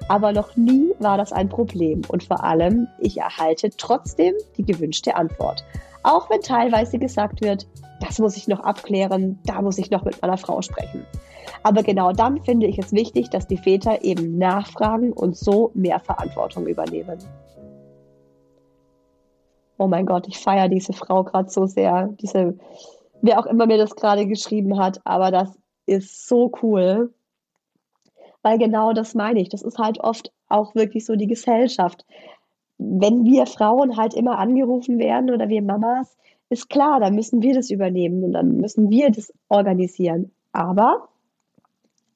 Aber 0.09 0.32
noch 0.32 0.57
nie 0.57 0.90
war 0.99 1.18
das 1.18 1.32
ein 1.32 1.49
Problem 1.49 2.03
und 2.09 2.24
vor 2.24 2.43
allem, 2.43 2.88
ich 2.99 3.18
erhalte 3.18 3.70
trotzdem 3.76 4.34
die 4.57 4.64
gewünschte 4.64 5.14
Antwort. 5.14 5.64
Auch 6.03 6.29
wenn 6.31 6.41
teilweise 6.41 6.99
gesagt 6.99 7.41
wird, 7.43 7.67
das 8.01 8.19
muss 8.19 8.37
ich 8.37 8.49
noch 8.49 8.61
abklären, 8.61 9.39
da 9.47 9.63
muss 9.63 9.79
ich 9.79 9.91
noch 9.91 10.05
mit 10.05 10.21
meiner 10.21 10.37
Frau 10.37 10.61
sprechen. 10.61 11.07
Aber 11.63 11.83
genau 11.83 12.13
dann 12.13 12.43
finde 12.43 12.67
ich 12.67 12.79
es 12.79 12.93
wichtig, 12.93 13.31
dass 13.31 13.47
die 13.47 13.57
Väter 13.57 14.03
eben 14.03 14.39
nachfragen 14.39 15.13
und 15.13 15.37
so 15.37 15.71
mehr 15.75 16.01
Verantwortung 16.01 16.67
übernehmen. 16.67 17.19
Oh 19.79 19.87
mein 19.87 20.07
Gott, 20.07 20.27
ich 20.29 20.39
feiere 20.39 20.69
diese 20.69 20.93
Frau 20.93 21.25
gerade 21.25 21.51
so 21.51 21.67
sehr. 21.67 22.09
Diese, 22.21 22.57
wer 23.21 23.39
auch 23.39 23.47
immer 23.47 23.67
mir 23.67 23.79
das 23.79 23.95
gerade 23.95 24.27
geschrieben 24.27 24.79
hat, 24.79 25.01
aber 25.05 25.31
das 25.31 25.57
ist 25.87 26.29
so 26.29 26.53
cool. 26.63 27.13
Weil 28.43 28.59
genau 28.59 28.93
das 28.93 29.15
meine 29.15 29.41
ich. 29.41 29.49
Das 29.49 29.63
ist 29.63 29.79
halt 29.79 30.01
oft 30.01 30.33
auch 30.49 30.75
wirklich 30.75 31.07
so 31.07 31.15
die 31.15 31.29
Gesellschaft 31.29 32.05
wenn 33.01 33.24
wir 33.24 33.47
Frauen 33.47 33.97
halt 33.97 34.14
immer 34.14 34.39
angerufen 34.39 34.99
werden 34.99 35.30
oder 35.30 35.49
wir 35.49 35.62
Mamas, 35.62 36.16
ist 36.49 36.68
klar, 36.68 37.01
dann 37.01 37.14
müssen 37.14 37.43
wir 37.43 37.55
das 37.55 37.70
übernehmen 37.70 38.22
und 38.24 38.33
dann 38.33 38.59
müssen 38.59 38.91
wir 38.91 39.11
das 39.11 39.33
organisieren. 39.49 40.33
Aber 40.53 41.09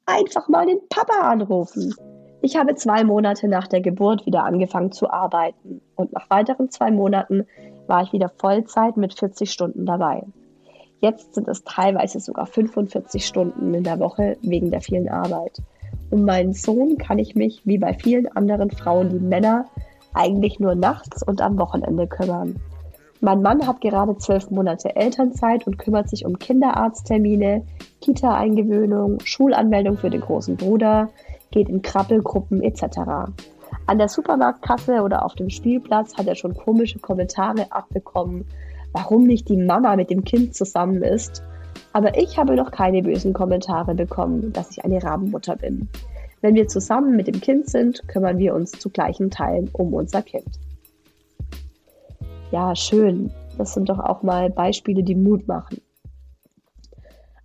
einfach 0.04 0.48
mal 0.48 0.66
den 0.66 0.80
Papa 0.88 1.28
anrufen. 1.28 1.94
Ich 2.42 2.56
habe 2.56 2.74
zwei 2.74 3.02
Monate 3.02 3.48
nach 3.48 3.66
der 3.66 3.80
Geburt 3.80 4.26
wieder 4.26 4.44
angefangen 4.44 4.92
zu 4.92 5.10
arbeiten 5.10 5.80
und 5.96 6.12
nach 6.12 6.28
weiteren 6.30 6.70
zwei 6.70 6.90
Monaten 6.90 7.46
war 7.86 8.02
ich 8.02 8.12
wieder 8.12 8.28
Vollzeit 8.28 8.96
mit 8.96 9.14
40 9.14 9.50
Stunden 9.50 9.86
dabei. 9.86 10.22
Jetzt 11.00 11.34
sind 11.34 11.48
es 11.48 11.64
teilweise 11.64 12.20
sogar 12.20 12.46
45 12.46 13.26
Stunden 13.26 13.74
in 13.74 13.84
der 13.84 14.00
Woche 14.00 14.36
wegen 14.42 14.70
der 14.70 14.80
vielen 14.80 15.08
Arbeit. 15.08 15.60
Um 16.10 16.24
meinen 16.24 16.52
Sohn 16.52 16.98
kann 16.98 17.18
ich 17.18 17.34
mich, 17.34 17.62
wie 17.64 17.78
bei 17.78 17.94
vielen 17.94 18.28
anderen 18.28 18.70
Frauen 18.70 19.12
wie 19.12 19.24
Männer, 19.24 19.66
eigentlich 20.16 20.58
nur 20.58 20.74
nachts 20.74 21.22
und 21.22 21.40
am 21.40 21.58
Wochenende 21.58 22.06
kümmern. 22.06 22.56
Mein 23.20 23.40
Mann 23.40 23.66
hat 23.66 23.80
gerade 23.80 24.16
zwölf 24.18 24.50
Monate 24.50 24.94
Elternzeit 24.94 25.66
und 25.66 25.78
kümmert 25.78 26.08
sich 26.10 26.26
um 26.26 26.38
Kinderarzttermine, 26.38 27.64
Kita-Eingewöhnung, 28.00 29.18
Schulanmeldung 29.24 29.96
für 29.96 30.10
den 30.10 30.20
großen 30.20 30.56
Bruder, 30.56 31.08
geht 31.50 31.68
in 31.68 31.80
Krabbelgruppen 31.80 32.62
etc. 32.62 32.98
An 33.86 33.98
der 33.98 34.08
Supermarktkasse 34.08 35.02
oder 35.02 35.24
auf 35.24 35.34
dem 35.34 35.48
Spielplatz 35.48 36.16
hat 36.16 36.26
er 36.26 36.34
schon 36.34 36.54
komische 36.54 36.98
Kommentare 36.98 37.66
abbekommen, 37.70 38.44
warum 38.92 39.24
nicht 39.24 39.48
die 39.48 39.56
Mama 39.56 39.96
mit 39.96 40.10
dem 40.10 40.24
Kind 40.24 40.54
zusammen 40.54 41.02
ist. 41.02 41.42
Aber 41.92 42.18
ich 42.18 42.38
habe 42.38 42.54
noch 42.54 42.70
keine 42.70 43.02
bösen 43.02 43.32
Kommentare 43.32 43.94
bekommen, 43.94 44.52
dass 44.52 44.70
ich 44.72 44.84
eine 44.84 45.02
Rabenmutter 45.02 45.56
bin. 45.56 45.88
Wenn 46.40 46.54
wir 46.54 46.68
zusammen 46.68 47.16
mit 47.16 47.26
dem 47.26 47.40
Kind 47.40 47.68
sind, 47.68 48.06
kümmern 48.08 48.38
wir 48.38 48.54
uns 48.54 48.72
zu 48.72 48.90
gleichen 48.90 49.30
Teilen 49.30 49.70
um 49.72 49.94
unser 49.94 50.22
Kind. 50.22 50.58
Ja, 52.52 52.76
schön. 52.76 53.32
Das 53.58 53.74
sind 53.74 53.88
doch 53.88 53.98
auch 53.98 54.22
mal 54.22 54.50
Beispiele, 54.50 55.02
die 55.02 55.14
Mut 55.14 55.48
machen. 55.48 55.80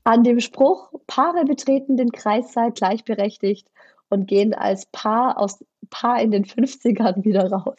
An 0.03 0.23
dem 0.23 0.39
Spruch, 0.39 0.91
Paare 1.07 1.45
betreten 1.45 1.95
den 1.95 2.11
Kreissaal 2.11 2.71
gleichberechtigt 2.71 3.67
und 4.09 4.27
gehen 4.27 4.53
als 4.53 4.87
Paar 4.87 5.39
aus 5.39 5.63
Paar 5.89 6.21
in 6.21 6.31
den 6.31 6.45
50ern 6.45 7.23
wieder 7.23 7.51
raus, 7.51 7.77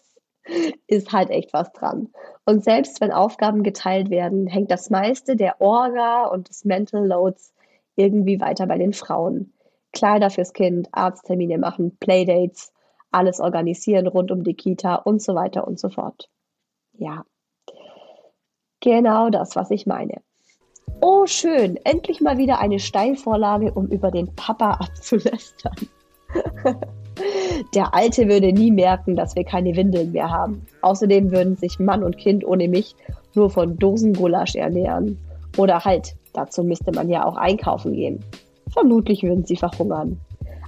ist 0.87 1.13
halt 1.13 1.31
echt 1.31 1.53
was 1.53 1.73
dran. 1.73 2.09
Und 2.45 2.65
selbst 2.65 3.01
wenn 3.01 3.13
Aufgaben 3.13 3.63
geteilt 3.63 4.11
werden, 4.11 4.47
hängt 4.47 4.71
das 4.71 4.91
meiste 4.91 5.37
der 5.37 5.61
Orga 5.61 6.27
und 6.27 6.49
des 6.49 6.65
Mental 6.65 7.07
Loads 7.07 7.53
irgendwie 7.97 8.41
weiter 8.41 8.67
bei 8.67 8.79
den 8.79 8.93
Frauen. 8.93 9.53
Kleider 9.93 10.31
fürs 10.31 10.53
Kind, 10.53 10.89
Arzttermine 10.93 11.59
machen, 11.59 11.97
Playdates, 11.99 12.73
alles 13.11 13.41
organisieren 13.41 14.07
rund 14.07 14.31
um 14.31 14.43
die 14.43 14.55
Kita 14.55 14.97
und 14.97 15.23
so 15.23 15.35
weiter 15.35 15.67
und 15.67 15.79
so 15.79 15.91
fort. 15.91 16.29
Ja, 16.95 17.25
genau 18.81 19.31
das, 19.31 19.55
was 19.57 19.71
ich 19.71 19.87
meine. 19.87 20.23
Oh, 21.01 21.27
schön, 21.27 21.77
endlich 21.85 22.21
mal 22.21 22.39
wieder 22.39 22.61
eine 22.61 22.79
Steilvorlage, 22.79 23.73
um 23.73 23.87
über 23.89 24.11
den 24.11 24.35
Papa 24.37 24.71
abzulästern. 24.81 25.77
Der 27.75 27.95
Alte 27.95 28.29
würde 28.29 28.53
nie 28.53 28.71
merken, 28.71 29.17
dass 29.17 29.37
wir 29.37 29.45
keine 29.45 29.77
Windeln 29.77 30.13
mehr 30.13 30.31
haben. 30.31 30.65
Außerdem 30.81 31.31
würden 31.31 31.57
sich 31.57 31.79
Mann 31.79 32.03
und 32.03 32.17
Kind 32.17 32.45
ohne 32.45 32.69
mich 32.69 32.97
nur 33.35 33.51
von 33.51 33.77
Dosengulasch 33.77 34.55
ernähren. 34.55 35.19
Oder 35.59 35.85
halt, 35.85 36.17
dazu 36.33 36.65
müsste 36.65 36.93
man 36.93 37.09
ja 37.09 37.25
auch 37.25 37.37
einkaufen 37.37 37.93
gehen. 37.93 38.25
Vermutlich 38.73 39.23
würden 39.23 39.45
sie 39.45 39.57
verhungern. 39.57 40.21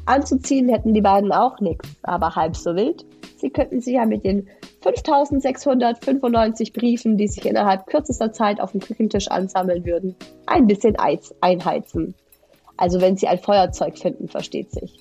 Anzuziehen 0.07 0.69
hätten 0.69 0.93
die 0.93 1.01
beiden 1.01 1.33
auch 1.33 1.61
nichts, 1.61 1.89
aber 2.03 2.37
halb 2.37 2.57
so 2.57 2.77
wild. 2.77 3.05
Sie 3.37 3.51
könnten 3.51 3.81
sich 3.81 3.95
ja 3.95 4.05
mit 4.05 4.25
den 4.25 4.49
5695 4.83 6.75
Briefen, 6.75 7.17
die 7.17 7.29
sich 7.29 7.47
innerhalb 7.47 7.87
kürzester 7.87 8.33
Zeit 8.33 8.61
auf 8.61 8.73
dem 8.73 8.81
Küchentisch 8.81 9.29
ansammeln 9.29 9.87
würden, 9.87 10.15
ein 10.47 10.67
bisschen 10.67 10.99
Eis 10.99 11.35
einheizen. 11.41 12.15
Also 12.77 13.01
wenn 13.01 13.17
sie 13.17 13.29
ein 13.29 13.39
Feuerzeug 13.39 13.99
finden, 13.99 14.29
versteht 14.29 14.71
sich. 14.73 14.99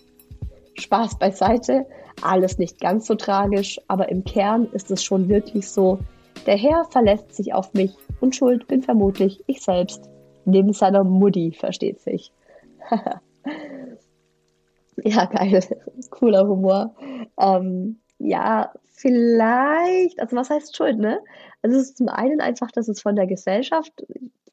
Spaß 0.76 1.20
beiseite, 1.20 1.86
alles 2.22 2.58
nicht 2.58 2.80
ganz 2.80 3.08
so 3.08 3.16
tragisch, 3.16 3.80
aber 3.88 4.10
im 4.10 4.24
Kern 4.24 4.68
ist 4.72 4.90
es 4.90 5.04
schon 5.04 5.28
wirklich 5.28 5.68
so, 5.68 6.00
der 6.46 6.58
Herr 6.58 6.86
verlässt 6.90 7.34
sich 7.36 7.54
auf 7.54 7.74
mich 7.74 7.92
und 8.22 8.36
Schuld 8.36 8.68
bin 8.68 8.82
vermutlich 8.82 9.44
ich 9.48 9.62
selbst, 9.62 10.10
neben 10.46 10.74
seiner 10.74 11.04
Mutti, 11.04 11.52
versteht 11.58 12.02
sich. 12.02 12.32
ja, 15.04 15.26
geil, 15.26 15.60
cooler 16.10 16.48
Humor. 16.48 16.96
Ähm, 17.40 18.00
ja, 18.20 18.72
vielleicht, 18.92 20.20
also 20.20 20.36
was 20.36 20.50
heißt 20.50 20.76
Schuld, 20.76 20.98
ne? 21.00 21.20
Also 21.62 21.78
es 21.78 21.90
ist 21.90 21.98
zum 21.98 22.10
einen 22.10 22.42
einfach, 22.42 22.72
dass 22.72 22.88
es 22.88 23.02
von 23.02 23.16
der 23.16 23.28
Gesellschaft 23.28 24.06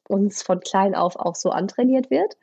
uns 0.07 0.43
von 0.43 0.59
klein 0.59 0.95
auf 0.95 1.15
auch 1.15 1.35
so 1.35 1.49
antrainiert 1.49 2.09
wird. 2.09 2.37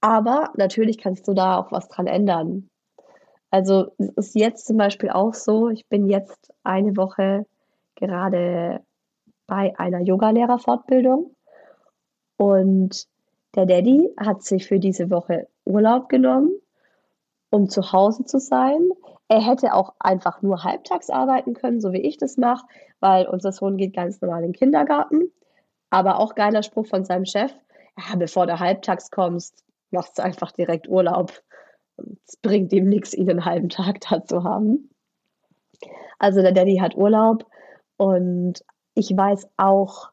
Aber 0.00 0.52
natürlich 0.56 0.98
kannst 0.98 1.26
du 1.28 1.34
da 1.34 1.58
auch 1.58 1.72
was 1.72 1.88
dran 1.88 2.06
ändern. 2.06 2.68
Also 3.50 3.92
es 3.98 4.10
ist 4.16 4.34
jetzt 4.34 4.66
zum 4.66 4.76
Beispiel 4.76 5.10
auch 5.10 5.34
so, 5.34 5.70
ich 5.70 5.86
bin 5.88 6.08
jetzt 6.08 6.52
eine 6.64 6.96
Woche 6.96 7.46
gerade 7.94 8.80
bei 9.46 9.76
einer 9.78 10.00
Yogalehrerfortbildung 10.00 11.34
und 12.36 13.08
der 13.54 13.66
Daddy 13.66 14.10
hat 14.18 14.42
sich 14.42 14.66
für 14.66 14.78
diese 14.78 15.10
Woche 15.10 15.48
Urlaub 15.64 16.08
genommen, 16.08 16.50
um 17.50 17.68
zu 17.68 17.92
Hause 17.92 18.24
zu 18.24 18.38
sein. 18.38 18.90
Er 19.28 19.40
hätte 19.40 19.74
auch 19.74 19.94
einfach 19.98 20.42
nur 20.42 20.64
halbtags 20.64 21.10
arbeiten 21.10 21.54
können, 21.54 21.80
so 21.80 21.92
wie 21.92 22.00
ich 22.00 22.16
das 22.16 22.36
mache, 22.36 22.66
weil 23.00 23.26
unser 23.26 23.52
Sohn 23.52 23.76
geht 23.76 23.94
ganz 23.94 24.20
normal 24.20 24.42
in 24.42 24.52
den 24.52 24.58
Kindergarten. 24.58 25.32
Aber 25.90 26.18
auch 26.18 26.34
geiler 26.34 26.62
Spruch 26.62 26.86
von 26.86 27.04
seinem 27.04 27.24
Chef, 27.24 27.52
ja, 27.96 28.16
bevor 28.16 28.46
du 28.46 28.58
halbtags 28.58 29.10
kommst, 29.10 29.64
machst 29.90 30.18
du 30.18 30.22
einfach 30.22 30.52
direkt 30.52 30.88
Urlaub. 30.88 31.32
Es 32.26 32.36
bringt 32.36 32.72
ihm 32.72 32.88
nichts, 32.88 33.14
ihn 33.14 33.28
einen 33.30 33.44
halben 33.44 33.68
Tag 33.68 34.00
da 34.08 34.24
zu 34.24 34.44
haben. 34.44 34.90
Also 36.18 36.42
der 36.42 36.52
Daddy 36.52 36.76
hat 36.76 36.96
Urlaub 36.96 37.46
und 37.96 38.64
ich 38.94 39.16
weiß 39.16 39.48
auch, 39.56 40.10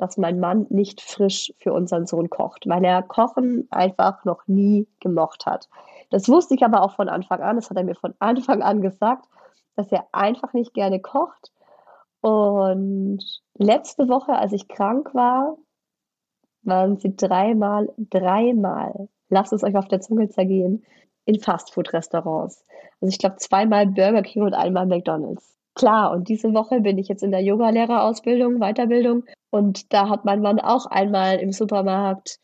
dass 0.00 0.16
mein 0.16 0.40
Mann 0.40 0.66
nicht 0.70 1.00
frisch 1.00 1.52
für 1.58 1.72
unseren 1.72 2.06
Sohn 2.06 2.30
kocht, 2.30 2.66
weil 2.66 2.84
er 2.84 3.02
Kochen 3.02 3.68
einfach 3.70 4.24
noch 4.24 4.46
nie 4.46 4.88
gemocht 5.00 5.46
hat. 5.46 5.68
Das 6.10 6.28
wusste 6.28 6.54
ich 6.54 6.64
aber 6.64 6.82
auch 6.82 6.96
von 6.96 7.08
Anfang 7.08 7.40
an. 7.40 7.56
Das 7.56 7.70
hat 7.70 7.76
er 7.76 7.84
mir 7.84 7.94
von 7.94 8.14
Anfang 8.18 8.62
an 8.62 8.80
gesagt, 8.80 9.26
dass 9.76 9.92
er 9.92 10.06
einfach 10.12 10.52
nicht 10.52 10.74
gerne 10.74 11.00
kocht. 11.00 11.52
Und 12.20 13.22
letzte 13.56 14.08
Woche, 14.08 14.32
als 14.32 14.52
ich 14.52 14.68
krank 14.68 15.14
war, 15.14 15.56
waren 16.62 16.98
sie 16.98 17.14
dreimal, 17.16 17.92
dreimal, 17.96 19.08
lasst 19.28 19.52
es 19.52 19.64
euch 19.64 19.76
auf 19.76 19.88
der 19.88 20.00
Zunge 20.00 20.28
zergehen, 20.28 20.84
in 21.24 21.38
Fastfood-Restaurants. 21.40 22.64
Also 23.00 23.10
ich 23.10 23.18
glaube 23.18 23.36
zweimal 23.36 23.86
Burger 23.86 24.22
King 24.22 24.42
und 24.42 24.54
einmal 24.54 24.86
McDonald's. 24.86 25.59
Klar, 25.74 26.12
und 26.12 26.28
diese 26.28 26.52
Woche 26.52 26.80
bin 26.80 26.98
ich 26.98 27.08
jetzt 27.08 27.22
in 27.22 27.30
der 27.30 27.42
Yogalehrerausbildung, 27.42 28.58
Weiterbildung 28.58 29.24
und 29.50 29.92
da 29.92 30.08
hat 30.08 30.24
mein 30.24 30.40
Mann 30.42 30.58
auch 30.60 30.86
einmal 30.86 31.38
im 31.38 31.52
Supermarkt 31.52 32.40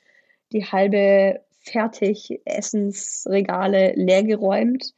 die 0.53 0.65
halbe 0.65 1.41
Fertig-Essensregale 1.63 3.95
leergeräumt 3.97 4.95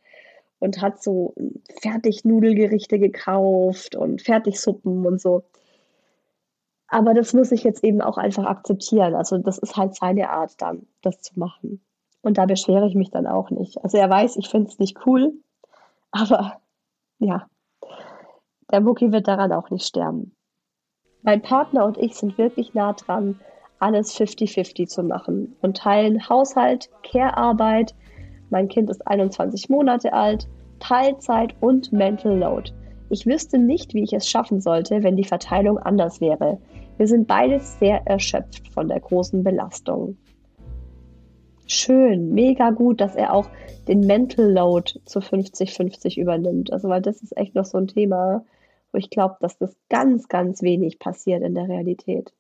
und 0.59 0.83
hat 0.83 1.03
so 1.03 1.35
Fertignudelgerichte 1.81 2.99
gekauft 2.99 3.97
und 3.97 4.21
Fertigsuppen 4.23 5.07
und 5.07 5.21
so. 5.21 5.45
Aber 6.89 7.15
das 7.15 7.35
muss 7.35 7.53
ich 7.53 7.63
jetzt 7.65 7.85
eben 7.85 8.01
auch 8.01 8.19
einfach 8.19 8.47
akzeptieren. 8.47 9.15
Also 9.15 9.39
das 9.39 9.59
ist 9.59 9.77
halt 9.77 9.95
seine 9.95 10.31
Art 10.31 10.61
dann, 10.61 10.87
das 11.03 11.21
zu 11.21 11.39
machen. 11.39 11.83
Und 12.23 12.39
da 12.39 12.47
beschwere 12.47 12.89
ich 12.89 12.95
mich 12.95 13.11
dann 13.11 13.27
auch 13.27 13.51
nicht. 13.51 13.83
Also 13.85 13.99
er 13.99 14.11
weiß, 14.11 14.37
ich 14.37 14.49
finde 14.49 14.69
es 14.69 14.79
nicht 14.79 15.07
cool, 15.07 15.35
aber 16.11 16.61
ja, 17.19 17.47
der 18.71 18.81
Mucki 18.81 19.13
wird 19.13 19.29
daran 19.29 19.53
auch 19.53 19.71
nicht 19.71 19.87
sterben. 19.87 20.35
Mein 21.23 21.43
Partner 21.43 21.85
und 21.85 21.99
ich 21.99 22.15
sind 22.15 22.39
wirklich 22.39 22.75
nah 22.75 22.93
dran, 22.93 23.41
alles 23.79 24.17
50-50 24.17 24.87
zu 24.87 25.03
machen 25.03 25.57
und 25.63 25.77
teilen 25.77 26.29
Haushalt, 26.29 26.91
Care-Arbeit. 27.03 27.95
Mein 28.51 28.69
Kind 28.69 28.91
ist 28.91 29.07
21 29.07 29.69
Monate 29.69 30.13
alt, 30.13 30.49
Teilzeit 30.81 31.55
und 31.61 31.93
Mental 31.93 32.39
Load. 32.39 32.73
Ich 33.11 33.27
wüsste 33.27 33.59
nicht, 33.59 33.95
wie 33.95 34.03
ich 34.03 34.13
es 34.13 34.29
schaffen 34.29 34.61
sollte, 34.61 35.03
wenn 35.03 35.17
die 35.17 35.25
Verteilung 35.25 35.79
anders 35.79 36.21
wäre. 36.21 36.59
Wir 36.99 37.07
sind 37.07 37.27
beides 37.27 37.79
sehr 37.79 38.07
erschöpft 38.07 38.69
von 38.69 38.89
der 38.89 39.01
großen 39.01 39.43
Belastung. 39.43 40.17
Schön, 41.67 42.31
mega 42.33 42.71
gut, 42.71 43.01
dass 43.01 43.15
er 43.15 43.33
auch 43.33 43.49
den 43.89 44.01
Mental 44.01 44.51
Load 44.51 45.01
zu 45.05 45.21
50-50 45.21 46.19
übernimmt. 46.19 46.73
Also, 46.73 46.89
weil 46.89 47.03
das 47.03 47.23
ist 47.23 47.37
echt 47.37 47.55
noch 47.55 47.65
so 47.65 47.79
ein 47.79 47.89
Thema, 47.89 48.45
wo 48.93 48.99
ich 48.99 49.11
glaube, 49.11 49.37
dass 49.41 49.59
das 49.59 49.77
ganz, 49.89 50.29
ganz 50.29 50.63
wenig 50.63 50.99
passiert 50.99 51.43
in 51.43 51.55
der 51.55 51.69
Realität. 51.69 52.33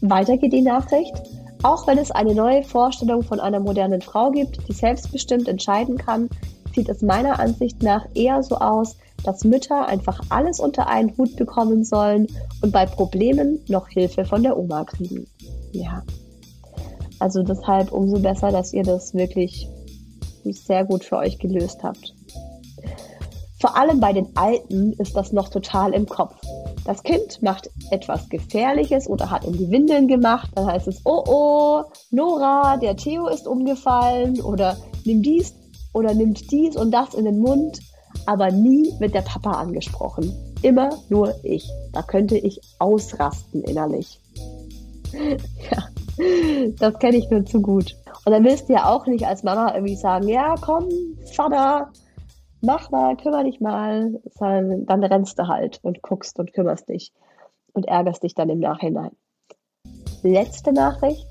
Weiter 0.00 0.36
geht 0.36 0.52
die 0.52 0.62
Nachricht. 0.62 1.14
Auch 1.62 1.86
wenn 1.86 1.98
es 1.98 2.10
eine 2.10 2.34
neue 2.34 2.62
Vorstellung 2.62 3.22
von 3.22 3.40
einer 3.40 3.60
modernen 3.60 4.02
Frau 4.02 4.30
gibt, 4.30 4.68
die 4.68 4.72
selbstbestimmt 4.72 5.48
entscheiden 5.48 5.96
kann, 5.96 6.28
sieht 6.74 6.88
es 6.88 7.00
meiner 7.00 7.40
Ansicht 7.40 7.82
nach 7.82 8.06
eher 8.14 8.42
so 8.42 8.56
aus, 8.56 8.96
dass 9.24 9.44
Mütter 9.44 9.86
einfach 9.86 10.20
alles 10.28 10.60
unter 10.60 10.88
einen 10.88 11.16
Hut 11.16 11.36
bekommen 11.36 11.84
sollen 11.84 12.26
und 12.62 12.72
bei 12.72 12.84
Problemen 12.84 13.60
noch 13.68 13.88
Hilfe 13.88 14.24
von 14.24 14.42
der 14.42 14.56
Oma 14.56 14.84
kriegen. 14.84 15.26
Ja. 15.72 16.02
Also 17.18 17.42
deshalb 17.42 17.92
umso 17.92 18.20
besser, 18.20 18.52
dass 18.52 18.74
ihr 18.74 18.82
das 18.82 19.14
wirklich 19.14 19.68
sehr 20.44 20.84
gut 20.84 21.02
für 21.02 21.16
euch 21.16 21.38
gelöst 21.38 21.82
habt. 21.82 22.15
Vor 23.58 23.76
allem 23.76 24.00
bei 24.00 24.12
den 24.12 24.28
Alten 24.36 24.92
ist 24.94 25.16
das 25.16 25.32
noch 25.32 25.48
total 25.48 25.94
im 25.94 26.06
Kopf. 26.06 26.34
Das 26.84 27.02
Kind 27.02 27.42
macht 27.42 27.70
etwas 27.90 28.28
Gefährliches 28.28 29.08
oder 29.08 29.30
hat 29.30 29.44
in 29.44 29.54
die 29.54 29.70
Windeln 29.70 30.08
gemacht, 30.08 30.50
dann 30.54 30.66
heißt 30.66 30.88
es, 30.88 31.00
oh 31.04 31.24
oh, 31.26 31.84
Nora, 32.10 32.76
der 32.76 32.96
Theo 32.96 33.28
ist 33.28 33.48
umgefallen 33.48 34.40
oder 34.40 34.76
nimm 35.04 35.22
dies 35.22 35.54
oder 35.94 36.14
nimmt 36.14 36.50
dies 36.50 36.76
und 36.76 36.90
das 36.90 37.14
in 37.14 37.24
den 37.24 37.38
Mund, 37.38 37.80
aber 38.26 38.50
nie 38.50 38.92
wird 38.98 39.14
der 39.14 39.22
Papa 39.22 39.52
angesprochen. 39.52 40.32
Immer 40.62 40.90
nur 41.08 41.34
ich. 41.42 41.68
Da 41.92 42.02
könnte 42.02 42.36
ich 42.36 42.60
ausrasten 42.78 43.62
innerlich. 43.62 44.20
ja, 45.70 45.88
das 46.78 46.98
kenne 46.98 47.16
ich 47.16 47.30
nur 47.30 47.44
zu 47.46 47.60
gut. 47.60 47.96
Und 48.24 48.32
dann 48.32 48.44
willst 48.44 48.68
du 48.68 48.74
ja 48.74 48.88
auch 48.90 49.06
nicht 49.06 49.26
als 49.26 49.42
Mama 49.42 49.72
irgendwie 49.74 49.96
sagen, 49.96 50.28
ja, 50.28 50.56
komm, 50.60 50.88
Vater, 51.32 51.90
mach 52.66 52.90
mal, 52.90 53.16
kümmere 53.16 53.44
dich 53.44 53.60
mal, 53.60 54.20
dann 54.40 55.04
rennst 55.04 55.38
du 55.38 55.46
halt 55.46 55.78
und 55.82 56.02
guckst 56.02 56.38
und 56.38 56.52
kümmerst 56.52 56.88
dich 56.88 57.12
und 57.72 57.86
ärgerst 57.86 58.24
dich 58.24 58.34
dann 58.34 58.50
im 58.50 58.58
Nachhinein. 58.58 59.12
Letzte 60.22 60.72
Nachricht. 60.72 61.26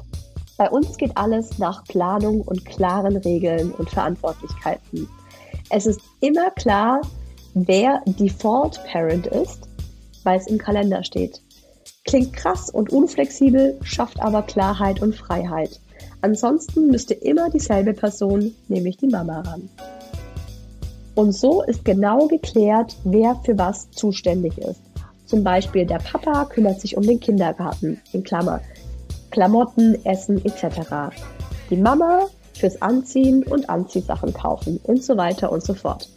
Bei 0.58 0.70
uns 0.70 0.96
geht 0.98 1.18
alles 1.18 1.60
nach 1.60 1.84
Planung 1.84 2.42
und 2.42 2.64
klaren 2.66 3.18
Regeln 3.18 3.74
und 3.74 3.90
Verantwortlichkeiten. 3.90 5.10
Es 5.70 5.86
ist 5.86 6.00
immer 6.22 6.50
klar, 6.52 7.02
wer 7.54 8.02
Default 8.06 8.82
Parent 8.86 9.28
ist, 9.28 9.68
weil 10.24 10.40
es 10.40 10.48
im 10.48 10.58
Kalender 10.58 11.04
steht. 11.04 11.42
Klingt 12.06 12.32
krass 12.32 12.70
und 12.70 12.94
unflexibel, 12.94 13.78
schafft 13.84 14.22
aber 14.22 14.44
Klarheit 14.44 15.02
und 15.02 15.14
Freiheit. 15.14 15.82
Ansonsten 16.22 16.88
müsste 16.88 17.16
immer 17.16 17.50
dieselbe 17.50 17.94
Person, 17.94 18.56
nämlich 18.70 18.96
die 18.96 19.08
Mama, 19.08 19.42
ran. 19.42 19.70
Und 21.16 21.32
so 21.32 21.64
ist 21.64 21.86
genau 21.86 22.28
geklärt, 22.28 22.96
wer 23.06 23.36
für 23.44 23.58
was 23.58 23.90
zuständig 23.92 24.58
ist. 24.58 24.82
Zum 25.26 25.44
Beispiel 25.44 25.86
der 25.86 26.00
Papa 26.00 26.46
kümmert 26.46 26.82
sich 26.82 26.98
um 26.98 27.04
den 27.04 27.20
Kindergarten, 27.20 28.00
in 28.12 28.24
Klammer, 28.24 28.62
Klamotten, 29.32 30.04
Essen 30.06 30.44
etc. 30.46 31.16
Die 31.70 31.78
Mama 31.78 32.28
fürs 32.54 32.82
Anziehen 32.82 33.44
und 33.44 33.70
Anziehsachen 33.70 34.34
kaufen 34.34 34.80
und 34.84 35.04
so 35.04 35.18
weiter 35.18 35.52
und 35.52 35.64
so 35.64 35.74
fort. 35.74 36.10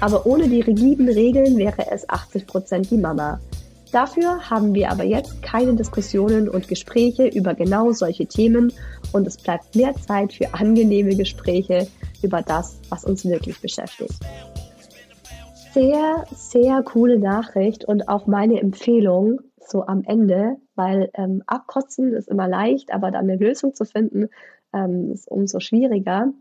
Aber 0.00 0.26
ohne 0.26 0.48
die 0.48 0.60
rigiden 0.60 1.08
Regeln 1.08 1.56
wäre 1.56 1.90
es 1.90 2.08
80% 2.08 2.88
die 2.88 2.96
Mama. 2.96 3.40
Dafür 3.92 4.50
haben 4.50 4.74
wir 4.74 4.90
aber 4.90 5.04
jetzt 5.04 5.40
keine 5.40 5.74
Diskussionen 5.74 6.48
und 6.48 6.66
Gespräche 6.66 7.26
über 7.28 7.54
genau 7.54 7.92
solche 7.92 8.26
Themen 8.26 8.72
und 9.12 9.26
es 9.26 9.36
bleibt 9.36 9.76
mehr 9.76 9.94
Zeit 9.94 10.32
für 10.32 10.52
angenehme 10.52 11.14
Gespräche 11.14 11.86
über 12.24 12.42
das, 12.42 12.80
was 12.88 13.04
uns 13.04 13.24
wirklich 13.24 13.60
beschäftigt. 13.60 14.14
Sehr, 15.72 16.24
sehr 16.32 16.82
coole 16.82 17.18
Nachricht 17.18 17.84
und 17.84 18.08
auch 18.08 18.26
meine 18.26 18.60
Empfehlung 18.60 19.40
so 19.58 19.86
am 19.86 20.02
Ende, 20.04 20.56
weil 20.74 21.10
ähm, 21.14 21.42
abkotzen 21.46 22.12
ist 22.12 22.28
immer 22.28 22.48
leicht, 22.48 22.92
aber 22.92 23.10
dann 23.10 23.28
eine 23.28 23.36
Lösung 23.36 23.74
zu 23.74 23.84
finden, 23.84 24.28
ähm, 24.72 25.12
ist 25.12 25.28
umso 25.30 25.60
schwieriger. 25.60 26.32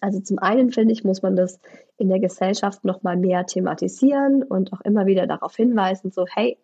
Also 0.00 0.20
zum 0.20 0.38
einen 0.38 0.72
finde 0.72 0.92
ich, 0.92 1.04
muss 1.04 1.22
man 1.22 1.36
das 1.36 1.60
in 1.96 2.08
der 2.08 2.20
Gesellschaft 2.20 2.84
noch 2.84 3.02
mal 3.02 3.16
mehr 3.16 3.46
thematisieren 3.46 4.42
und 4.42 4.72
auch 4.72 4.80
immer 4.80 5.06
wieder 5.06 5.26
darauf 5.26 5.54
hinweisen, 5.54 6.10
so 6.10 6.26
hey, 6.32 6.58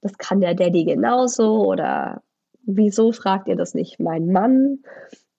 das 0.00 0.18
kann 0.18 0.40
der 0.40 0.54
Daddy 0.54 0.84
genauso 0.84 1.64
oder 1.66 2.22
wieso 2.62 3.12
fragt 3.12 3.48
ihr 3.48 3.56
das 3.56 3.74
nicht 3.74 4.00
mein 4.00 4.32
Mann? 4.32 4.80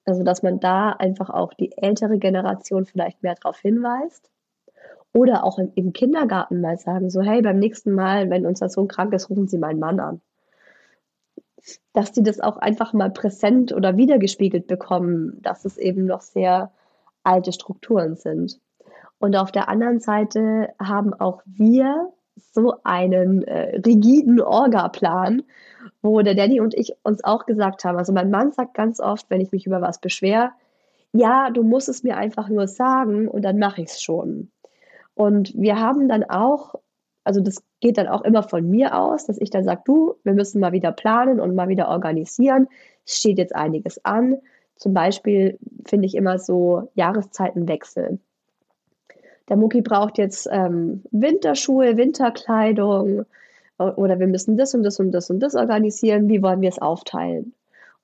Also, 0.07 0.23
dass 0.23 0.41
man 0.41 0.61
da 0.61 0.91
einfach 0.91 1.29
auch 1.29 1.53
die 1.53 1.77
ältere 1.77 2.17
Generation 2.17 2.85
vielleicht 2.85 3.21
mehr 3.23 3.35
darauf 3.35 3.59
hinweist. 3.59 4.31
Oder 5.13 5.43
auch 5.43 5.59
im, 5.59 5.73
im, 5.75 5.91
Kindergarten 5.91 6.61
mal 6.61 6.77
sagen, 6.77 7.09
so, 7.09 7.21
hey, 7.21 7.41
beim 7.41 7.59
nächsten 7.59 7.91
Mal, 7.91 8.29
wenn 8.29 8.45
unser 8.45 8.69
Sohn 8.69 8.87
krank 8.87 9.13
ist, 9.13 9.29
rufen 9.29 9.49
Sie 9.49 9.57
meinen 9.57 9.79
Mann 9.79 9.99
an. 9.99 10.21
Dass 11.91 12.13
die 12.13 12.23
das 12.23 12.39
auch 12.39 12.55
einfach 12.55 12.93
mal 12.93 13.09
präsent 13.09 13.73
oder 13.73 13.97
wiedergespiegelt 13.97 14.65
bekommen, 14.65 15.41
dass 15.41 15.65
es 15.65 15.77
eben 15.77 16.05
noch 16.05 16.21
sehr 16.21 16.71
alte 17.23 17.51
Strukturen 17.51 18.15
sind. 18.15 18.61
Und 19.19 19.35
auf 19.35 19.51
der 19.51 19.67
anderen 19.67 19.99
Seite 19.99 20.69
haben 20.79 21.13
auch 21.13 21.41
wir 21.45 22.13
so 22.51 22.75
einen 22.83 23.43
äh, 23.43 23.79
rigiden 23.85 24.41
Orga-Plan, 24.41 25.43
wo 26.01 26.21
der 26.21 26.35
Danny 26.35 26.59
und 26.59 26.73
ich 26.73 26.93
uns 27.03 27.23
auch 27.23 27.45
gesagt 27.45 27.83
haben, 27.85 27.97
also 27.97 28.13
mein 28.13 28.29
Mann 28.29 28.51
sagt 28.51 28.73
ganz 28.73 28.99
oft, 28.99 29.29
wenn 29.29 29.41
ich 29.41 29.51
mich 29.51 29.65
über 29.65 29.81
was 29.81 29.99
beschwere, 29.99 30.51
ja, 31.13 31.49
du 31.49 31.63
musst 31.63 31.89
es 31.89 32.03
mir 32.03 32.17
einfach 32.17 32.49
nur 32.49 32.67
sagen 32.67 33.27
und 33.27 33.43
dann 33.43 33.57
mache 33.57 33.81
ich 33.81 33.89
es 33.89 34.01
schon. 34.01 34.51
Und 35.15 35.53
wir 35.55 35.79
haben 35.79 36.07
dann 36.07 36.23
auch, 36.23 36.75
also 37.23 37.41
das 37.41 37.63
geht 37.79 37.97
dann 37.97 38.07
auch 38.07 38.21
immer 38.21 38.43
von 38.43 38.69
mir 38.69 38.97
aus, 38.97 39.25
dass 39.25 39.39
ich 39.39 39.49
dann 39.49 39.63
sage, 39.63 39.81
du, 39.85 40.15
wir 40.23 40.33
müssen 40.33 40.59
mal 40.59 40.73
wieder 40.73 40.91
planen 40.91 41.39
und 41.39 41.55
mal 41.55 41.69
wieder 41.69 41.89
organisieren. 41.89 42.67
Es 43.05 43.17
steht 43.17 43.37
jetzt 43.37 43.55
einiges 43.55 44.03
an. 44.05 44.37
Zum 44.75 44.93
Beispiel 44.93 45.57
finde 45.85 46.05
ich 46.05 46.15
immer 46.15 46.37
so 46.37 46.89
Jahreszeitenwechsel. 46.93 48.19
Der 49.49 49.57
Mucki 49.57 49.81
braucht 49.81 50.17
jetzt 50.17 50.47
ähm, 50.51 51.03
Winterschuhe, 51.11 51.97
Winterkleidung, 51.97 53.25
oder 53.77 54.19
wir 54.19 54.27
müssen 54.27 54.57
das 54.57 54.73
und 54.73 54.83
das 54.83 54.99
und 54.99 55.11
das 55.11 55.29
und 55.29 55.39
das 55.39 55.55
organisieren, 55.55 56.27
wie 56.29 56.41
wollen 56.41 56.61
wir 56.61 56.69
es 56.69 56.81
aufteilen? 56.81 57.53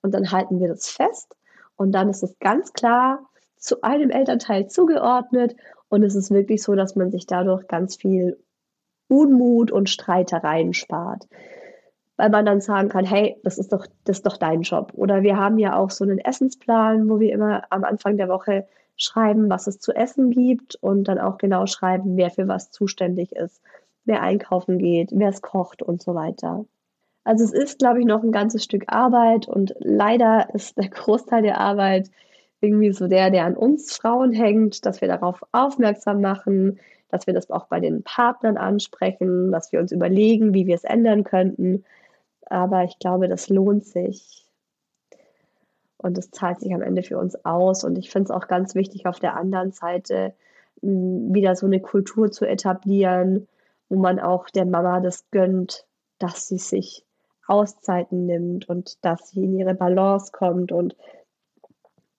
Und 0.02 0.14
dann 0.14 0.30
halten 0.30 0.60
wir 0.60 0.68
das 0.68 0.88
fest 0.88 1.36
und 1.76 1.92
dann 1.92 2.08
ist 2.08 2.22
es 2.22 2.38
ganz 2.38 2.72
klar 2.72 3.26
zu 3.56 3.82
einem 3.82 4.10
Elternteil 4.10 4.68
zugeordnet 4.68 5.56
und 5.88 6.02
es 6.02 6.14
ist 6.14 6.30
wirklich 6.30 6.62
so, 6.62 6.74
dass 6.74 6.96
man 6.96 7.10
sich 7.10 7.26
dadurch 7.26 7.66
ganz 7.66 7.96
viel 7.96 8.38
Unmut 9.08 9.70
und 9.72 9.88
Streitereien 9.88 10.74
spart. 10.74 11.26
Weil 12.16 12.30
man 12.30 12.46
dann 12.46 12.60
sagen 12.60 12.88
kann, 12.88 13.04
hey, 13.04 13.36
das 13.42 13.58
ist 13.58 13.72
doch, 13.72 13.86
das 14.04 14.18
ist 14.18 14.26
doch 14.26 14.36
dein 14.36 14.62
Job. 14.62 14.92
Oder 14.94 15.22
wir 15.22 15.36
haben 15.36 15.58
ja 15.58 15.76
auch 15.76 15.90
so 15.90 16.04
einen 16.04 16.18
Essensplan, 16.18 17.08
wo 17.08 17.18
wir 17.18 17.32
immer 17.32 17.64
am 17.70 17.82
Anfang 17.82 18.16
der 18.16 18.28
Woche 18.28 18.68
schreiben, 18.96 19.50
was 19.50 19.66
es 19.66 19.78
zu 19.78 19.92
essen 19.92 20.30
gibt 20.30 20.76
und 20.76 21.04
dann 21.04 21.18
auch 21.18 21.38
genau 21.38 21.66
schreiben, 21.66 22.16
wer 22.16 22.30
für 22.30 22.48
was 22.48 22.70
zuständig 22.70 23.32
ist 23.32 23.60
wer 24.04 24.22
einkaufen 24.22 24.78
geht, 24.78 25.10
wer 25.12 25.30
es 25.30 25.42
kocht 25.42 25.82
und 25.82 26.02
so 26.02 26.14
weiter. 26.14 26.64
Also 27.24 27.44
es 27.44 27.52
ist, 27.52 27.78
glaube 27.78 28.00
ich, 28.00 28.06
noch 28.06 28.22
ein 28.22 28.32
ganzes 28.32 28.64
Stück 28.64 28.84
Arbeit 28.88 29.48
und 29.48 29.74
leider 29.78 30.48
ist 30.54 30.76
der 30.76 30.88
Großteil 30.90 31.42
der 31.42 31.58
Arbeit 31.58 32.10
irgendwie 32.60 32.92
so 32.92 33.08
der, 33.08 33.30
der 33.30 33.44
an 33.44 33.56
uns 33.56 33.96
Frauen 33.96 34.32
hängt, 34.32 34.86
dass 34.86 35.00
wir 35.00 35.08
darauf 35.08 35.42
aufmerksam 35.52 36.20
machen, 36.20 36.78
dass 37.08 37.26
wir 37.26 37.34
das 37.34 37.50
auch 37.50 37.66
bei 37.66 37.80
den 37.80 38.02
Partnern 38.02 38.56
ansprechen, 38.56 39.52
dass 39.52 39.72
wir 39.72 39.80
uns 39.80 39.92
überlegen, 39.92 40.54
wie 40.54 40.66
wir 40.66 40.74
es 40.74 40.84
ändern 40.84 41.24
könnten. 41.24 41.84
Aber 42.46 42.84
ich 42.84 42.98
glaube, 42.98 43.28
das 43.28 43.48
lohnt 43.48 43.84
sich. 43.84 44.43
Und 46.04 46.18
es 46.18 46.30
zahlt 46.30 46.60
sich 46.60 46.74
am 46.74 46.82
Ende 46.82 47.02
für 47.02 47.18
uns 47.18 47.34
aus. 47.44 47.82
Und 47.82 47.96
ich 47.96 48.10
finde 48.10 48.24
es 48.24 48.30
auch 48.30 48.46
ganz 48.46 48.74
wichtig, 48.74 49.06
auf 49.06 49.18
der 49.18 49.36
anderen 49.36 49.72
Seite 49.72 50.34
wieder 50.82 51.56
so 51.56 51.66
eine 51.66 51.80
Kultur 51.80 52.30
zu 52.30 52.44
etablieren, 52.44 53.48
wo 53.88 53.96
man 53.96 54.20
auch 54.20 54.50
der 54.50 54.66
Mama 54.66 55.00
das 55.00 55.24
gönnt, 55.30 55.86
dass 56.18 56.46
sie 56.48 56.58
sich 56.58 57.04
Auszeiten 57.46 58.26
nimmt 58.26 58.68
und 58.68 59.02
dass 59.04 59.30
sie 59.30 59.44
in 59.44 59.58
ihre 59.58 59.74
Balance 59.74 60.30
kommt 60.32 60.72
und 60.72 60.96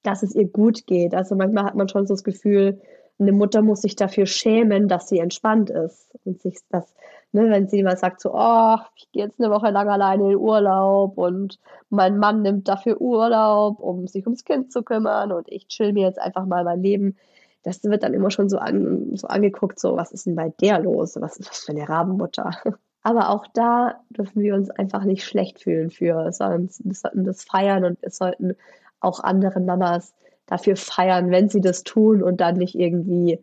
dass 0.03 0.23
es 0.23 0.35
ihr 0.35 0.47
gut 0.47 0.85
geht. 0.87 1.13
Also 1.13 1.35
manchmal 1.35 1.65
hat 1.65 1.75
man 1.75 1.87
schon 1.87 2.07
so 2.07 2.13
das 2.13 2.23
Gefühl, 2.23 2.81
eine 3.17 3.31
Mutter 3.31 3.61
muss 3.61 3.81
sich 3.81 3.95
dafür 3.95 4.25
schämen, 4.25 4.87
dass 4.87 5.07
sie 5.09 5.19
entspannt 5.19 5.69
ist 5.69 6.17
und 6.25 6.41
sich 6.41 6.57
das, 6.69 6.93
ne, 7.35 7.49
wenn 7.49 7.67
sie 7.67 7.83
mal 7.83 7.97
sagt 7.97 8.21
so, 8.21 8.31
oh, 8.33 8.77
ich 8.95 9.11
gehe 9.11 9.25
jetzt 9.25 9.39
eine 9.39 9.51
Woche 9.51 9.69
lang 9.69 9.89
alleine 9.89 10.31
in 10.31 10.37
Urlaub 10.37 11.17
und 11.17 11.59
mein 11.89 12.17
Mann 12.17 12.41
nimmt 12.41 12.67
dafür 12.67 12.99
Urlaub, 12.99 13.79
um 13.79 14.07
sich 14.07 14.25
ums 14.25 14.43
Kind 14.43 14.71
zu 14.71 14.83
kümmern 14.83 15.31
und 15.31 15.47
ich 15.49 15.67
chill 15.67 15.93
mir 15.93 16.07
jetzt 16.07 16.19
einfach 16.19 16.45
mal 16.45 16.63
mein 16.63 16.81
Leben 16.81 17.15
das 17.65 17.83
wird 17.83 18.03
dann 18.03 18.13
immer 18.13 18.29
schon 18.29 18.47
so, 18.47 18.59
an, 18.59 19.15
so 19.15 19.27
angeguckt, 19.27 19.79
so, 19.79 19.97
was 19.97 20.11
ist 20.11 20.27
denn 20.27 20.35
bei 20.35 20.53
der 20.61 20.79
los? 20.79 21.19
Was 21.19 21.37
ist 21.37 21.49
das 21.49 21.63
für 21.63 21.71
eine 21.71 21.89
Rabenmutter? 21.89 22.51
Aber 23.01 23.29
auch 23.29 23.47
da 23.53 24.01
dürfen 24.11 24.43
wir 24.43 24.53
uns 24.53 24.69
einfach 24.69 25.03
nicht 25.03 25.25
schlecht 25.25 25.63
fühlen 25.63 25.89
für, 25.89 26.31
sondern 26.31 26.69
wir 26.83 26.93
sollten 26.93 27.23
das 27.23 27.43
feiern 27.43 27.83
und 27.83 28.01
wir 28.03 28.11
sollten 28.11 28.55
auch 28.99 29.19
andere 29.19 29.59
Mamas 29.59 30.13
dafür 30.45 30.75
feiern, 30.75 31.31
wenn 31.31 31.49
sie 31.49 31.61
das 31.61 31.83
tun 31.83 32.21
und 32.21 32.39
dann 32.39 32.57
nicht 32.57 32.75
irgendwie 32.75 33.39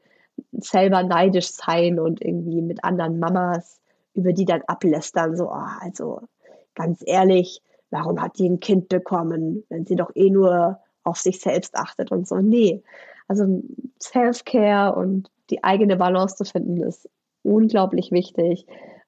selber 0.52 1.02
neidisch 1.02 1.50
sein 1.50 1.98
und 1.98 2.22
irgendwie 2.22 2.62
mit 2.62 2.84
anderen 2.84 3.18
Mamas 3.18 3.80
über 4.14 4.32
die 4.32 4.44
dann 4.44 4.62
ablästern, 4.66 5.36
so, 5.36 5.48
oh, 5.48 5.66
also 5.80 6.20
ganz 6.74 7.02
ehrlich, 7.06 7.62
warum 7.90 8.20
hat 8.20 8.38
die 8.38 8.48
ein 8.48 8.60
Kind 8.60 8.88
bekommen, 8.88 9.64
wenn 9.68 9.86
sie 9.86 9.96
doch 9.96 10.10
eh 10.14 10.30
nur 10.30 10.78
auf 11.04 11.18
sich 11.18 11.40
selbst 11.40 11.76
achtet 11.76 12.10
und 12.10 12.26
so. 12.26 12.36
Nee. 12.36 12.82
Also 13.28 13.62
Self-Care 14.00 14.94
und 14.94 15.30
die 15.50 15.62
eigene 15.64 15.96
Balance 15.96 16.36
zu 16.36 16.44
finden, 16.44 16.82
ist 16.82 17.08
unglaublich 17.42 18.10
wichtig, 18.12 18.66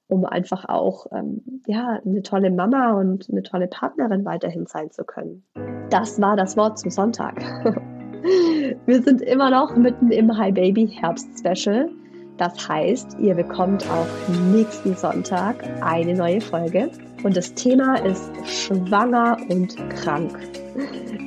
um 0.08 0.24
einfach 0.24 0.66
auch 0.68 1.06
ähm, 1.12 1.62
ja, 1.66 2.00
eine 2.04 2.22
tolle 2.22 2.50
Mama 2.50 2.92
und 2.92 3.28
eine 3.30 3.42
tolle 3.42 3.68
Partnerin 3.68 4.24
weiterhin 4.24 4.66
sein 4.66 4.90
zu 4.90 5.04
können. 5.04 5.44
Das 5.90 6.20
war 6.20 6.36
das 6.36 6.56
Wort 6.56 6.78
zum 6.78 6.90
Sonntag. 6.90 7.40
Wir 8.86 9.02
sind 9.02 9.20
immer 9.20 9.50
noch 9.50 9.76
mitten 9.76 10.10
im 10.10 10.36
Hi 10.36 10.50
Baby 10.50 10.88
Herbst 10.88 11.28
Special. 11.38 11.90
Das 12.36 12.68
heißt, 12.68 13.16
ihr 13.20 13.34
bekommt 13.34 13.88
auch 13.88 14.06
nächsten 14.52 14.96
Sonntag 14.96 15.56
eine 15.80 16.14
neue 16.14 16.40
Folge. 16.40 16.90
Und 17.22 17.36
das 17.36 17.54
Thema 17.54 17.94
ist 18.04 18.30
schwanger 18.44 19.36
und 19.48 19.76
krank. 19.90 20.36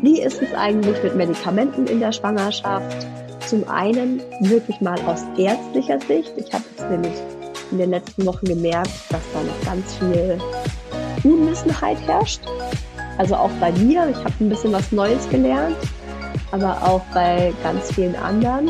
Wie 0.01 0.21
ist 0.21 0.41
es 0.41 0.53
eigentlich 0.53 1.01
mit 1.01 1.15
Medikamenten 1.15 1.87
in 1.87 1.99
der 1.99 2.11
Schwangerschaft? 2.11 3.07
Zum 3.47 3.67
einen 3.69 4.21
wirklich 4.41 4.81
mal 4.81 4.99
aus 5.07 5.23
ärztlicher 5.37 5.99
Sicht. 6.01 6.33
Ich 6.35 6.53
habe 6.53 6.65
es 6.75 6.83
nämlich 6.83 7.13
in 7.71 7.77
den 7.77 7.91
letzten 7.91 8.25
Wochen 8.25 8.45
gemerkt, 8.45 8.91
dass 9.09 9.21
da 9.33 9.41
noch 9.41 9.65
ganz 9.65 9.95
viel 9.95 10.37
Unwissenheit 11.23 11.99
herrscht. 12.05 12.41
Also 13.17 13.35
auch 13.35 13.51
bei 13.59 13.71
mir. 13.71 14.09
Ich 14.09 14.17
habe 14.17 14.33
ein 14.41 14.49
bisschen 14.49 14.73
was 14.73 14.91
Neues 14.91 15.27
gelernt, 15.29 15.77
aber 16.51 16.81
auch 16.83 17.01
bei 17.13 17.53
ganz 17.63 17.91
vielen 17.93 18.15
anderen. 18.17 18.69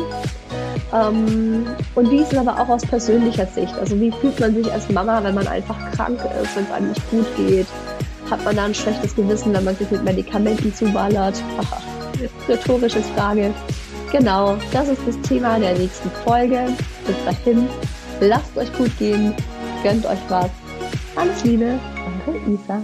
Ähm, 0.92 1.66
und 1.94 2.10
wie 2.10 2.18
ist 2.18 2.32
es 2.32 2.38
aber 2.38 2.58
auch 2.60 2.68
aus 2.68 2.82
persönlicher 2.82 3.46
Sicht? 3.46 3.74
Also 3.78 4.00
wie 4.00 4.10
fühlt 4.10 4.38
man 4.40 4.54
sich 4.54 4.72
als 4.72 4.88
Mama, 4.88 5.22
wenn 5.22 5.34
man 5.34 5.46
einfach 5.46 5.76
krank 5.92 6.18
ist, 6.42 6.56
wenn 6.56 6.64
es 6.64 6.70
einem 6.70 6.88
nicht 6.88 7.10
gut 7.10 7.26
geht? 7.36 7.66
Hat 8.30 8.44
man 8.44 8.56
da 8.56 8.64
ein 8.64 8.74
schlechtes 8.74 9.14
Gewissen, 9.14 9.52
wenn 9.52 9.64
man 9.64 9.76
sich 9.76 9.90
mit 9.90 10.04
Medikamenten 10.04 10.74
zuballert? 10.74 11.42
Rhetorische 12.48 13.02
Frage. 13.14 13.52
Genau, 14.12 14.56
das 14.72 14.88
ist 14.88 15.00
das 15.06 15.20
Thema 15.20 15.58
der 15.58 15.76
nächsten 15.76 16.10
Folge. 16.24 16.68
Bis 17.06 17.16
dahin, 17.24 17.68
lasst 18.20 18.56
euch 18.56 18.72
gut 18.76 18.96
gehen, 18.98 19.34
gönnt 19.82 20.06
euch 20.06 20.18
was. 20.28 20.50
Alles 21.16 21.44
Liebe, 21.44 21.78
eure 22.26 22.38
Isa. 22.50 22.82